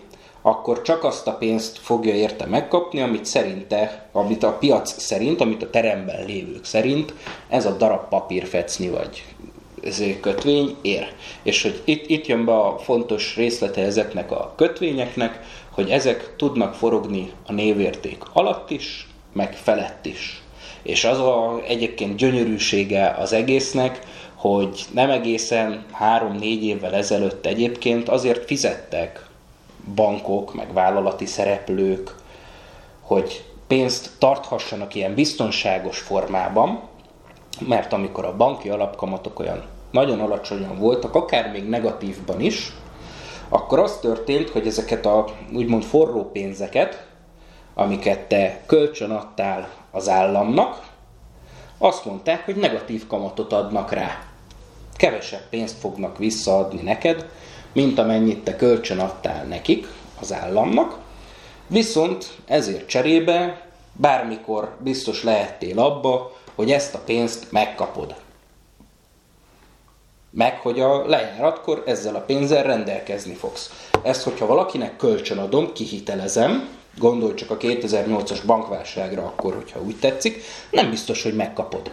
akkor 0.43 0.83
csak 0.83 1.05
azt 1.05 1.27
a 1.27 1.33
pénzt 1.33 1.79
fogja 1.79 2.15
érte 2.15 2.47
megkapni, 2.47 3.01
amit 3.01 3.25
szerinte, 3.25 4.09
amit 4.13 4.43
a 4.43 4.53
piac 4.53 5.03
szerint, 5.03 5.41
amit 5.41 5.63
a 5.63 5.71
teremben 5.71 6.25
lévők 6.25 6.65
szerint 6.65 7.15
ez 7.49 7.67
a 7.67 7.77
darab 7.77 8.09
papírfecni 8.09 8.89
vagy 8.89 9.25
ez 9.83 10.03
kötvény 10.21 10.77
ér. 10.83 11.13
És 11.43 11.63
hogy 11.63 11.83
itt, 11.85 12.09
itt 12.09 12.27
jön 12.27 12.45
be 12.45 12.53
a 12.53 12.79
fontos 12.79 13.37
részlete 13.37 13.83
ezeknek 13.83 14.31
a 14.31 14.53
kötvényeknek, 14.57 15.41
hogy 15.71 15.91
ezek 15.91 16.35
tudnak 16.37 16.75
forogni 16.75 17.33
a 17.47 17.53
névérték 17.53 18.23
alatt 18.33 18.71
is, 18.71 19.09
meg 19.33 19.55
felett 19.55 20.07
is. 20.07 20.43
És 20.89 21.05
az 21.05 21.18
a 21.18 21.61
egyébként 21.66 22.16
gyönyörűsége 22.16 23.16
az 23.18 23.32
egésznek, 23.32 24.01
hogy 24.34 24.84
nem 24.95 25.11
egészen 25.11 25.84
három-négy 25.93 26.64
évvel 26.64 26.95
ezelőtt 26.95 27.47
egyébként 27.47 28.09
azért 28.09 28.45
fizettek 28.45 29.26
bankok, 29.95 30.55
meg 30.55 30.72
vállalati 30.72 31.26
szereplők, 31.26 32.14
hogy 33.01 33.45
pénzt 33.66 34.11
tarthassanak 34.18 34.95
ilyen 34.95 35.14
biztonságos 35.14 35.99
formában, 35.99 36.80
mert 37.61 37.93
amikor 37.93 38.24
a 38.24 38.36
banki 38.36 38.68
alapkamatok 38.68 39.39
olyan 39.39 39.62
nagyon 39.91 40.20
alacsonyan 40.20 40.78
voltak, 40.78 41.14
akár 41.14 41.51
még 41.51 41.68
negatívban 41.68 42.41
is, 42.41 42.72
akkor 43.49 43.78
az 43.78 43.99
történt, 44.01 44.51
hogy 44.51 44.66
ezeket 44.66 45.07
a 45.07 45.24
úgymond 45.53 45.82
forró 45.82 46.30
pénzeket, 46.30 47.07
amiket 47.74 48.20
te 48.20 48.62
kölcsön 48.66 49.11
adtál 49.11 49.78
az 49.91 50.09
államnak, 50.09 50.86
azt 51.78 52.05
mondták, 52.05 52.45
hogy 52.45 52.57
negatív 52.57 53.07
kamatot 53.07 53.53
adnak 53.53 53.93
rá. 53.93 54.22
Kevesebb 54.97 55.49
pénzt 55.51 55.78
fognak 55.78 56.18
visszaadni 56.18 56.82
neked, 56.82 57.28
mint 57.72 57.99
amennyit 57.99 58.45
te 58.45 58.57
kölcsön 58.57 58.99
adtál 58.99 59.45
nekik, 59.45 59.86
az 60.20 60.32
államnak, 60.32 60.99
viszont 61.66 62.39
ezért 62.47 62.89
cserébe 62.89 63.66
bármikor 63.93 64.76
biztos 64.78 65.22
lehettél 65.22 65.78
abba, 65.78 66.36
hogy 66.55 66.70
ezt 66.70 66.95
a 66.95 66.99
pénzt 66.99 67.53
megkapod. 67.53 68.14
Meg, 70.30 70.59
hogy 70.61 70.80
a 70.80 71.07
lejáratkor 71.07 71.82
ezzel 71.86 72.14
a 72.14 72.20
pénzzel 72.20 72.62
rendelkezni 72.62 73.34
fogsz. 73.34 73.89
Ezt, 74.03 74.22
hogyha 74.22 74.47
valakinek 74.47 74.97
kölcsön 74.97 75.39
adom, 75.39 75.72
kihitelezem, 75.72 76.68
gondolj 76.99 77.35
csak 77.35 77.51
a 77.51 77.57
2008-as 77.57 78.39
bankválságra 78.47 79.23
akkor, 79.23 79.55
hogyha 79.55 79.81
úgy 79.81 79.97
tetszik, 79.97 80.43
nem 80.71 80.91
biztos, 80.91 81.23
hogy 81.23 81.35
megkapod. 81.35 81.91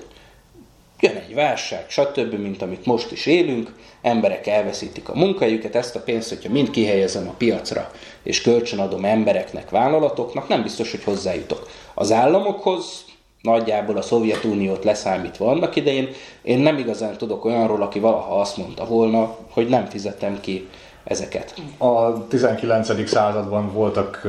Jön 1.00 1.16
egy 1.16 1.34
válság, 1.34 1.86
stb., 1.90 2.34
mint 2.34 2.62
amit 2.62 2.86
most 2.86 3.12
is 3.12 3.26
élünk, 3.26 3.76
emberek 4.02 4.48
elveszítik 4.48 5.10
a 5.10 5.16
munkájukat, 5.16 5.76
ezt 5.76 5.96
a 5.96 6.00
pénzt, 6.00 6.30
hogyha 6.30 6.52
mind 6.52 6.70
kihelyezem 6.70 7.28
a 7.28 7.36
piacra, 7.38 7.92
és 8.24 8.42
kölcsönadom 8.42 9.06
embereknek, 9.06 9.70
vállalatoknak, 9.70 10.48
nem 10.48 10.64
biztos, 10.64 10.92
hogy 10.92 11.04
hozzájutok. 11.04 11.70
Az 11.94 12.12
államokhoz, 12.12 13.06
nagyjából 13.42 13.98
a 13.98 14.02
Szovjetuniót 14.02 14.84
leszámítva 14.84 15.50
annak 15.50 15.76
idején, 15.76 16.10
én 16.42 16.60
nem 16.60 16.78
igazán 16.78 17.18
tudok 17.18 17.46
olyanról, 17.46 17.82
aki 17.82 18.00
valaha 18.00 18.40
azt 18.40 18.58
mondta 18.58 18.86
volna, 18.86 19.38
hogy 19.50 19.68
nem 19.68 19.86
fizetem 19.86 20.40
ki 20.42 20.68
ezeket. 21.06 21.54
A 21.78 22.28
19. 22.28 23.10
században 23.10 23.74
voltak 23.74 24.22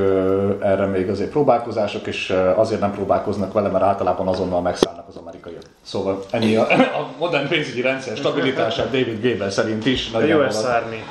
erre 0.63 0.87
még 0.87 1.09
azért 1.09 1.31
próbálkozások, 1.31 2.07
és 2.07 2.35
azért 2.57 2.81
nem 2.81 2.93
próbálkoznak 2.93 3.53
vele, 3.53 3.69
mert 3.69 3.85
általában 3.85 4.29
azonnal 4.29 4.61
megszállnak 4.61 5.09
az 5.09 5.17
amerikaiak. 5.17 5.63
Szóval 5.83 6.25
ennyi 6.31 6.57
a, 6.57 6.63
a 6.73 7.11
modern 7.19 7.49
pénzügyi 7.49 7.81
rendszer 7.81 8.17
stabilitását 8.17 8.91
David 8.91 9.23
Gable 9.23 9.51
szerint 9.51 9.87
is 9.87 10.11
jó 10.27 10.41
az, 10.41 10.67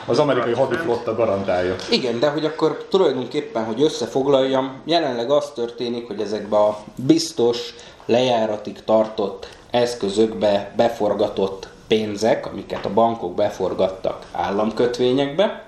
az 0.05 0.20
amerikai 0.20 0.53
hadiflotta 0.53 1.16
garantálja. 1.16 1.76
Igen, 1.91 2.20
de 2.20 2.30
hogy 2.30 2.45
akkor 2.45 2.86
tulajdonképpen, 2.89 3.63
hogy 3.63 3.82
összefoglaljam, 3.82 4.82
jelenleg 4.84 5.30
az 5.30 5.51
történik, 5.55 6.07
hogy 6.07 6.20
ezekbe 6.20 6.57
a 6.57 6.78
biztos, 6.95 7.74
lejáratig 8.05 8.84
tartott 8.84 9.47
eszközökbe 9.72 10.72
beforgatott 10.76 11.68
pénzek, 11.88 12.45
amiket 12.45 12.86
a 12.86 12.93
bankok 12.93 13.36
beforgattak 13.36 14.25
államkötvényekbe, 14.31 15.63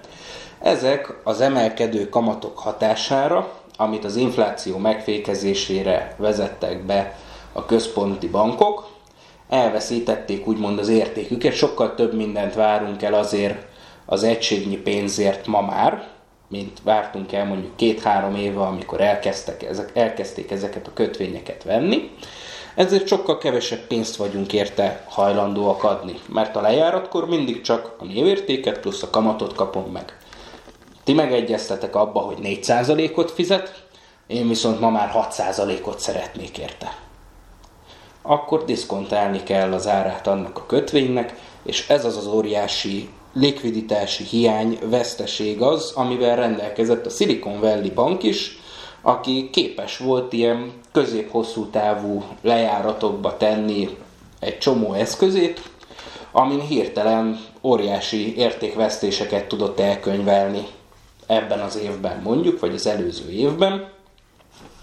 ezek 0.59 1.13
az 1.23 1.41
emelkedő 1.41 2.09
kamatok 2.09 2.59
hatására, 2.59 3.51
amit 3.77 4.05
az 4.05 4.15
infláció 4.15 4.77
megfékezésére 4.77 6.15
vezettek 6.17 6.85
be 6.85 7.17
a 7.53 7.65
központi 7.65 8.27
bankok, 8.27 8.87
elveszítették 9.49 10.47
úgymond 10.47 10.79
az 10.79 10.87
értéküket, 10.87 11.53
sokkal 11.53 11.95
több 11.95 12.13
mindent 12.13 12.53
várunk 12.53 13.03
el 13.03 13.13
azért 13.13 13.65
az 14.05 14.23
egységnyi 14.23 14.77
pénzért 14.77 15.47
ma 15.47 15.61
már, 15.61 16.07
mint 16.49 16.79
vártunk 16.83 17.33
el 17.33 17.45
mondjuk 17.45 17.75
két-három 17.75 18.35
éve, 18.35 18.61
amikor 18.61 19.01
elkezdtek, 19.01 19.63
ezek, 19.63 19.91
elkezdték 19.93 20.51
ezeket 20.51 20.87
a 20.87 20.93
kötvényeket 20.93 21.63
venni 21.63 22.11
ezért 22.77 23.07
sokkal 23.07 23.37
kevesebb 23.37 23.79
pénzt 23.79 24.15
vagyunk 24.15 24.53
érte 24.53 25.05
hajlandóak 25.07 25.83
adni, 25.83 26.19
mert 26.27 26.55
a 26.55 26.61
lejáratkor 26.61 27.27
mindig 27.27 27.61
csak 27.61 27.95
a 27.99 28.05
névértéket 28.05 28.79
plusz 28.79 29.03
a 29.03 29.09
kamatot 29.09 29.55
kapom 29.55 29.91
meg. 29.91 30.17
Ti 31.03 31.13
megegyeztetek 31.13 31.95
abba, 31.95 32.19
hogy 32.19 32.37
4%-ot 32.41 33.31
fizet, 33.31 33.85
én 34.27 34.47
viszont 34.47 34.79
ma 34.79 34.89
már 34.89 35.11
6%-ot 35.15 35.99
szeretnék 35.99 36.57
érte. 36.57 36.97
Akkor 38.21 38.63
diszkontálni 38.65 39.43
kell 39.43 39.73
az 39.73 39.87
árát 39.87 40.27
annak 40.27 40.57
a 40.57 40.65
kötvénynek, 40.65 41.35
és 41.63 41.89
ez 41.89 42.05
az 42.05 42.17
az 42.17 42.27
óriási 42.27 43.09
likviditási 43.33 44.23
hiány, 44.23 44.79
veszteség 44.83 45.61
az, 45.61 45.91
amivel 45.95 46.35
rendelkezett 46.35 47.05
a 47.05 47.09
Silicon 47.09 47.59
Valley 47.59 47.93
Bank 47.93 48.23
is, 48.23 48.59
aki 49.01 49.49
képes 49.49 49.97
volt 49.97 50.33
ilyen 50.33 50.71
közép-hosszú 50.91 51.65
távú 51.65 52.23
lejáratokba 52.41 53.37
tenni 53.37 53.97
egy 54.39 54.57
csomó 54.57 54.93
eszközét, 54.93 55.61
amin 56.31 56.61
hirtelen 56.61 57.39
óriási 57.61 58.37
értékvesztéseket 58.37 59.47
tudott 59.47 59.79
elkönyvelni 59.79 60.65
ebben 61.27 61.59
az 61.59 61.77
évben 61.77 62.21
mondjuk, 62.23 62.59
vagy 62.59 62.73
az 62.73 62.87
előző 62.87 63.29
évben. 63.31 63.95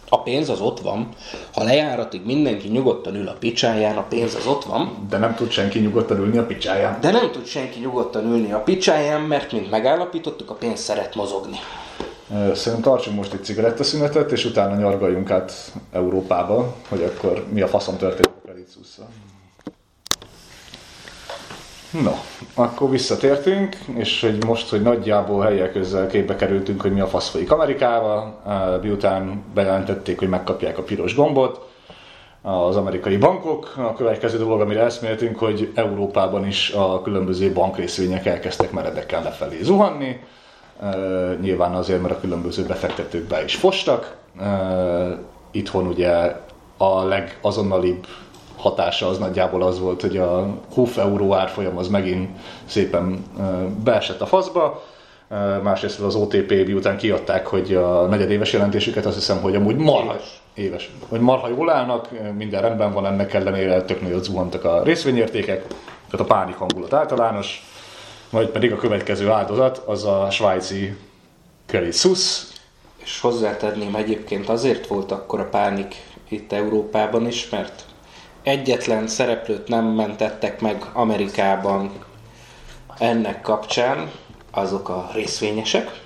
A 0.08 0.22
pénz 0.22 0.48
az 0.48 0.60
ott 0.60 0.80
van. 0.80 1.08
Ha 1.54 1.62
lejáratig 1.62 2.24
mindenki 2.24 2.68
nyugodtan 2.68 3.14
ül 3.14 3.28
a 3.28 3.36
picsáján, 3.38 3.96
a 3.96 4.02
pénz 4.02 4.34
az 4.34 4.46
ott 4.46 4.64
van. 4.64 5.06
De 5.08 5.18
nem 5.18 5.34
tud 5.34 5.50
senki 5.50 5.78
nyugodtan 5.78 6.18
ülni 6.18 6.38
a 6.38 6.46
picsáján. 6.46 7.00
De 7.00 7.10
nem 7.10 7.30
tud 7.30 7.46
senki 7.46 7.80
nyugodtan 7.80 8.24
ülni 8.24 8.52
a 8.52 8.58
picsáján, 8.58 9.20
mert 9.20 9.52
mint 9.52 9.70
megállapítottuk, 9.70 10.50
a 10.50 10.54
pénz 10.54 10.80
szeret 10.80 11.14
mozogni. 11.14 11.58
Szerintem 12.30 12.80
tartsunk 12.80 13.16
most 13.16 13.32
egy 13.32 13.44
cigarettaszünetet, 13.44 14.32
és 14.32 14.44
utána 14.44 14.76
nyargaljunk 14.76 15.30
át 15.30 15.52
Európába, 15.92 16.74
hogy 16.88 17.02
akkor 17.02 17.44
mi 17.52 17.60
a 17.60 17.68
faszom 17.68 17.96
történik 17.96 18.30
a 18.36 18.40
Credit 18.44 18.68
No, 22.02 22.12
akkor 22.54 22.90
visszatértünk, 22.90 23.76
és 23.94 24.20
hogy 24.20 24.44
most, 24.44 24.68
hogy 24.70 24.82
nagyjából 24.82 25.44
helyek 25.44 25.72
közel 25.72 26.06
képbe 26.06 26.36
kerültünk, 26.36 26.80
hogy 26.80 26.92
mi 26.92 27.00
a 27.00 27.06
fasz 27.06 27.28
folyik 27.28 27.52
Amerikával, 27.52 28.40
miután 28.82 29.42
bejelentették, 29.54 30.18
hogy 30.18 30.28
megkapják 30.28 30.78
a 30.78 30.82
piros 30.82 31.14
gombot, 31.14 31.72
az 32.42 32.76
amerikai 32.76 33.16
bankok. 33.16 33.74
A 33.76 33.92
következő 33.94 34.38
dolog, 34.38 34.60
amire 34.60 34.82
eszméltünk, 34.82 35.38
hogy 35.38 35.72
Európában 35.74 36.46
is 36.46 36.70
a 36.70 37.02
különböző 37.02 37.52
bankrészvények 37.52 38.26
elkezdtek 38.26 38.70
meredekkel 38.72 39.22
lefelé 39.22 39.62
zuhanni 39.62 40.20
nyilván 41.40 41.74
azért, 41.74 42.02
mert 42.02 42.14
a 42.14 42.20
különböző 42.20 42.62
befektetők 42.62 43.24
be 43.24 43.44
is 43.44 43.54
fostak. 43.54 44.16
Itthon 45.50 45.86
ugye 45.86 46.36
a 46.76 47.04
legazonnalibb 47.04 48.06
hatása 48.56 49.08
az 49.08 49.18
nagyjából 49.18 49.62
az 49.62 49.80
volt, 49.80 50.00
hogy 50.00 50.16
a 50.16 50.46
20 50.74 50.96
euró 50.96 51.34
árfolyam 51.34 51.76
az 51.76 51.88
megint 51.88 52.28
szépen 52.64 53.24
beesett 53.84 54.20
a 54.20 54.26
faszba. 54.26 54.82
Másrészt 55.62 56.00
az 56.00 56.14
OTP 56.14 56.50
miután 56.50 56.96
kiadták, 56.96 57.46
hogy 57.46 57.74
a 57.74 58.06
negyedéves 58.06 58.52
jelentésüket, 58.52 59.06
azt 59.06 59.14
hiszem, 59.14 59.40
hogy 59.40 59.54
amúgy 59.54 59.76
marha 59.76 60.12
éves. 60.12 60.40
éves. 60.54 60.90
Hogy 61.08 61.20
marha 61.20 61.48
jól 61.48 61.70
állnak, 61.70 62.08
minden 62.36 62.62
rendben 62.62 62.92
van, 62.92 63.06
ennek 63.06 63.34
ellenére 63.34 63.82
tök 63.82 64.02
nagyot 64.02 64.24
zuhantak 64.24 64.64
a 64.64 64.82
részvényértékek, 64.82 65.66
tehát 66.10 66.30
a 66.30 66.34
pánik 66.34 66.56
hangulat 66.56 66.92
általános 66.92 67.64
majd 68.34 68.48
pedig 68.48 68.72
a 68.72 68.76
következő 68.76 69.30
áldozat 69.30 69.76
az 69.78 70.04
a 70.04 70.30
svájci 70.30 70.96
Suisse. 71.92 72.42
És 72.96 73.20
hozzátenném 73.20 73.94
egyébként 73.94 74.48
azért 74.48 74.86
volt 74.86 75.12
akkor 75.12 75.40
a 75.40 75.48
pánik 75.48 75.94
itt 76.28 76.52
Európában 76.52 77.26
is, 77.26 77.48
mert 77.48 77.84
egyetlen 78.42 79.06
szereplőt 79.06 79.68
nem 79.68 79.84
mentettek 79.84 80.60
meg 80.60 80.84
Amerikában 80.92 81.92
ennek 82.98 83.40
kapcsán, 83.40 84.10
azok 84.50 84.88
a 84.88 85.10
részvényesek, 85.12 86.00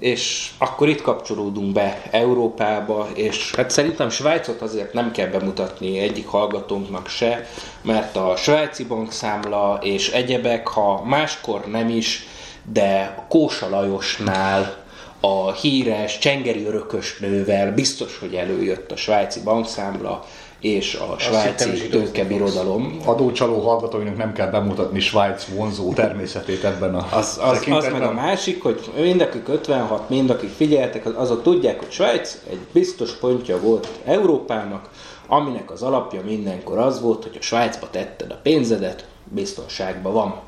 és 0.00 0.50
akkor 0.58 0.88
itt 0.88 1.02
kapcsolódunk 1.02 1.72
be 1.72 2.02
Európába, 2.10 3.08
és 3.14 3.54
hát 3.54 3.70
szerintem 3.70 4.10
Svájcot 4.10 4.62
azért 4.62 4.92
nem 4.92 5.10
kell 5.10 5.26
bemutatni 5.26 5.98
egyik 5.98 6.26
hallgatónknak 6.26 7.08
se, 7.08 7.48
mert 7.82 8.16
a 8.16 8.36
svájci 8.36 8.84
bankszámla 8.84 9.78
és 9.82 10.10
egyebek, 10.10 10.68
ha 10.68 11.04
máskor 11.04 11.66
nem 11.66 11.88
is, 11.88 12.26
de 12.72 13.24
Kósa 13.28 13.68
Lajosnál 13.68 14.76
a 15.20 15.52
híres 15.52 16.18
csengeri 16.18 16.64
örökös 16.64 17.18
nővel 17.18 17.72
biztos, 17.72 18.18
hogy 18.18 18.34
előjött 18.34 18.92
a 18.92 18.96
svájci 18.96 19.40
bankszámla, 19.42 20.24
és 20.60 20.94
a 20.94 21.18
svájci 21.18 21.88
tőkebirodalom. 21.88 23.00
Adócsaló 23.04 23.60
hallgatóinak 23.60 24.16
nem 24.16 24.32
kell 24.32 24.50
bemutatni 24.50 25.00
Svájc 25.00 25.44
vonzó 25.44 25.92
természetét 25.92 26.64
ebben 26.64 26.94
a 26.94 27.06
az, 27.12 27.40
az, 27.42 27.64
az 27.70 27.88
meg 27.92 28.02
a 28.02 28.12
másik, 28.12 28.62
hogy 28.62 28.90
mindakik 28.96 29.48
56, 29.48 30.08
mindakik 30.08 30.50
figyeltek, 30.50 31.18
azok 31.18 31.42
tudják, 31.42 31.78
hogy 31.78 31.90
Svájc 31.90 32.38
egy 32.50 32.60
biztos 32.72 33.12
pontja 33.12 33.60
volt 33.60 33.88
Európának, 34.04 34.88
aminek 35.26 35.70
az 35.70 35.82
alapja 35.82 36.20
mindenkor 36.24 36.78
az 36.78 37.00
volt, 37.00 37.22
hogy 37.22 37.36
a 37.38 37.42
Svájcba 37.42 37.90
tetted 37.90 38.30
a 38.30 38.38
pénzedet, 38.42 39.06
biztonságban 39.24 40.12
van. 40.12 40.40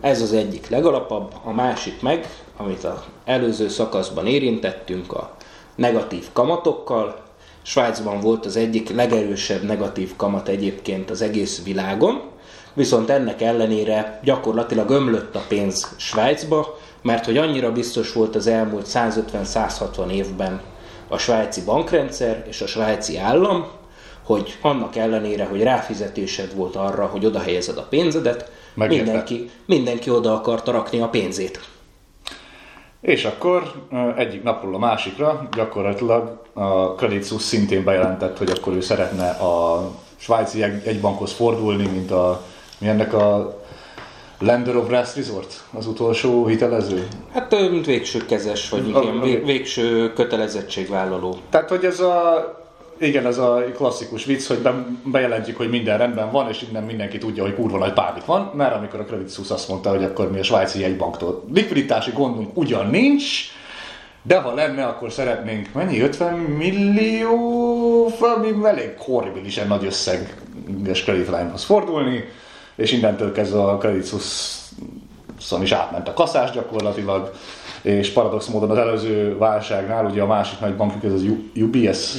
Ez 0.00 0.22
az 0.22 0.32
egyik 0.32 0.68
legalapabb, 0.68 1.32
a 1.44 1.52
másik 1.52 2.02
meg, 2.02 2.28
amit 2.56 2.84
az 2.84 2.98
előző 3.24 3.68
szakaszban 3.68 4.26
érintettünk, 4.26 5.12
a 5.12 5.36
negatív 5.74 6.26
kamatokkal, 6.32 7.23
Svájcban 7.66 8.20
volt 8.20 8.46
az 8.46 8.56
egyik 8.56 8.94
legerősebb 8.94 9.62
negatív 9.62 10.16
kamat 10.16 10.48
egyébként 10.48 11.10
az 11.10 11.22
egész 11.22 11.62
világon, 11.62 12.22
viszont 12.74 13.10
ennek 13.10 13.42
ellenére 13.42 14.20
gyakorlatilag 14.24 14.90
ömlött 14.90 15.34
a 15.34 15.44
pénz 15.48 15.94
Svájcba, 15.96 16.78
mert 17.02 17.24
hogy 17.24 17.36
annyira 17.36 17.72
biztos 17.72 18.12
volt 18.12 18.34
az 18.34 18.46
elmúlt 18.46 18.86
150-160 18.88 20.10
évben 20.10 20.60
a 21.08 21.18
svájci 21.18 21.62
bankrendszer 21.64 22.44
és 22.48 22.60
a 22.60 22.66
svájci 22.66 23.18
állam, 23.18 23.66
hogy 24.22 24.58
annak 24.60 24.96
ellenére, 24.96 25.44
hogy 25.44 25.62
ráfizetésed 25.62 26.54
volt 26.54 26.76
arra, 26.76 27.06
hogy 27.06 27.26
oda 27.26 27.40
helyezed 27.40 27.78
a 27.78 27.86
pénzedet, 27.88 28.50
Megérte. 28.74 29.04
mindenki, 29.04 29.50
mindenki 29.66 30.10
oda 30.10 30.34
akarta 30.34 30.72
rakni 30.72 31.00
a 31.00 31.08
pénzét. 31.08 31.60
És 33.04 33.24
akkor 33.24 33.72
egyik 34.16 34.42
napról 34.42 34.74
a 34.74 34.78
másikra 34.78 35.48
gyakorlatilag 35.56 36.38
a 36.52 36.94
Credit 36.94 37.26
Suisse 37.26 37.44
szintén 37.46 37.84
bejelentett, 37.84 38.38
hogy 38.38 38.50
akkor 38.50 38.72
ő 38.72 38.80
szeretne 38.80 39.28
a 39.30 39.82
svájci 40.16 40.62
egy- 40.62 40.86
egybankhoz 40.86 41.32
fordulni, 41.32 41.86
mint 41.86 42.10
a 42.10 42.42
mi 42.78 42.88
ennek 42.88 43.12
a 43.12 43.58
Lender 44.38 44.76
of 44.76 44.90
Last 44.90 45.16
Resort, 45.16 45.64
az 45.76 45.86
utolsó 45.86 46.46
hitelező. 46.46 47.08
Hát 47.32 47.70
mint 47.70 47.86
végső 47.86 48.24
kezes, 48.26 48.70
vagy 48.70 48.88
igen, 48.88 49.18
a- 49.18 49.22
vé- 49.24 49.44
végső 49.44 50.12
kötelezettségvállaló. 50.12 51.36
Tehát, 51.50 51.68
hogy 51.68 51.84
ez 51.84 52.00
a 52.00 52.63
igen, 53.04 53.26
ez 53.26 53.38
a 53.38 53.64
klasszikus 53.74 54.24
vicc, 54.24 54.46
hogy 54.46 54.58
be, 54.58 54.86
bejelentjük, 55.04 55.56
hogy 55.56 55.68
minden 55.68 55.98
rendben 55.98 56.30
van, 56.30 56.48
és 56.48 56.64
innen 56.68 56.82
mindenki 56.82 57.18
tudja, 57.18 57.42
hogy 57.42 57.54
kurva 57.54 57.78
nagy 57.78 57.92
pánik 57.92 58.24
van, 58.24 58.50
mert 58.54 58.74
amikor 58.74 59.00
a 59.00 59.04
Credit 59.04 59.32
Suisse 59.32 59.54
azt 59.54 59.68
mondta, 59.68 59.90
hogy 59.90 60.04
akkor 60.04 60.30
mi 60.30 60.38
a 60.38 60.42
svájci 60.42 60.80
jegybanktól 60.80 61.44
likviditási 61.52 62.10
gondunk 62.10 62.56
ugyan 62.56 62.86
nincs, 62.86 63.52
de 64.22 64.40
ha 64.40 64.54
lenne, 64.54 64.84
akkor 64.84 65.12
szeretnénk, 65.12 65.72
mennyi, 65.72 66.00
50 66.00 66.34
millió, 66.34 68.12
ami 68.20 68.66
elég 68.66 68.94
horribilisen 68.98 69.66
nagy 69.66 69.84
összeges 69.84 71.02
credit 71.04 71.26
line-hoz 71.26 71.64
fordulni, 71.64 72.24
és 72.76 72.92
innentől 72.92 73.32
kezdve 73.32 73.62
a 73.62 73.78
Credit 73.78 74.06
Suisse-on 74.06 75.62
is 75.62 75.72
átment 75.72 76.08
a 76.08 76.14
kaszás 76.14 76.50
gyakorlatilag, 76.50 77.32
és 77.84 78.10
paradox 78.10 78.46
módon 78.46 78.70
az 78.70 78.78
előző 78.78 79.38
válságnál, 79.38 80.04
ugye 80.06 80.22
a 80.22 80.26
másik 80.26 80.60
nagy 80.60 80.76
bankjuk, 80.76 81.04
ez 81.04 81.12
az 81.12 81.22
U- 81.22 81.56
UBS, 81.56 82.16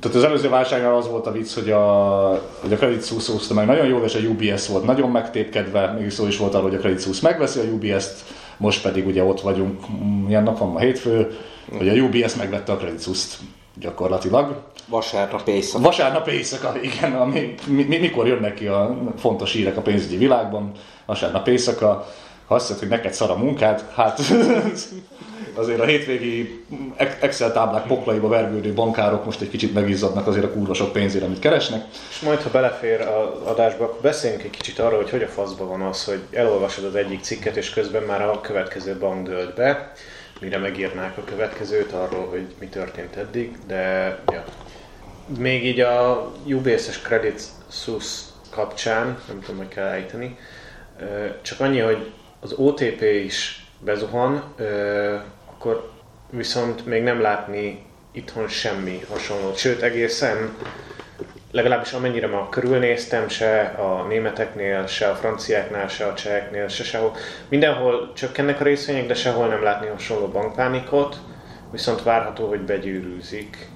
tehát 0.00 0.16
az 0.16 0.24
előző 0.24 0.48
válságnál 0.48 0.94
az 0.94 1.08
volt 1.08 1.26
a 1.26 1.32
vicc, 1.32 1.54
hogy 1.54 1.70
a, 1.70 2.28
hogy 2.60 2.72
a 2.72 2.76
Credit 2.76 3.06
Suisse 3.06 3.32
hozta 3.32 3.54
meg. 3.54 3.66
Nagyon 3.66 3.86
jól, 3.86 4.04
és 4.04 4.14
a 4.14 4.18
UBS 4.18 4.68
volt 4.68 4.84
nagyon 4.84 5.10
megtépkedve, 5.10 5.92
mégis 5.92 6.12
szó 6.12 6.26
is 6.26 6.36
volt 6.36 6.54
arról, 6.54 6.68
hogy 6.68 6.78
a 6.78 6.80
Credit 6.80 7.02
Suisse 7.02 7.28
megveszi 7.28 7.60
a 7.60 7.62
UBS-t, 7.62 8.24
most 8.56 8.82
pedig 8.82 9.06
ugye 9.06 9.22
ott 9.24 9.40
vagyunk, 9.40 9.80
mm, 9.90 10.24
milyen 10.24 10.42
nap 10.42 10.58
van 10.58 10.68
ma 10.68 10.78
hétfő, 10.78 11.36
hogy 11.78 11.88
a 11.88 11.92
UBS 11.92 12.34
megvette 12.34 12.72
a 12.72 12.76
Credit 12.76 13.02
Suisse-t 13.02 13.38
gyakorlatilag. 13.80 14.62
Vasárnap 14.88 15.48
éjszaka. 15.48 15.84
Vasárnap 15.84 16.28
éjszaka, 16.28 16.72
igen, 16.82 17.12
ami, 17.12 17.54
mi, 17.66 17.82
mi, 17.82 17.98
mikor 17.98 18.26
jönnek 18.26 18.54
ki 18.54 18.66
a 18.66 18.96
fontos 19.16 19.52
hírek 19.52 19.76
a 19.76 19.80
pénzügyi 19.80 20.16
világban, 20.16 20.72
vasárnap 21.06 21.48
éjszaka, 21.48 22.06
ha 22.48 22.54
azt 22.54 22.68
mondod, 22.68 22.88
hogy 22.88 22.96
neked 22.96 23.14
szar 23.14 23.30
a 23.30 23.36
munkád, 23.36 23.84
hát 23.94 24.20
azért 25.54 25.80
a 25.80 25.84
hétvégi 25.84 26.64
Excel 27.20 27.52
táblák 27.52 27.86
poklaiba 27.86 28.28
vergődő 28.28 28.72
bankárok 28.72 29.24
most 29.24 29.40
egy 29.40 29.50
kicsit 29.50 29.74
megizzadnak 29.74 30.26
azért 30.26 30.44
a 30.44 30.52
kurva 30.52 30.74
sok 30.74 30.92
pénzért, 30.92 31.24
amit 31.24 31.38
keresnek. 31.38 31.84
És 32.10 32.20
majd, 32.20 32.42
ha 32.42 32.50
belefér 32.50 33.00
az 33.00 33.46
adásba, 33.46 33.84
akkor 33.84 34.00
beszéljünk 34.00 34.42
egy 34.42 34.50
kicsit 34.50 34.78
arról, 34.78 35.00
hogy 35.02 35.10
hogy 35.10 35.22
a 35.22 35.28
faszban 35.28 35.68
van 35.68 35.80
az, 35.80 36.04
hogy 36.04 36.20
elolvasod 36.32 36.84
az 36.84 36.94
egyik 36.94 37.20
cikket, 37.22 37.56
és 37.56 37.70
közben 37.70 38.02
már 38.02 38.22
a 38.22 38.40
következő 38.40 38.96
bank 38.98 39.26
dölt 39.26 39.54
be, 39.54 39.92
mire 40.40 40.58
megírnák 40.58 41.18
a 41.18 41.24
következőt 41.24 41.92
arról, 41.92 42.26
hogy 42.26 42.46
mi 42.60 42.66
történt 42.66 43.16
eddig, 43.16 43.58
de 43.66 44.18
ja. 44.32 44.44
Még 45.38 45.64
így 45.64 45.80
a 45.80 46.30
UBS-es 46.44 47.00
Credit 47.00 47.42
Suisse 47.70 48.22
kapcsán, 48.50 49.18
nem 49.28 49.40
tudom, 49.40 49.56
hogy 49.56 49.68
kell 49.68 49.86
ejteni, 49.86 50.38
csak 51.42 51.60
annyi, 51.60 51.78
hogy 51.78 52.12
az 52.40 52.52
OTP 52.52 53.02
is 53.24 53.66
bezuhan, 53.80 54.54
akkor 55.50 55.90
viszont 56.30 56.86
még 56.86 57.02
nem 57.02 57.20
látni 57.20 57.86
itthon 58.12 58.48
semmi 58.48 59.00
hasonlót. 59.08 59.56
Sőt, 59.56 59.82
egészen 59.82 60.56
legalábbis 61.50 61.92
amennyire 61.92 62.26
ma 62.26 62.48
körülnéztem, 62.48 63.28
se 63.28 63.60
a 63.60 64.06
németeknél, 64.06 64.86
se 64.86 65.08
a 65.08 65.14
franciáknál, 65.14 65.88
se 65.88 66.06
a 66.06 66.14
cseheknél, 66.14 66.68
se 66.68 66.84
sehol. 66.84 67.16
Mindenhol 67.48 68.12
csökkennek 68.14 68.60
a 68.60 68.64
részvények, 68.64 69.06
de 69.06 69.14
sehol 69.14 69.46
nem 69.46 69.62
látni 69.62 69.86
hasonló 69.86 70.26
bankpánikot, 70.26 71.18
viszont 71.72 72.02
várható, 72.02 72.48
hogy 72.48 72.60
begyűrűzik. 72.60 73.68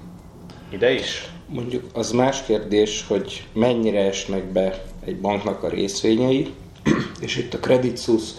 Ide 0.69 0.91
is? 0.91 1.31
Mondjuk 1.45 1.83
az 1.93 2.11
más 2.11 2.43
kérdés, 2.43 3.05
hogy 3.07 3.47
mennyire 3.53 3.99
esnek 3.99 4.43
be 4.43 4.81
egy 5.05 5.19
banknak 5.19 5.63
a 5.63 5.69
részvényei, 5.69 6.53
és 7.21 7.37
itt 7.37 7.53
a 7.53 7.59
Credit 7.59 8.01
Suisse 8.01 8.33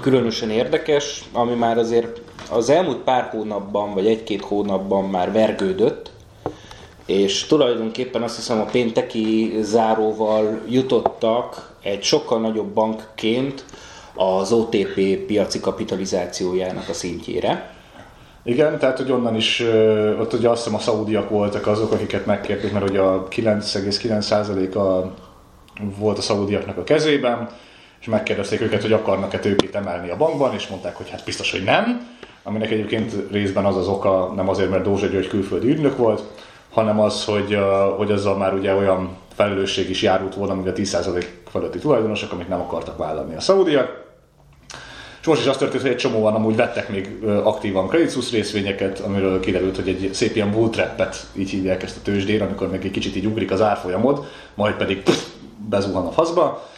különösen 0.00 0.50
érdekes, 0.50 1.24
ami 1.32 1.54
már 1.54 1.78
azért 1.78 2.20
az 2.50 2.70
elmúlt 2.70 2.98
pár 2.98 3.28
hónapban, 3.30 3.94
vagy 3.94 4.06
egy-két 4.06 4.42
hónapban 4.42 5.04
már 5.04 5.32
vergődött, 5.32 6.10
és 7.06 7.46
tulajdonképpen 7.46 8.22
azt 8.22 8.36
hiszem 8.36 8.60
a 8.60 8.64
pénteki 8.64 9.56
záróval 9.60 10.60
jutottak 10.68 11.72
egy 11.82 12.02
sokkal 12.02 12.40
nagyobb 12.40 12.68
bankként 12.68 13.64
az 14.14 14.52
OTP 14.52 15.16
piaci 15.26 15.60
kapitalizációjának 15.60 16.88
a 16.88 16.92
szintjére. 16.92 17.74
Igen, 18.42 18.78
tehát 18.78 18.98
hogy 18.98 19.10
onnan 19.10 19.34
is, 19.34 19.62
ott 20.20 20.32
ugye 20.32 20.48
azt 20.48 20.62
hiszem 20.62 20.78
a 20.78 20.82
szaudiak 20.82 21.30
voltak 21.30 21.66
azok, 21.66 21.92
akiket 21.92 22.26
megkérték, 22.26 22.72
mert 22.72 22.88
ugye 22.88 23.00
a 23.00 23.28
9,9%-a 23.28 25.12
volt 25.98 26.18
a 26.18 26.22
szaudiaknak 26.22 26.76
a 26.76 26.84
kezében, 26.84 27.48
és 28.04 28.10
megkérdezték 28.10 28.60
őket, 28.60 28.82
hogy 28.82 28.92
akarnak-e 28.92 29.38
tőkét 29.38 29.74
emelni 29.74 30.10
a 30.10 30.16
bankban, 30.16 30.54
és 30.54 30.66
mondták, 30.66 30.96
hogy 30.96 31.10
hát 31.10 31.24
biztos, 31.24 31.50
hogy 31.50 31.62
nem, 31.64 32.08
aminek 32.42 32.70
egyébként 32.70 33.14
részben 33.30 33.64
az 33.64 33.76
az 33.76 33.88
oka, 33.88 34.32
nem 34.36 34.48
azért, 34.48 34.70
mert 34.70 34.82
Dózsa 34.82 35.06
György 35.06 35.28
külföldi 35.28 35.68
ügynök 35.68 35.96
volt, 35.96 36.22
hanem 36.70 37.00
az, 37.00 37.24
hogy, 37.24 37.58
hogy 37.96 38.10
azzal 38.10 38.36
már 38.36 38.54
ugye 38.54 38.74
olyan 38.74 39.16
felelősség 39.34 39.90
is 39.90 40.02
járult 40.02 40.34
volna, 40.34 40.54
mint 40.54 40.68
a 40.68 40.72
10% 40.72 41.24
feletti 41.50 41.78
tulajdonosok, 41.78 42.32
amit 42.32 42.48
nem 42.48 42.60
akartak 42.60 42.96
vállalni 42.96 43.34
a 43.34 43.40
szaudiak. 43.40 44.02
És 45.20 45.26
most 45.26 45.40
is 45.40 45.46
az 45.46 45.56
történt, 45.56 45.82
hogy 45.82 45.90
egy 45.90 45.96
csomóan 45.96 46.34
amúgy 46.34 46.56
vettek 46.56 46.88
még 46.88 47.24
aktívan 47.44 47.88
Credit 47.88 48.30
részvényeket, 48.30 48.98
amiről 48.98 49.40
kiderült, 49.40 49.76
hogy 49.76 49.88
egy 49.88 50.10
szép 50.12 50.34
ilyen 50.34 50.50
bull 50.50 50.68
trap-et, 50.68 51.26
így 51.34 51.50
hívják 51.50 51.82
ezt 51.82 51.96
a 51.96 52.02
tőzsdén, 52.02 52.42
amikor 52.42 52.70
még 52.70 52.84
egy 52.84 52.90
kicsit 52.90 53.16
így 53.16 53.26
ugrik 53.26 53.50
az 53.50 53.62
árfolyamod, 53.62 54.24
majd 54.54 54.74
pedig 54.74 55.02
pff, 55.02 55.22
bezuhan 55.68 56.06
a 56.06 56.12
faszba. 56.12 56.72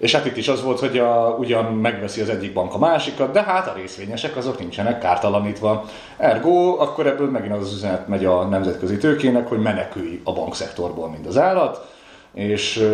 És 0.00 0.14
hát 0.14 0.26
itt 0.26 0.36
is 0.36 0.48
az 0.48 0.62
volt, 0.62 0.78
hogy 0.78 0.98
a, 0.98 1.36
ugyan 1.38 1.64
megveszi 1.64 2.20
az 2.20 2.28
egyik 2.28 2.52
bank 2.52 2.74
a 2.74 2.78
másikat, 2.78 3.32
de 3.32 3.42
hát 3.42 3.66
a 3.66 3.74
részvényesek 3.76 4.36
azok 4.36 4.58
nincsenek 4.58 4.98
kártalanítva. 4.98 5.84
Ergo, 6.16 6.76
akkor 6.78 7.06
ebből 7.06 7.30
megint 7.30 7.52
az 7.54 7.62
az 7.62 7.72
üzenet 7.72 8.08
megy 8.08 8.24
a 8.24 8.44
nemzetközi 8.44 8.96
tőkének, 8.96 9.48
hogy 9.48 9.58
menekülj 9.58 10.20
a 10.24 10.32
bankszektorból, 10.32 11.08
mint 11.08 11.26
az 11.26 11.38
állat. 11.38 11.88
És 12.34 12.88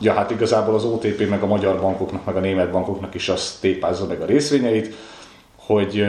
ja, 0.00 0.12
hát 0.12 0.30
igazából 0.30 0.74
az 0.74 0.84
OTP 0.84 1.28
meg 1.28 1.42
a 1.42 1.46
magyar 1.46 1.80
bankoknak, 1.80 2.24
meg 2.24 2.36
a 2.36 2.40
német 2.40 2.70
bankoknak 2.70 3.14
is 3.14 3.28
azt 3.28 3.60
tépázza 3.60 4.06
meg 4.06 4.20
a 4.20 4.26
részvényeit, 4.26 4.94
hogy 5.56 6.06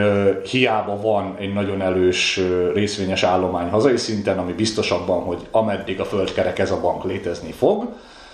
hiába 0.49 1.01
van 1.01 1.35
egy 1.39 1.53
nagyon 1.53 1.81
erős 1.81 2.37
ö, 2.37 2.71
részvényes 2.71 3.23
állomány 3.23 3.69
hazai 3.69 3.97
szinten, 3.97 4.37
ami 4.37 4.53
biztos 4.53 4.91
abban, 4.91 5.21
hogy 5.21 5.47
ameddig 5.51 5.99
a 5.99 6.05
föld 6.05 6.53
ez 6.55 6.71
a 6.71 6.79
bank 6.79 7.03
létezni 7.03 7.51
fog, 7.51 7.87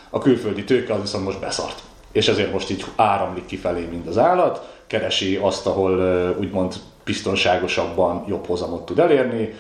a 0.09 0.19
külföldi 0.19 0.63
tőke 0.63 0.93
az 0.93 1.01
viszont 1.01 1.23
most 1.25 1.39
beszart. 1.39 1.81
És 2.11 2.27
ezért 2.27 2.51
most 2.51 2.69
így 2.69 2.85
áramlik 2.95 3.45
kifelé, 3.45 3.85
mint 3.85 4.07
az 4.07 4.17
állat, 4.17 4.73
keresi 4.87 5.35
azt, 5.35 5.67
ahol 5.67 5.99
úgymond 6.39 6.73
biztonságosabban 7.03 8.23
jobb 8.27 8.45
hozamot 8.45 8.85
tud 8.85 8.99
elérni, 8.99 9.53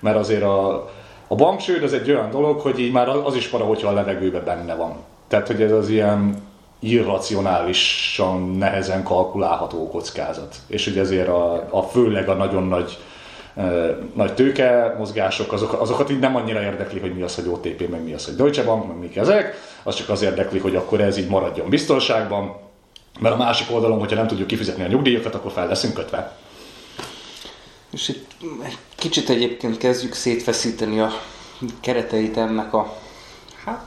mert 0.00 0.16
azért 0.16 0.42
a, 0.42 0.90
a 1.26 1.34
banksőd 1.34 1.82
az 1.82 1.92
egy 1.92 2.10
olyan 2.10 2.30
dolog, 2.30 2.60
hogy 2.60 2.78
így 2.78 2.92
már 2.92 3.08
az 3.08 3.34
is 3.34 3.46
para, 3.46 3.64
hogyha 3.64 3.88
a 3.88 3.92
levegőben 3.92 4.44
benne 4.44 4.74
van. 4.74 4.96
Tehát, 5.28 5.46
hogy 5.46 5.62
ez 5.62 5.72
az 5.72 5.88
ilyen 5.88 6.50
irracionálisan 6.78 8.50
nehezen 8.50 9.02
kalkulálható 9.02 9.88
kockázat. 9.88 10.56
És 10.66 10.84
hogy 10.84 10.98
ezért 10.98 11.28
a, 11.28 11.66
a 11.70 11.82
főleg 11.82 12.28
a 12.28 12.34
nagyon 12.34 12.62
nagy 12.62 12.98
nagy 14.14 14.34
tőke 14.34 14.94
mozgások, 14.98 15.52
azok, 15.52 15.72
azokat 15.72 16.10
így 16.10 16.18
nem 16.18 16.36
annyira 16.36 16.62
érdekli, 16.62 17.00
hogy 17.00 17.14
mi 17.14 17.22
az, 17.22 17.34
hogy 17.34 17.48
OTP, 17.48 17.88
meg 17.88 18.04
mi 18.04 18.12
az, 18.12 18.24
hogy 18.24 18.36
Deutsche 18.36 18.62
Bank, 18.62 18.86
meg 18.86 18.98
mik 18.98 19.16
ezek, 19.16 19.54
az 19.82 19.94
csak 19.94 20.08
az 20.08 20.22
érdekli, 20.22 20.58
hogy 20.58 20.76
akkor 20.76 21.00
ez 21.00 21.16
így 21.16 21.28
maradjon 21.28 21.68
biztonságban, 21.68 22.56
mert 23.20 23.34
a 23.34 23.38
másik 23.38 23.70
oldalon, 23.70 23.98
hogyha 23.98 24.16
nem 24.16 24.26
tudjuk 24.26 24.46
kifizetni 24.46 24.84
a 24.84 24.86
nyugdíjakat, 24.86 25.34
akkor 25.34 25.52
fel 25.52 25.66
leszünk 25.66 25.94
kötve. 25.94 26.36
És 27.90 28.08
itt 28.08 28.30
kicsit 28.96 29.28
egyébként 29.28 29.78
kezdjük 29.78 30.14
szétfeszíteni 30.14 31.00
a 31.00 31.10
kereteit 31.80 32.36
ennek 32.36 32.74
a 32.74 32.96
hát, 33.64 33.86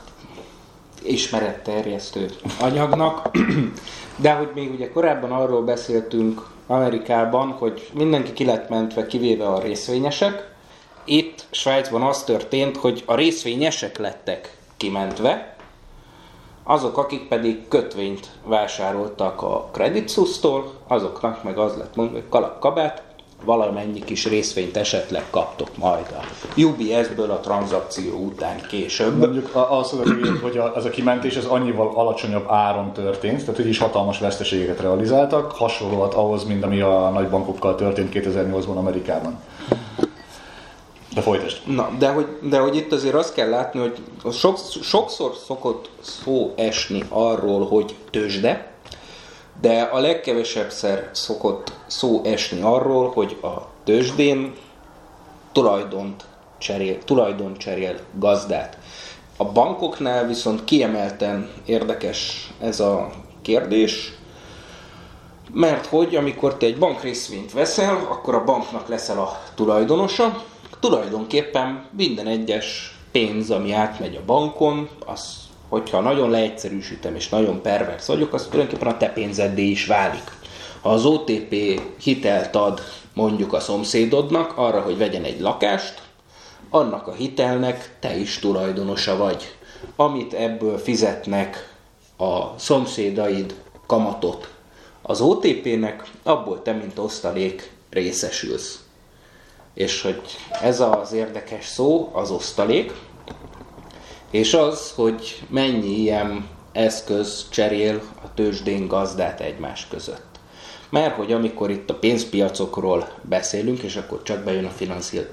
ismeretterjesztő 1.02 2.30
anyagnak. 2.60 3.30
De 4.16 4.32
hogy 4.32 4.50
még 4.54 4.72
ugye 4.72 4.90
korábban 4.90 5.32
arról 5.32 5.62
beszéltünk 5.62 6.46
Amerikában, 6.66 7.50
hogy 7.50 7.90
mindenki 7.94 8.32
ki 8.32 8.44
lett 8.44 8.68
mentve, 8.68 9.06
kivéve 9.06 9.46
a 9.46 9.60
részvényesek. 9.60 10.54
Itt 11.04 11.44
Svájcban 11.50 12.02
az 12.02 12.24
történt, 12.24 12.76
hogy 12.76 13.02
a 13.06 13.14
részvényesek 13.14 13.98
lettek 13.98 14.56
kimentve, 14.76 15.56
azok, 16.64 16.98
akik 16.98 17.28
pedig 17.28 17.68
kötvényt 17.68 18.28
vásároltak 18.44 19.42
a 19.42 19.68
Credit 19.72 20.10
Suisse-tól, 20.10 20.72
azoknak 20.86 21.42
meg 21.42 21.58
az 21.58 21.76
lett 21.76 21.96
mondva, 21.96 22.14
hogy 22.14 22.28
kalap 22.28 22.58
kabát, 22.58 23.02
valamennyi 23.44 24.04
kis 24.04 24.26
részvényt 24.26 24.76
esetleg 24.76 25.24
kaptok 25.30 25.76
majd 25.76 26.06
a 26.10 26.24
UBS-ből 26.60 27.30
a 27.30 27.40
tranzakció 27.40 28.14
után 28.18 28.60
később. 28.68 29.18
Mondjuk 29.18 29.50
az, 29.70 29.90
hogy- 29.90 30.38
hogy 30.42 30.58
a, 30.58 30.90
kimentés 30.90 31.36
ez 31.36 31.44
annyival 31.44 31.92
alacsonyabb 31.94 32.46
áron 32.48 32.92
történt, 32.92 33.40
tehát 33.40 33.56
hogy 33.56 33.68
is 33.68 33.78
hatalmas 33.78 34.18
veszteségeket 34.18 34.80
realizáltak, 34.80 35.50
hasonlóan 35.52 36.10
ahhoz, 36.10 36.44
mint 36.44 36.64
ami 36.64 36.80
a 36.80 37.10
nagybankokkal 37.14 37.74
történt 37.74 38.10
2008-ban 38.14 38.76
Amerikában. 38.76 39.38
De 41.14 41.20
folytasd. 41.22 41.58
Na, 41.66 41.90
de 41.98 42.08
hogy, 42.08 42.26
de 42.42 42.58
hogy 42.58 42.76
itt 42.76 42.92
azért 42.92 43.14
azt 43.14 43.34
kell 43.34 43.48
látni, 43.48 43.80
hogy 43.80 43.98
sok, 44.32 44.56
sokszor 44.82 45.32
szokott 45.46 45.90
szó 46.00 46.52
esni 46.56 47.04
arról, 47.08 47.66
hogy 47.66 47.94
tőzsde, 48.10 48.70
de 49.60 49.80
a 49.80 49.98
legkevesebbszer 49.98 51.10
szokott 51.12 51.72
szó 51.86 52.20
esni 52.24 52.60
arról, 52.60 53.10
hogy 53.10 53.38
a 53.42 53.68
tőzsdén 53.84 54.54
tulajdont 55.52 56.24
cserél, 56.58 57.04
tulajdon 57.04 57.56
cserél 57.56 57.98
gazdát. 58.18 58.78
A 59.36 59.44
bankoknál 59.44 60.26
viszont 60.26 60.64
kiemelten 60.64 61.50
érdekes 61.64 62.50
ez 62.60 62.80
a 62.80 63.10
kérdés, 63.42 64.12
mert 65.52 65.86
hogy 65.86 66.16
amikor 66.16 66.56
te 66.56 66.66
egy 66.66 66.78
bankrészvényt 66.78 67.52
veszel, 67.52 67.96
akkor 68.10 68.34
a 68.34 68.44
banknak 68.44 68.88
leszel 68.88 69.18
a 69.18 69.40
tulajdonosa. 69.54 70.44
Tulajdonképpen 70.80 71.86
minden 71.96 72.26
egyes 72.26 72.96
pénz, 73.12 73.50
ami 73.50 73.72
átmegy 73.72 74.16
a 74.16 74.24
bankon, 74.26 74.88
az, 75.06 75.45
hogyha 75.68 76.00
nagyon 76.00 76.30
leegyszerűsítem 76.30 77.14
és 77.14 77.28
nagyon 77.28 77.62
pervers 77.62 78.06
vagyok, 78.06 78.32
az 78.32 78.46
tulajdonképpen 78.50 78.92
a 78.92 78.96
te 78.96 79.08
pénzeddé 79.08 79.64
is 79.64 79.86
válik. 79.86 80.30
Ha 80.80 80.90
az 80.90 81.04
OTP 81.04 81.80
hitelt 82.00 82.56
ad 82.56 82.80
mondjuk 83.14 83.52
a 83.52 83.60
szomszédodnak 83.60 84.52
arra, 84.56 84.80
hogy 84.80 84.98
vegyen 84.98 85.24
egy 85.24 85.40
lakást, 85.40 86.02
annak 86.70 87.06
a 87.06 87.12
hitelnek 87.12 87.96
te 88.00 88.16
is 88.16 88.38
tulajdonosa 88.38 89.16
vagy. 89.16 89.54
Amit 89.96 90.32
ebből 90.32 90.78
fizetnek 90.78 91.74
a 92.16 92.58
szomszédaid 92.58 93.54
kamatot 93.86 94.50
az 95.02 95.20
OTP-nek, 95.20 96.10
abból 96.22 96.62
te, 96.62 96.72
mint 96.72 96.98
osztalék 96.98 97.70
részesülsz. 97.90 98.80
És 99.74 100.02
hogy 100.02 100.22
ez 100.62 100.80
az 100.80 101.12
érdekes 101.12 101.66
szó, 101.66 102.10
az 102.12 102.30
osztalék, 102.30 102.92
és 104.30 104.54
az, 104.54 104.92
hogy 104.94 105.42
mennyi 105.48 106.00
ilyen 106.00 106.48
eszköz 106.72 107.46
cserél 107.50 108.02
a 108.24 108.34
tőzsdén 108.34 108.86
gazdát 108.86 109.40
egymás 109.40 109.86
között. 109.90 110.24
Mert 110.88 111.16
hogy 111.16 111.32
amikor 111.32 111.70
itt 111.70 111.90
a 111.90 111.94
pénzpiacokról 111.94 113.08
beszélünk, 113.22 113.82
és 113.82 113.96
akkor 113.96 114.22
csak 114.22 114.44
bejön 114.44 114.64
a 114.64 114.70
financi- 114.70 115.26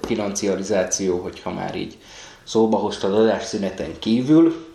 hogyha 1.21 1.51
már 1.51 1.75
így 1.75 1.97
szóba 2.43 2.77
hoztad 2.77 3.13
adásszüneten 3.13 3.99
kívül, 3.99 4.71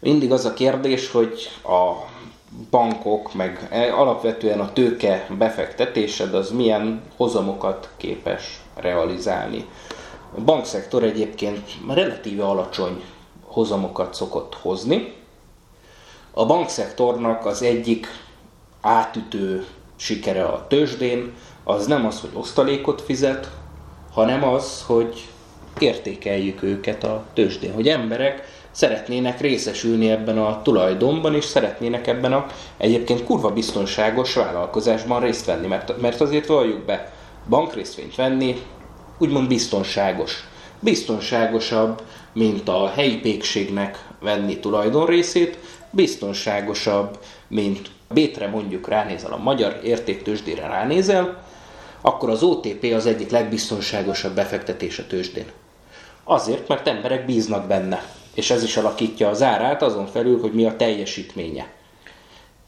mindig 0.00 0.32
az 0.32 0.44
a 0.44 0.54
kérdés, 0.54 1.10
hogy 1.10 1.50
a 1.64 2.12
bankok, 2.70 3.34
meg 3.34 3.68
e- 3.70 3.94
alapvetően 3.96 4.60
a 4.60 4.72
tőke 4.72 5.26
befektetésed 5.38 6.34
az 6.34 6.50
milyen 6.50 7.02
hozamokat 7.16 7.88
képes 7.96 8.60
realizálni. 8.74 9.66
A 10.36 10.40
bankszektor 10.40 11.02
egyébként 11.02 11.70
relatíve 11.88 12.44
alacsony 12.44 13.02
hozamokat 13.54 14.14
szokott 14.14 14.54
hozni. 14.54 15.12
A 16.30 16.46
bankszektornak 16.46 17.46
az 17.46 17.62
egyik 17.62 18.06
átütő 18.80 19.66
sikere 19.96 20.44
a 20.44 20.66
tőzsdén 20.66 21.32
az 21.64 21.86
nem 21.86 22.06
az, 22.06 22.20
hogy 22.20 22.30
osztalékot 22.32 23.00
fizet, 23.00 23.50
hanem 24.12 24.44
az, 24.44 24.84
hogy 24.86 25.28
értékeljük 25.78 26.62
őket 26.62 27.04
a 27.04 27.24
tőzsdén, 27.32 27.72
hogy 27.72 27.88
emberek 27.88 28.42
szeretnének 28.70 29.40
részesülni 29.40 30.10
ebben 30.10 30.38
a 30.38 30.62
tulajdonban, 30.62 31.34
és 31.34 31.44
szeretnének 31.44 32.06
ebben 32.06 32.32
a 32.32 32.46
egyébként 32.76 33.24
kurva 33.24 33.50
biztonságos 33.50 34.34
vállalkozásban 34.34 35.20
részt 35.20 35.46
venni, 35.46 35.66
mert, 35.66 36.00
mert 36.00 36.20
azért 36.20 36.46
valljuk 36.46 36.84
be, 36.84 37.12
bankrészvényt 37.48 38.14
venni 38.14 38.62
úgymond 39.18 39.48
biztonságos. 39.48 40.48
Biztonságosabb, 40.80 42.02
mint 42.34 42.68
a 42.68 42.88
helyi 42.88 43.16
pékségnek 43.16 44.08
venni 44.20 44.58
tulajdonrészét, 44.58 45.58
biztonságosabb, 45.90 47.18
mint 47.48 47.90
Bétre 48.12 48.48
mondjuk 48.48 48.88
ránézel 48.88 49.32
a 49.32 49.36
magyar 49.36 49.80
értéktősdére 49.84 50.66
ránézel, 50.66 51.44
akkor 52.00 52.30
az 52.30 52.42
OTP 52.42 52.92
az 52.94 53.06
egyik 53.06 53.30
legbiztonságosabb 53.30 54.34
befektetés 54.34 54.98
a 54.98 55.06
tőzsdén. 55.06 55.46
Azért, 56.24 56.68
mert 56.68 56.88
emberek 56.88 57.24
bíznak 57.24 57.66
benne, 57.66 58.04
és 58.34 58.50
ez 58.50 58.62
is 58.62 58.76
alakítja 58.76 59.28
az 59.28 59.42
árát 59.42 59.82
azon 59.82 60.06
felül, 60.06 60.40
hogy 60.40 60.52
mi 60.52 60.66
a 60.66 60.76
teljesítménye. 60.76 61.66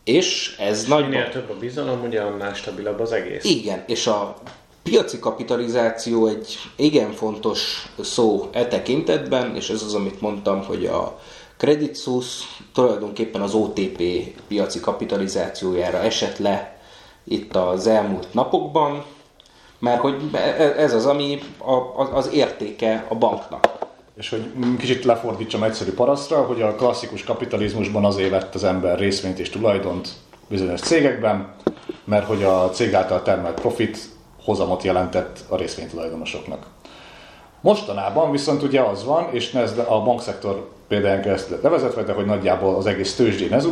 És 0.05 0.57
ez 0.59 0.87
Minél 0.87 0.99
nagyban... 0.99 1.31
több 1.31 1.51
a 1.51 1.59
bizalom, 1.59 2.05
ugye 2.05 2.21
annál 2.21 2.55
stabilabb 2.55 3.01
az 3.01 3.13
egész. 3.13 3.45
Igen, 3.45 3.85
és 3.87 4.07
a 4.07 4.37
piaci 4.91 5.19
kapitalizáció 5.19 6.27
egy 6.27 6.59
igen 6.77 7.13
fontos 7.13 7.89
szó 8.01 8.49
e 8.53 8.67
tekintetben, 8.67 9.57
és 9.57 9.71
ez 9.71 9.83
az, 9.83 9.95
amit 9.95 10.21
mondtam, 10.21 10.65
hogy 10.65 10.87
a 10.87 11.19
Credit 11.57 11.97
Suisse 11.97 12.45
tulajdonképpen 12.75 13.41
az 13.41 13.55
OTP 13.55 14.03
piaci 14.49 14.81
kapitalizációjára 14.81 15.99
esett 15.99 16.39
le 16.39 16.79
itt 17.25 17.57
az 17.57 17.87
elmúlt 17.87 18.35
napokban, 18.35 19.05
mert 19.79 20.01
hogy 20.01 20.31
ez 20.77 20.95
az, 20.95 21.07
ami 21.07 21.39
az 22.13 22.31
értéke 22.33 23.07
a 23.09 23.15
banknak. 23.15 23.69
És 24.17 24.29
hogy 24.29 24.53
kicsit 24.79 25.05
lefordítsam 25.05 25.63
egyszerű 25.63 25.93
parasztra, 25.93 26.43
hogy 26.43 26.63
a 26.63 26.75
klasszikus 26.75 27.25
kapitalizmusban 27.25 28.05
azért 28.05 28.31
vett 28.31 28.55
az 28.55 28.65
ember 28.65 28.99
részvényt 28.99 29.39
és 29.39 29.51
tulajdont 29.51 30.09
bizonyos 30.49 30.81
cégekben, 30.81 31.55
mert 32.05 32.27
hogy 32.27 32.43
a 32.43 32.71
cég 32.71 32.95
által 32.95 33.23
termelt 33.23 33.61
profit 33.61 34.16
hozamot 34.47 34.83
jelentett 34.83 35.39
a 35.49 35.57
részvénytulajdonosoknak. 35.57 36.67
Mostanában 37.61 38.31
viszont 38.31 38.63
ugye 38.63 38.81
az 38.81 39.05
van, 39.05 39.29
és 39.31 39.55
ez 39.55 39.79
a 39.89 40.03
bankszektor 40.03 40.69
például 40.89 41.21
keresztül 41.21 41.59
levezetve, 41.63 42.03
de 42.03 42.13
hogy 42.13 42.25
nagyjából 42.25 42.75
az 42.75 42.87
egész 42.87 43.15
tőzsdén 43.15 43.53
ez, 43.53 43.67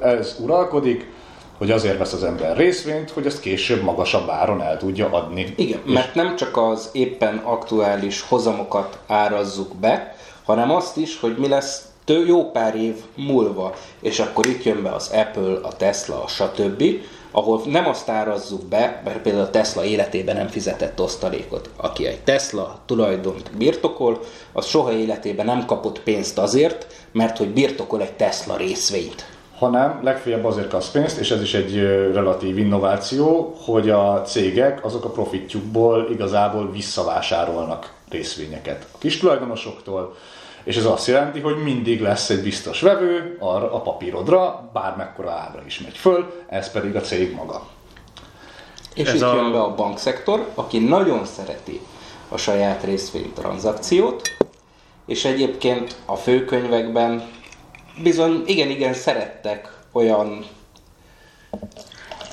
ez 0.00 0.36
uralkodik, 0.40 1.10
hogy 1.58 1.70
azért 1.70 1.98
vesz 1.98 2.12
az 2.12 2.24
ember 2.24 2.56
részvényt, 2.56 3.10
hogy 3.10 3.26
ezt 3.26 3.40
később 3.40 3.82
magasabb 3.82 4.28
áron 4.28 4.62
el 4.62 4.78
tudja 4.78 5.08
adni. 5.10 5.52
Igen, 5.56 5.80
és 5.84 5.92
mert 5.92 6.14
nem 6.14 6.36
csak 6.36 6.56
az 6.56 6.88
éppen 6.92 7.36
aktuális 7.36 8.20
hozamokat 8.20 8.98
árazzuk 9.06 9.76
be, 9.76 10.16
hanem 10.44 10.70
azt 10.70 10.96
is, 10.96 11.20
hogy 11.20 11.36
mi 11.38 11.48
lesz 11.48 11.86
tő 12.04 12.26
jó 12.26 12.50
pár 12.50 12.76
év 12.76 12.96
múlva, 13.16 13.74
és 14.00 14.18
akkor 14.18 14.46
itt 14.46 14.62
jön 14.62 14.82
be 14.82 14.90
az 14.90 15.10
Apple, 15.12 15.58
a 15.62 15.76
Tesla, 15.76 16.22
a 16.22 16.28
stb., 16.28 16.84
ahol 17.32 17.60
nem 17.66 17.88
azt 17.88 18.08
árazzuk 18.08 18.64
be, 18.64 19.02
mert 19.04 19.18
például 19.18 19.44
a 19.44 19.50
Tesla 19.50 19.84
életében 19.84 20.36
nem 20.36 20.48
fizetett 20.48 21.00
osztalékot. 21.00 21.70
Aki 21.76 22.06
egy 22.06 22.20
Tesla 22.20 22.78
tulajdont 22.86 23.56
birtokol, 23.56 24.20
az 24.52 24.66
soha 24.66 24.92
életében 24.92 25.46
nem 25.46 25.66
kapott 25.66 26.00
pénzt 26.00 26.38
azért, 26.38 26.86
mert 27.12 27.38
hogy 27.38 27.48
birtokol 27.48 28.02
egy 28.02 28.12
Tesla 28.12 28.56
részvényt. 28.56 29.26
hanem 29.58 30.00
legfeljebb 30.02 30.44
azért 30.44 30.68
kapsz 30.68 30.90
pénzt, 30.90 31.18
és 31.18 31.30
ez 31.30 31.42
is 31.42 31.54
egy 31.54 31.76
relatív 32.12 32.58
innováció, 32.58 33.54
hogy 33.64 33.90
a 33.90 34.22
cégek 34.22 34.84
azok 34.84 35.04
a 35.04 35.10
profitjukból 35.10 36.08
igazából 36.10 36.70
visszavásárolnak 36.70 37.92
részvényeket 38.08 38.86
a 38.92 38.98
kis 38.98 39.18
tulajdonosoktól, 39.18 40.16
és 40.64 40.76
ez 40.76 40.84
azt 40.84 41.06
jelenti, 41.06 41.40
hogy 41.40 41.62
mindig 41.62 42.00
lesz 42.00 42.30
egy 42.30 42.42
biztos 42.42 42.80
vevő 42.80 43.36
arra 43.40 43.72
a 43.74 43.80
papírodra, 43.80 44.70
bármekkora 44.72 45.30
ára 45.30 45.62
is 45.66 45.80
megy 45.80 45.96
föl, 45.96 46.44
ez 46.48 46.70
pedig 46.70 46.96
a 46.96 47.00
cég 47.00 47.34
maga. 47.34 47.66
És 48.94 49.08
Ez 49.08 49.14
itt 49.14 49.22
a- 49.22 49.34
jön 49.34 49.52
be 49.52 49.60
a 49.60 49.74
bankszektor, 49.74 50.48
aki 50.54 50.78
nagyon 50.78 51.24
szereti 51.24 51.80
a 52.28 52.36
saját 52.36 52.82
részvény 52.84 53.32
tranzakciót, 53.32 54.30
és 55.06 55.24
egyébként 55.24 55.96
a 56.06 56.16
főkönyvekben 56.16 57.22
bizony 58.02 58.42
igen-igen 58.46 58.94
szerettek 58.94 59.78
olyan 59.92 60.44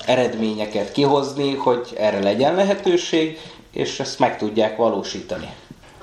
eredményeket 0.06 0.92
kihozni, 0.92 1.54
hogy 1.54 1.94
erre 1.98 2.22
legyen 2.22 2.54
lehetőség, 2.54 3.38
és 3.72 4.00
ezt 4.00 4.18
meg 4.18 4.38
tudják 4.38 4.76
valósítani. 4.76 5.48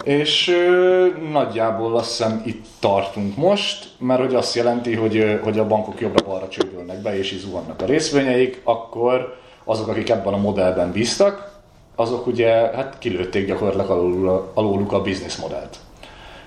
És 0.08 0.48
ö, 0.48 1.08
nagyjából 1.32 1.96
azt 1.96 2.08
hiszem 2.08 2.42
itt 2.46 2.66
tartunk 2.80 3.38
most, 3.38 3.88
mert 4.00 4.20
hogy 4.20 4.36
azt 4.36 4.56
jelenti, 4.56 4.96
hogy, 4.96 5.18
ö, 5.18 5.40
hogy 5.40 5.60
a 5.60 5.68
bankok 5.68 6.00
jobbra-balra 6.00 6.48
csődölnek 6.48 7.02
be, 7.02 7.18
és 7.18 7.32
így 7.32 7.40
zuhannak 7.40 7.82
a 7.82 7.86
részvényeik, 7.86 8.62
akkor 8.64 9.36
azok, 9.64 9.88
akik 9.88 10.10
ebben 10.10 10.34
a 10.34 10.38
modellben 10.38 10.92
bíztak, 10.92 11.60
azok 11.96 12.28
ugye 12.28 12.50
hát 12.50 12.98
kilőtték 13.00 13.48
gyakorlatilag 13.48 13.90
alul, 13.90 14.52
aluluk 14.54 14.92
a 14.92 15.02
bizniszmodellt. 15.02 15.78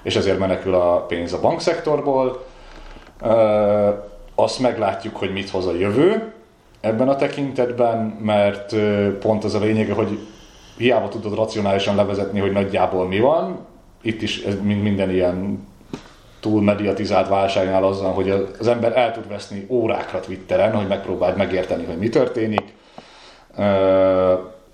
És 0.03 0.17
ezért 0.17 0.39
menekül 0.39 0.75
a 0.75 0.97
pénz 0.97 1.33
a 1.33 1.41
bankszektorból. 1.41 2.45
Azt 4.35 4.59
meglátjuk, 4.59 5.17
hogy 5.17 5.33
mit 5.33 5.51
hoz 5.51 5.67
a 5.67 5.75
jövő 5.75 6.33
ebben 6.81 7.09
a 7.09 7.17
tekintetben, 7.17 7.99
mert 8.23 8.75
pont 9.19 9.45
az 9.45 9.55
a 9.55 9.61
lényege, 9.61 9.93
hogy 9.93 10.19
hiába 10.81 11.09
tudod 11.09 11.35
racionálisan 11.35 11.95
levezetni, 11.95 12.41
hogy 12.41 12.53
nagyjából 12.53 13.07
mi 13.07 13.18
van. 13.20 13.66
Itt 14.03 14.22
is 14.22 14.43
ez 14.43 14.55
minden 14.62 15.11
ilyen 15.11 15.68
túl 16.41 16.62
mediatizált 16.62 17.28
válságnál 17.28 17.85
azzal, 17.85 18.12
hogy 18.12 18.31
az 18.59 18.66
ember 18.66 18.97
el 18.97 19.12
tud 19.12 19.28
veszni 19.28 19.66
órákra 19.68 20.20
Twitteren, 20.20 20.74
hogy 20.74 20.87
megpróbáld 20.87 21.37
megérteni, 21.37 21.85
hogy 21.85 21.99
mi 21.99 22.09
történik. 22.09 22.74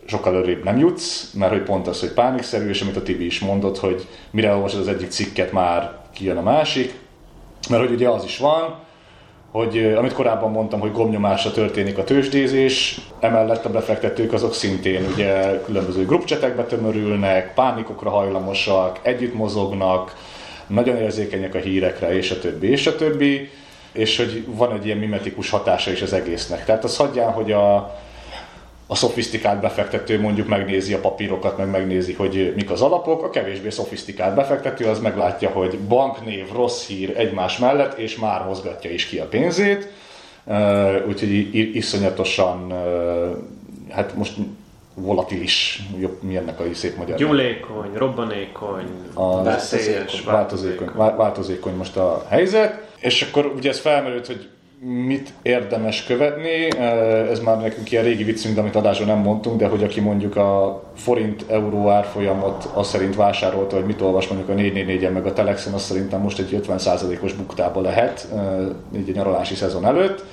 Sokkal 0.07 0.35
előrébb 0.35 0.65
nem 0.65 0.79
jutsz, 0.79 1.33
mert 1.33 1.53
hogy 1.53 1.63
pont 1.63 1.87
az, 1.87 2.01
hogy 2.01 2.13
pánikszerű, 2.13 2.69
és 2.69 2.81
amit 2.81 2.97
a 2.97 3.03
Tibi 3.03 3.25
is 3.25 3.41
mondott, 3.41 3.79
hogy 3.79 4.07
mire 4.31 4.55
olvasod 4.55 4.81
az 4.81 4.89
egyik 4.89 5.11
cikket, 5.11 5.53
már 5.53 5.99
kijön 6.13 6.37
a 6.37 6.43
másik. 6.43 6.99
Mert 7.71 7.83
hogy 7.83 7.93
ugye 7.93 8.09
az 8.09 8.25
is 8.25 8.39
van, 8.39 8.75
hogy 9.57 9.95
amit 9.97 10.13
korábban 10.13 10.51
mondtam, 10.51 10.81
hogy 10.81 10.93
gomnyomásra 10.93 11.51
történik 11.51 11.99
a 11.99 12.05
tőzsdézés, 12.05 13.01
emellett 13.21 13.65
a 13.65 13.71
befektetők 13.71 14.33
azok 14.33 14.55
szintén 14.55 15.07
ugye 15.13 15.61
különböző 15.65 16.05
grupcsetekbe 16.05 16.65
tömörülnek, 16.65 17.55
pánikokra 17.55 18.11
hajlamosak, 18.11 18.99
együtt 19.03 19.35
mozognak, 19.35 20.17
nagyon 20.67 20.97
érzékenyek 20.97 21.55
a 21.55 21.59
hírekre, 21.59 22.17
és 22.17 22.31
a 22.31 22.39
többi, 22.39 22.71
és 22.71 22.87
a 22.87 22.97
többi, 22.97 23.51
és 23.93 24.17
hogy 24.17 24.45
van 24.47 24.73
egy 24.73 24.87
ilyen 24.87 24.99
mimetikus 24.99 25.51
hatása 25.51 25.91
is 25.91 26.03
az 26.03 26.13
egésznek. 26.13 26.65
Tehát 26.65 26.85
az 26.85 26.97
hagyján, 26.97 27.33
hogy 27.33 27.53
a, 27.53 27.99
a 28.87 28.95
szofisztikált 28.95 29.61
befektető 29.61 30.21
mondjuk 30.21 30.49
megnézi 30.49 30.93
a 30.93 31.01
papírokat, 31.01 31.57
meg 31.57 31.71
megnézi, 31.71 32.13
hogy 32.13 32.53
mik 32.57 32.71
az 32.71 32.83
alapok, 32.83 33.23
a 33.23 33.31
kevésbé 33.31 33.71
szofisztikált 33.71 34.35
befektető 34.35 34.85
az 34.85 34.99
meglátja, 34.99 35.49
hogy 35.49 35.79
banknév, 35.79 36.53
rossz 36.53 36.87
hír 36.87 37.13
egymás 37.17 37.59
mellett, 37.59 37.99
és 37.99 38.17
már 38.17 38.45
mozgatja 38.45 38.91
is 38.91 39.07
ki 39.07 39.19
a 39.19 39.27
pénzét. 39.27 39.93
Úgyhogy 41.09 41.55
iszonyatosan, 41.77 42.73
hát 43.91 44.17
most 44.17 44.35
volatilis, 44.95 45.83
jobb, 45.99 46.23
mi 46.23 46.37
ennek 46.37 46.61
a 46.61 46.65
szép 46.75 46.97
magyar. 46.97 47.17
Gyulékony, 47.17 47.91
robbanékony, 47.95 48.85
a 49.15 49.43
változékony, 49.43 50.21
változékony, 50.25 50.89
változékony 50.95 51.75
most 51.75 51.97
a 51.97 52.27
helyzet. 52.29 52.87
És 52.99 53.23
akkor 53.23 53.47
ugye 53.47 53.69
ez 53.69 53.79
felmerült, 53.79 54.27
hogy 54.27 54.49
mit 54.81 55.33
érdemes 55.43 56.05
követni, 56.05 56.79
ez 57.31 57.41
már 57.41 57.61
nekünk 57.61 57.91
ilyen 57.91 58.05
régi 58.05 58.25
viccünk, 58.25 58.55
de 58.55 58.61
amit 58.61 58.77
adásban 58.77 59.07
nem 59.07 59.19
mondtunk, 59.19 59.59
de 59.59 59.67
hogy 59.67 59.83
aki 59.83 60.01
mondjuk 60.01 60.37
a 60.37 60.83
forint-euró 60.97 61.89
árfolyamot 61.89 62.71
azt 62.75 62.91
szerint 62.91 63.15
vásárolta, 63.17 63.77
hogy 63.77 63.85
mit 63.85 64.01
olvas 64.01 64.29
mondjuk 64.29 64.49
a 64.49 64.63
444-en 64.63 65.13
meg 65.13 65.27
a 65.27 65.33
Telexen, 65.33 65.73
azt 65.73 65.85
szerintem 65.85 66.21
most 66.21 66.39
egy 66.39 66.61
50%-os 66.69 67.33
buktába 67.33 67.81
lehet, 67.81 68.29
így 68.97 69.11
a 69.11 69.13
nyaralási 69.13 69.55
szezon 69.55 69.87
előtt. 69.87 70.25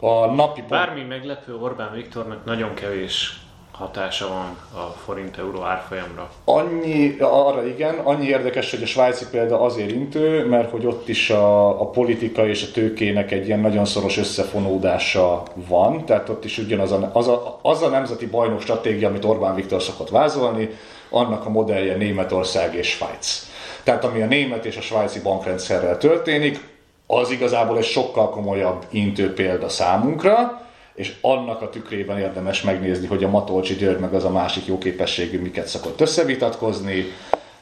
A 0.00 0.26
napi 0.26 0.62
Bármi 0.68 1.02
meglepő 1.02 1.56
Orbán 1.56 1.92
Viktornak 1.94 2.44
nagyon 2.44 2.74
kevés 2.74 3.40
hatása 3.78 4.28
van 4.28 4.56
a 4.82 4.90
forint-euró 5.04 5.62
árfolyamra? 5.62 6.30
Annyi, 6.44 7.16
arra 7.20 7.66
igen, 7.66 7.98
annyi 7.98 8.26
érdekes, 8.26 8.70
hogy 8.70 8.82
a 8.82 8.86
svájci 8.86 9.24
példa 9.30 9.60
azért 9.60 9.90
intő, 9.90 10.46
mert 10.46 10.70
hogy 10.70 10.86
ott 10.86 11.08
is 11.08 11.30
a, 11.30 11.68
a 11.80 11.86
politika 11.86 12.46
és 12.46 12.62
a 12.62 12.72
tőkének 12.72 13.30
egy 13.30 13.46
ilyen 13.46 13.60
nagyon 13.60 13.84
szoros 13.84 14.16
összefonódása 14.16 15.42
van, 15.54 16.04
tehát 16.04 16.28
ott 16.28 16.44
is 16.44 16.58
ugyanaz 16.58 16.92
a, 16.92 17.10
az 17.12 17.28
a, 17.28 17.58
az 17.62 17.82
a 17.82 17.88
nemzeti 17.88 18.26
bajnok 18.26 18.60
stratégia, 18.60 19.08
amit 19.08 19.24
Orbán 19.24 19.54
Viktor 19.54 19.82
szokott 19.82 20.10
vázolni, 20.10 20.70
annak 21.10 21.46
a 21.46 21.50
modellje 21.50 21.96
Németország 21.96 22.74
és 22.74 22.88
Svájc. 22.88 23.46
Tehát 23.82 24.04
ami 24.04 24.22
a 24.22 24.26
német 24.26 24.64
és 24.64 24.76
a 24.76 24.80
svájci 24.80 25.20
bankrendszerrel 25.20 25.98
történik, 25.98 26.76
az 27.06 27.30
igazából 27.30 27.78
egy 27.78 27.84
sokkal 27.84 28.30
komolyabb 28.30 28.84
intő 28.90 29.32
példa 29.32 29.68
számunkra, 29.68 30.66
és 30.98 31.14
annak 31.20 31.62
a 31.62 31.70
tükrében 31.70 32.18
érdemes 32.18 32.62
megnézni, 32.62 33.06
hogy 33.06 33.24
a 33.24 33.28
Matolcsi 33.28 33.74
György 33.74 34.00
meg 34.00 34.14
az 34.14 34.24
a 34.24 34.30
másik 34.30 34.66
jó 34.66 34.78
képességű 34.78 35.40
miket 35.40 35.66
szokott 35.66 36.00
összevitatkozni, 36.00 37.04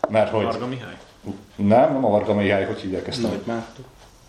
mert 0.09 0.31
hogy... 0.31 0.45
Varga 0.45 0.67
Mihály? 0.67 0.97
Nem, 1.57 1.93
nem 1.93 2.05
a 2.05 2.09
Varga 2.09 2.35
Mihály, 2.35 2.65
hogy 2.65 2.81
hívják 2.81 3.09
ezt? 3.09 3.23
Nagy 3.23 3.41
Márton. 3.45 3.85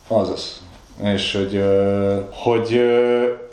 Azaz. 0.08 0.62
És 1.03 1.34
hogy, 1.34 1.64
hogy, 2.32 2.82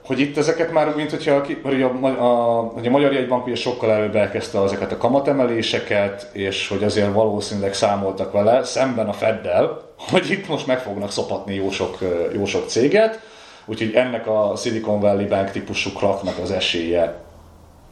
hogy 0.04 0.20
itt 0.20 0.36
ezeket 0.36 0.72
már, 0.72 0.94
mint 0.94 1.10
hogyha 1.10 1.46
hogy 1.62 1.82
a, 1.82 2.06
a, 2.06 2.60
hogy 2.60 2.86
a 2.86 2.90
Magyar 2.90 3.12
Jegybank 3.12 3.46
ugye 3.46 3.54
sokkal 3.54 3.90
előbb 3.90 4.16
elkezdte 4.16 4.62
ezeket 4.62 4.92
a 4.92 4.96
kamatemeléseket, 4.96 6.30
és 6.32 6.68
hogy 6.68 6.84
azért 6.84 7.12
valószínűleg 7.12 7.74
számoltak 7.74 8.32
vele, 8.32 8.64
szemben 8.64 9.08
a 9.08 9.12
Feddel, 9.12 9.80
hogy 9.98 10.30
itt 10.30 10.48
most 10.48 10.66
meg 10.66 10.80
fognak 10.80 11.10
szopatni 11.10 11.54
jó 11.54 11.70
sok, 11.70 11.98
jó 12.32 12.44
sok 12.44 12.68
céget, 12.68 13.32
Úgyhogy 13.66 13.92
ennek 13.94 14.26
a 14.26 14.52
Silicon 14.56 15.00
Valley 15.00 15.26
Bank 15.26 15.50
típusú 15.50 15.90
kraknak 15.90 16.38
az 16.38 16.50
esélye 16.50 17.22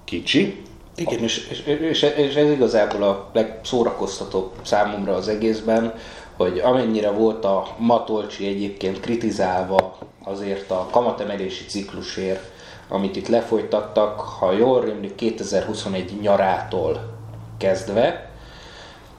kicsi. 0.05 0.63
Igen, 0.95 1.19
és, 1.19 1.49
és, 1.49 1.61
és, 1.67 2.03
és 2.03 2.35
ez 2.35 2.51
igazából 2.51 3.03
a 3.03 3.31
legszórakoztatóbb 3.33 4.53
számomra 4.63 5.15
az 5.15 5.29
egészben, 5.29 5.95
hogy 6.37 6.59
amennyire 6.59 7.11
volt 7.11 7.45
a 7.45 7.67
Matolcsi 7.79 8.47
egyébként 8.47 9.01
kritizálva 9.01 9.99
azért 10.25 10.71
a 10.71 10.89
kamatemelési 10.91 11.65
ciklusért, 11.65 12.51
amit 12.89 13.17
itt 13.17 13.29
lefolytattak, 13.29 14.21
ha 14.21 14.53
jól 14.53 14.81
rémlik 14.81 15.15
2021 15.15 16.21
nyarától 16.21 17.15
kezdve, 17.59 18.31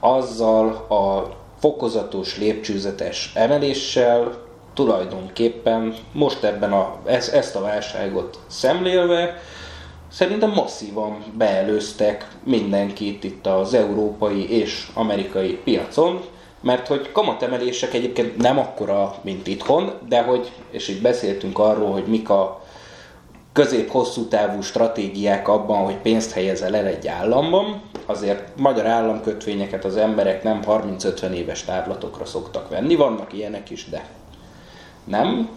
azzal 0.00 0.68
a 0.88 1.32
fokozatos 1.60 2.38
lépcsőzetes 2.38 3.32
emeléssel 3.34 4.43
tulajdonképpen 4.74 5.94
most 6.12 6.44
ebben 6.44 6.72
a, 6.72 6.98
ezt 7.32 7.56
a 7.56 7.60
válságot 7.60 8.38
szemlélve 8.46 9.42
szerintem 10.10 10.50
masszívan 10.50 11.24
beelőztek 11.38 12.28
mindenkit 12.44 13.24
itt 13.24 13.46
az 13.46 13.74
európai 13.74 14.50
és 14.50 14.88
amerikai 14.94 15.58
piacon, 15.64 16.20
mert 16.60 16.86
hogy 16.86 17.12
kamatemelések 17.12 17.94
egyébként 17.94 18.36
nem 18.36 18.58
akkora, 18.58 19.14
mint 19.22 19.46
itthon, 19.46 19.92
de 20.08 20.22
hogy, 20.22 20.52
és 20.70 20.88
itt 20.88 21.02
beszéltünk 21.02 21.58
arról, 21.58 21.92
hogy 21.92 22.06
mik 22.06 22.30
a 22.30 22.62
közép-hosszú 23.52 24.28
távú 24.28 24.60
stratégiák 24.60 25.48
abban, 25.48 25.84
hogy 25.84 25.96
pénzt 25.96 26.32
helyezel 26.32 26.76
el 26.76 26.86
egy 26.86 27.06
államban, 27.06 27.82
azért 28.06 28.56
magyar 28.56 28.86
államkötvényeket 28.86 29.84
az 29.84 29.96
emberek 29.96 30.42
nem 30.42 30.60
30-50 30.66 31.30
éves 31.30 31.64
távlatokra 31.64 32.24
szoktak 32.24 32.68
venni, 32.68 32.94
vannak 32.94 33.32
ilyenek 33.32 33.70
is, 33.70 33.88
de 33.88 34.04
nem, 35.04 35.48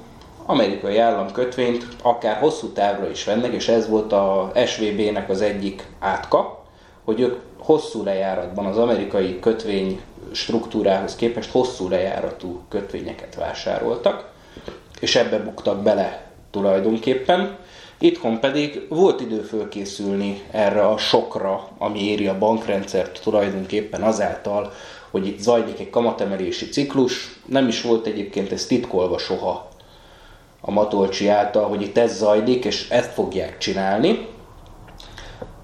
amerikai 0.45 0.97
államkötvényt 0.97 1.87
akár 2.01 2.37
hosszú 2.37 2.67
távra 2.67 3.09
is 3.09 3.23
vennek, 3.23 3.53
és 3.53 3.67
ez 3.67 3.89
volt 3.89 4.11
a 4.13 4.51
SVB-nek 4.65 5.29
az 5.29 5.41
egyik 5.41 5.87
átka, 5.99 6.63
hogy 7.03 7.19
ők 7.19 7.39
hosszú 7.57 8.03
lejáratban 8.03 8.65
az 8.65 8.77
amerikai 8.77 9.39
kötvény 9.39 10.01
struktúrához 10.31 11.15
képest 11.15 11.51
hosszú 11.51 11.89
lejáratú 11.89 12.61
kötvényeket 12.69 13.35
vásároltak, 13.35 14.29
és 14.99 15.15
ebbe 15.15 15.39
buktak 15.39 15.81
bele 15.81 16.31
tulajdonképpen. 16.51 17.57
Itthon 17.99 18.39
pedig 18.39 18.85
volt 18.89 19.21
idő 19.21 19.41
fölkészülni 19.41 20.41
erre 20.51 20.87
a 20.87 20.97
sokra, 20.97 21.67
ami 21.77 22.03
éri 22.03 22.27
a 22.27 22.37
bankrendszert 22.37 23.19
tulajdonképpen 23.23 24.03
azáltal, 24.03 24.73
hogy 25.11 25.27
itt 25.27 25.39
zajlik 25.39 25.79
egy 25.79 25.89
kamatemelési 25.89 26.69
ciklus. 26.69 27.39
Nem 27.45 27.67
is 27.67 27.81
volt 27.81 28.05
egyébként 28.05 28.51
ez 28.51 28.65
titkolva 28.65 29.17
soha 29.17 29.67
a 30.61 30.71
Matolcsi 30.71 31.27
által, 31.27 31.67
hogy 31.67 31.81
itt 31.81 31.97
ez 31.97 32.17
zajlik, 32.17 32.65
és 32.65 32.89
ezt 32.89 33.13
fogják 33.13 33.57
csinálni. 33.57 34.27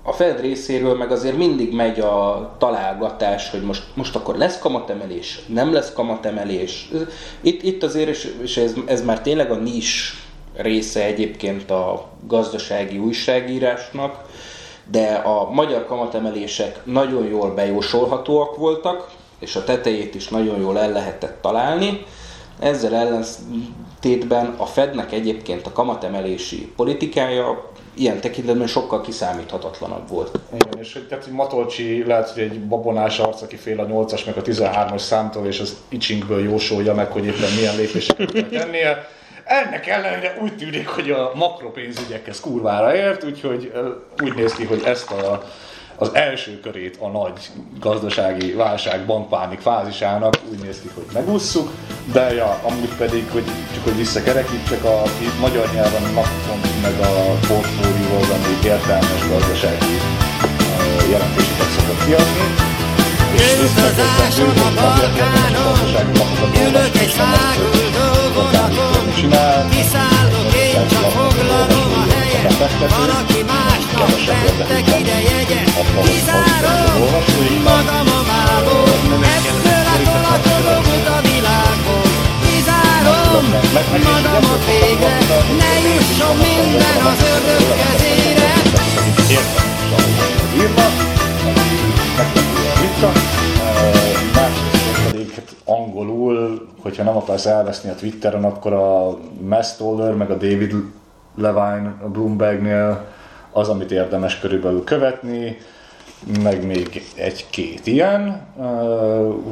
A 0.04 0.12
Fed 0.12 0.40
részéről 0.40 0.96
meg 0.96 1.12
azért 1.12 1.38
mindig 1.38 1.74
megy 1.74 2.00
a 2.00 2.56
találgatás, 2.58 3.50
hogy 3.50 3.62
most, 3.62 3.84
most 3.94 4.16
akkor 4.16 4.36
lesz 4.38 4.60
kamatemelés, 4.60 5.40
nem 5.48 5.74
lesz 5.74 5.94
kamatemelés. 5.94 6.90
Itt, 7.42 7.64
itt 7.64 7.84
azért, 7.84 8.24
és 8.42 8.58
ez, 8.58 8.74
ez 8.86 9.04
már 9.04 9.22
tényleg 9.22 9.52
a 9.52 9.56
nis 9.56 10.14
része 10.56 11.04
egyébként 11.04 11.72
a 11.72 12.10
gazdasági 12.28 12.98
újságírásnak, 12.98 14.22
de 14.92 15.14
a 15.14 15.50
magyar 15.52 15.86
kamatemelések 15.86 16.86
nagyon 16.86 17.26
jól 17.26 17.54
bejósolhatóak 17.54 18.58
voltak, 18.58 19.12
és 19.44 19.56
a 19.56 19.64
tetejét 19.64 20.16
is 20.16 20.28
nagyon 20.28 20.60
jól 20.60 20.80
el 20.80 20.92
lehetett 20.92 21.42
találni. 21.42 22.06
Ezzel 22.60 22.96
ellentétben 22.96 24.54
a 24.58 24.66
Fednek 24.66 25.12
egyébként 25.12 25.66
a 25.66 25.72
kamatemelési 25.72 26.72
politikája 26.76 27.72
ilyen 27.94 28.20
tekintetben 28.20 28.68
sokkal 28.68 29.02
kiszámíthatatlanabb 29.02 30.10
volt. 30.10 30.40
Igen, 30.54 30.80
és 30.80 30.94
hogy, 30.94 31.08
tehát, 31.08 31.28
Matolcsi 31.32 32.04
lehet, 32.06 32.30
hogy 32.30 32.44
egy 32.44 32.60
babonás 32.60 33.20
arc, 33.20 33.42
aki 33.42 33.56
fél 33.56 33.80
a 33.80 33.86
8-as 33.86 34.26
meg 34.26 34.38
a 34.38 34.42
13-as 34.42 34.98
számtól, 34.98 35.46
és 35.48 35.60
az 35.60 35.78
icsingből 35.90 36.44
jósolja 36.44 36.94
meg, 36.94 37.12
hogy 37.12 37.26
éppen 37.26 37.52
milyen 37.56 37.76
lépéseket 37.76 38.32
kell 38.32 38.44
tennie. 38.44 39.08
Ennek 39.44 39.88
ellenére 39.88 40.38
úgy 40.42 40.56
tűnik, 40.56 40.88
hogy 40.88 41.12
a 41.12 41.32
makropénzügyekhez 41.36 42.40
kurvára 42.40 42.96
ért, 42.96 43.24
úgyhogy 43.24 43.72
úgy 44.24 44.36
néz 44.36 44.54
ki, 44.54 44.64
hogy 44.64 44.82
ezt 44.86 45.12
a 45.12 45.44
az 46.04 46.16
első 46.16 46.60
körét 46.60 46.98
a 47.00 47.08
nagy 47.08 47.38
gazdasági 47.80 48.52
válság 48.52 49.06
bankpánik 49.06 49.60
fázisának 49.60 50.34
úgy 50.52 50.60
néz 50.60 50.78
ki, 50.82 50.90
hogy 50.94 51.06
megússzuk, 51.14 51.70
de 52.14 52.34
ja, 52.34 52.60
amúgy 52.64 52.94
pedig, 52.98 53.24
hogy 53.32 53.44
csak 53.74 53.84
hogy 53.84 53.96
visszakerekítsek, 53.96 54.84
a 54.84 55.02
magyar 55.40 55.66
nyelven 55.74 56.02
napfont 56.02 56.82
meg 56.82 57.00
a 57.00 57.14
portfólió 57.48 58.14
az, 58.22 58.30
ami 58.30 58.54
értelmes 58.66 59.28
gazdasági 59.30 59.96
jelentéseket 61.12 61.70
szokott 61.76 62.06
kiadni. 62.06 62.48
Utazáson 63.66 64.58
a 64.68 64.70
Balkánon, 64.80 65.80
ülök 66.68 66.96
egy 67.04 67.14
száguldó 67.18 68.08
vonaton, 68.36 69.06
kiszállok 69.70 70.54
én, 70.66 70.88
csak 70.88 71.10
foglalom 71.12 71.94
a 72.02 72.13
helyet, 72.58 72.96
valaki 72.96 73.42
másnak 73.54 74.26
vettek 74.26 74.88
ide 75.00 75.18
jegyet, 75.30 75.70
kizárom 76.04 76.84
magam 77.64 78.08
a 78.18 78.22
mából, 78.30 78.94
ebből 79.38 79.86
a 79.94 79.98
tolakodom 80.06 80.86
ut 80.96 81.08
a 81.08 81.20
világon, 81.28 82.08
kizárom 82.46 83.46
magam 84.10 84.46
a 84.52 84.58
végre, 84.66 85.18
ne 85.60 85.72
jusson 85.88 86.36
minden 86.38 87.00
az 87.12 87.22
ördög 87.34 87.66
kezére. 87.82 88.52
írva, 90.56 90.88
vissza, 92.82 93.12
másrészt 94.36 95.06
pedig 95.06 95.44
angolul, 95.66 96.68
hogyha 96.82 97.04
nem 97.04 97.18
akarsz 97.18 97.46
elveszni 97.46 97.90
a 97.90 97.96
Twitteren, 97.96 98.44
akkor 98.44 98.74
a 98.74 99.18
Mastoller 99.42 100.14
meg 100.14 100.32
a 100.32 100.36
David 100.36 100.74
Levine 101.36 101.96
a 102.04 102.08
Bloombergnél 102.08 103.06
az, 103.52 103.70
amit 103.70 103.92
érdemes 103.92 104.40
körülbelül 104.40 104.84
követni, 104.84 105.58
meg 106.44 106.66
még 106.66 107.04
egy-két 107.16 107.88
ilyen 107.88 108.48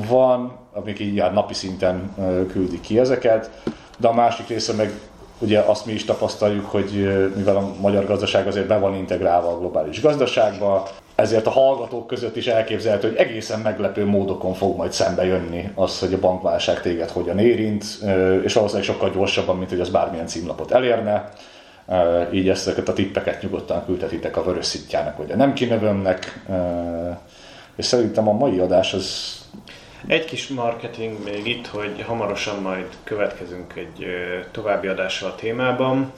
van, 0.08 0.58
amik 0.74 1.00
így 1.00 1.14
ilyen 1.14 1.34
napi 1.34 1.54
szinten 1.54 2.14
ö, 2.18 2.46
küldik 2.46 2.82
ki 2.82 3.00
ezeket, 3.00 3.50
de 3.98 4.08
a 4.08 4.14
másik 4.14 4.48
része 4.48 4.74
meg 4.74 4.92
ugye 5.40 5.60
azt 5.60 5.86
mi 5.86 5.92
is 5.92 6.06
tapasztaljuk, 6.06 6.66
hogy 6.66 6.92
mivel 7.36 7.56
a 7.56 7.72
magyar 7.80 8.06
gazdaság 8.06 8.48
azért 8.48 8.68
be 8.68 8.78
van 8.78 8.96
integrálva 8.96 9.50
a 9.50 9.60
globális 9.60 10.02
gazdaságba, 10.02 10.88
ezért 11.16 11.48
a 11.48 11.50
hallgatók 11.50 12.08
között 12.08 12.36
is 12.36 12.48
elképzelhető, 12.48 13.08
hogy 13.08 13.18
egészen 13.18 13.60
meglepő 13.60 14.06
módokon 14.06 14.54
fog 14.54 14.78
majd 14.78 14.92
szembe 14.92 15.26
jönni 15.26 15.72
az, 15.76 16.00
hogy 16.00 16.14
a 16.14 16.20
bankválság 16.20 16.82
téged 16.82 17.10
hogyan 17.10 17.40
érint, 17.40 17.84
és 18.44 18.54
valószínűleg 18.54 18.90
sokkal 18.90 19.10
gyorsabban, 19.10 19.58
mint 19.58 19.70
hogy 19.70 19.80
az 19.80 19.90
bármilyen 19.90 20.28
címlapot 20.28 20.72
elérne. 20.72 21.30
Így 22.32 22.50
ezeket 22.50 22.88
a 22.90 22.94
tippeket 22.94 23.42
nyugodtan 23.42 23.86
küldhetitek 23.86 24.38
a 24.38 24.44
vörös 24.44 24.66
szitjának, 24.66 25.18
vagy 25.18 25.32
a 25.32 25.36
nem 25.36 25.54
kinövömnek. 25.54 26.42
Ö, 26.50 27.10
És 27.76 27.86
szerintem 27.86 28.28
a 28.28 28.34
mai 28.34 28.60
adás 28.60 28.94
az 28.94 29.40
Egy 30.08 30.26
kis 30.26 30.48
marketing 30.48 31.24
még 31.24 31.48
itt, 31.48 31.68
hogy 31.68 32.04
hamarosan 32.08 32.62
majd 32.62 32.86
következünk 33.04 33.76
egy 33.76 34.06
további 34.52 34.88
adással 34.88 35.30
a 35.30 35.36
témában. 35.36 36.12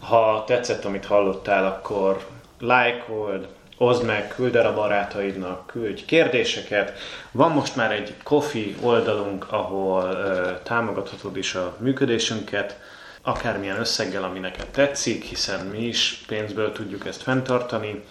Ha 0.00 0.44
tetszett, 0.46 0.84
amit 0.84 1.04
hallottál, 1.04 1.66
akkor 1.66 2.26
lájkold, 2.60 3.48
oszd 3.78 4.04
meg, 4.04 4.28
küld 4.28 4.56
el 4.56 4.66
a 4.66 4.74
barátaidnak, 4.74 5.66
küldj 5.66 6.04
kérdéseket. 6.04 6.92
Van 7.30 7.50
most 7.50 7.76
már 7.76 7.92
egy 7.92 8.14
Kofi 8.22 8.76
oldalunk, 8.80 9.52
ahol 9.52 10.18
támogathatod 10.62 11.36
is 11.36 11.54
a 11.54 11.76
működésünket, 11.78 12.78
akármilyen 13.22 13.78
összeggel, 13.78 14.24
ami 14.24 14.38
neked 14.38 14.66
tetszik, 14.66 15.24
hiszen 15.24 15.66
mi 15.66 15.86
is 15.86 16.22
pénzből 16.26 16.72
tudjuk 16.72 17.06
ezt 17.06 17.22
fenntartani. 17.22 18.04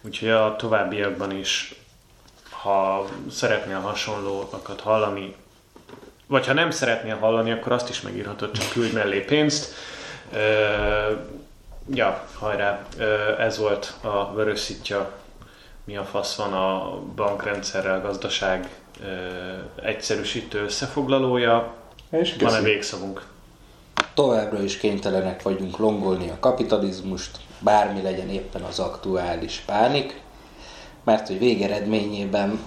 Úgyhogy 0.00 0.28
a 0.28 0.56
továbbiakban 0.56 1.30
is 1.30 1.74
ha 2.62 3.06
szeretnél 3.30 3.78
hasonlóakat 3.78 4.80
hallani, 4.80 5.34
vagy 6.26 6.46
ha 6.46 6.52
nem 6.52 6.70
szeretnél 6.70 7.16
hallani, 7.16 7.52
akkor 7.52 7.72
azt 7.72 7.88
is 7.88 8.00
megírhatod, 8.00 8.50
csak 8.50 8.68
küldj 8.68 8.94
mellé 8.94 9.20
pénzt. 9.20 9.74
Ö, 10.32 11.12
ja, 11.94 12.26
hajrá, 12.38 12.86
Ö, 12.98 13.38
ez 13.38 13.58
volt 13.58 13.94
a 14.00 14.34
vörös 14.34 14.58
szitja, 14.58 15.12
mi 15.84 15.96
a 15.96 16.04
fasz 16.04 16.34
van 16.34 16.52
a 16.52 16.98
bankrendszerrel, 17.14 18.00
gazdaság 18.00 18.68
ö, 19.02 19.06
egyszerűsítő 19.82 20.62
összefoglalója. 20.62 21.74
és 22.10 22.34
Van-e 22.38 22.60
végszavunk? 22.60 23.22
Továbbra 24.20 24.62
is 24.62 24.76
kénytelenek 24.76 25.42
vagyunk 25.42 25.76
longolni 25.76 26.28
a 26.28 26.38
kapitalizmust, 26.40 27.38
bármi 27.58 28.02
legyen 28.02 28.28
éppen 28.28 28.62
az 28.62 28.78
aktuális 28.78 29.62
pánik, 29.66 30.20
mert 31.04 31.26
hogy 31.26 31.38
végeredményében 31.38 32.60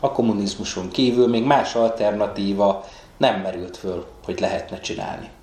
a 0.00 0.12
kommunizmuson 0.12 0.88
kívül 0.88 1.28
még 1.28 1.44
más 1.44 1.74
alternatíva 1.74 2.84
nem 3.16 3.40
merült 3.40 3.76
föl, 3.76 4.06
hogy 4.24 4.40
lehetne 4.40 4.80
csinálni. 4.80 5.30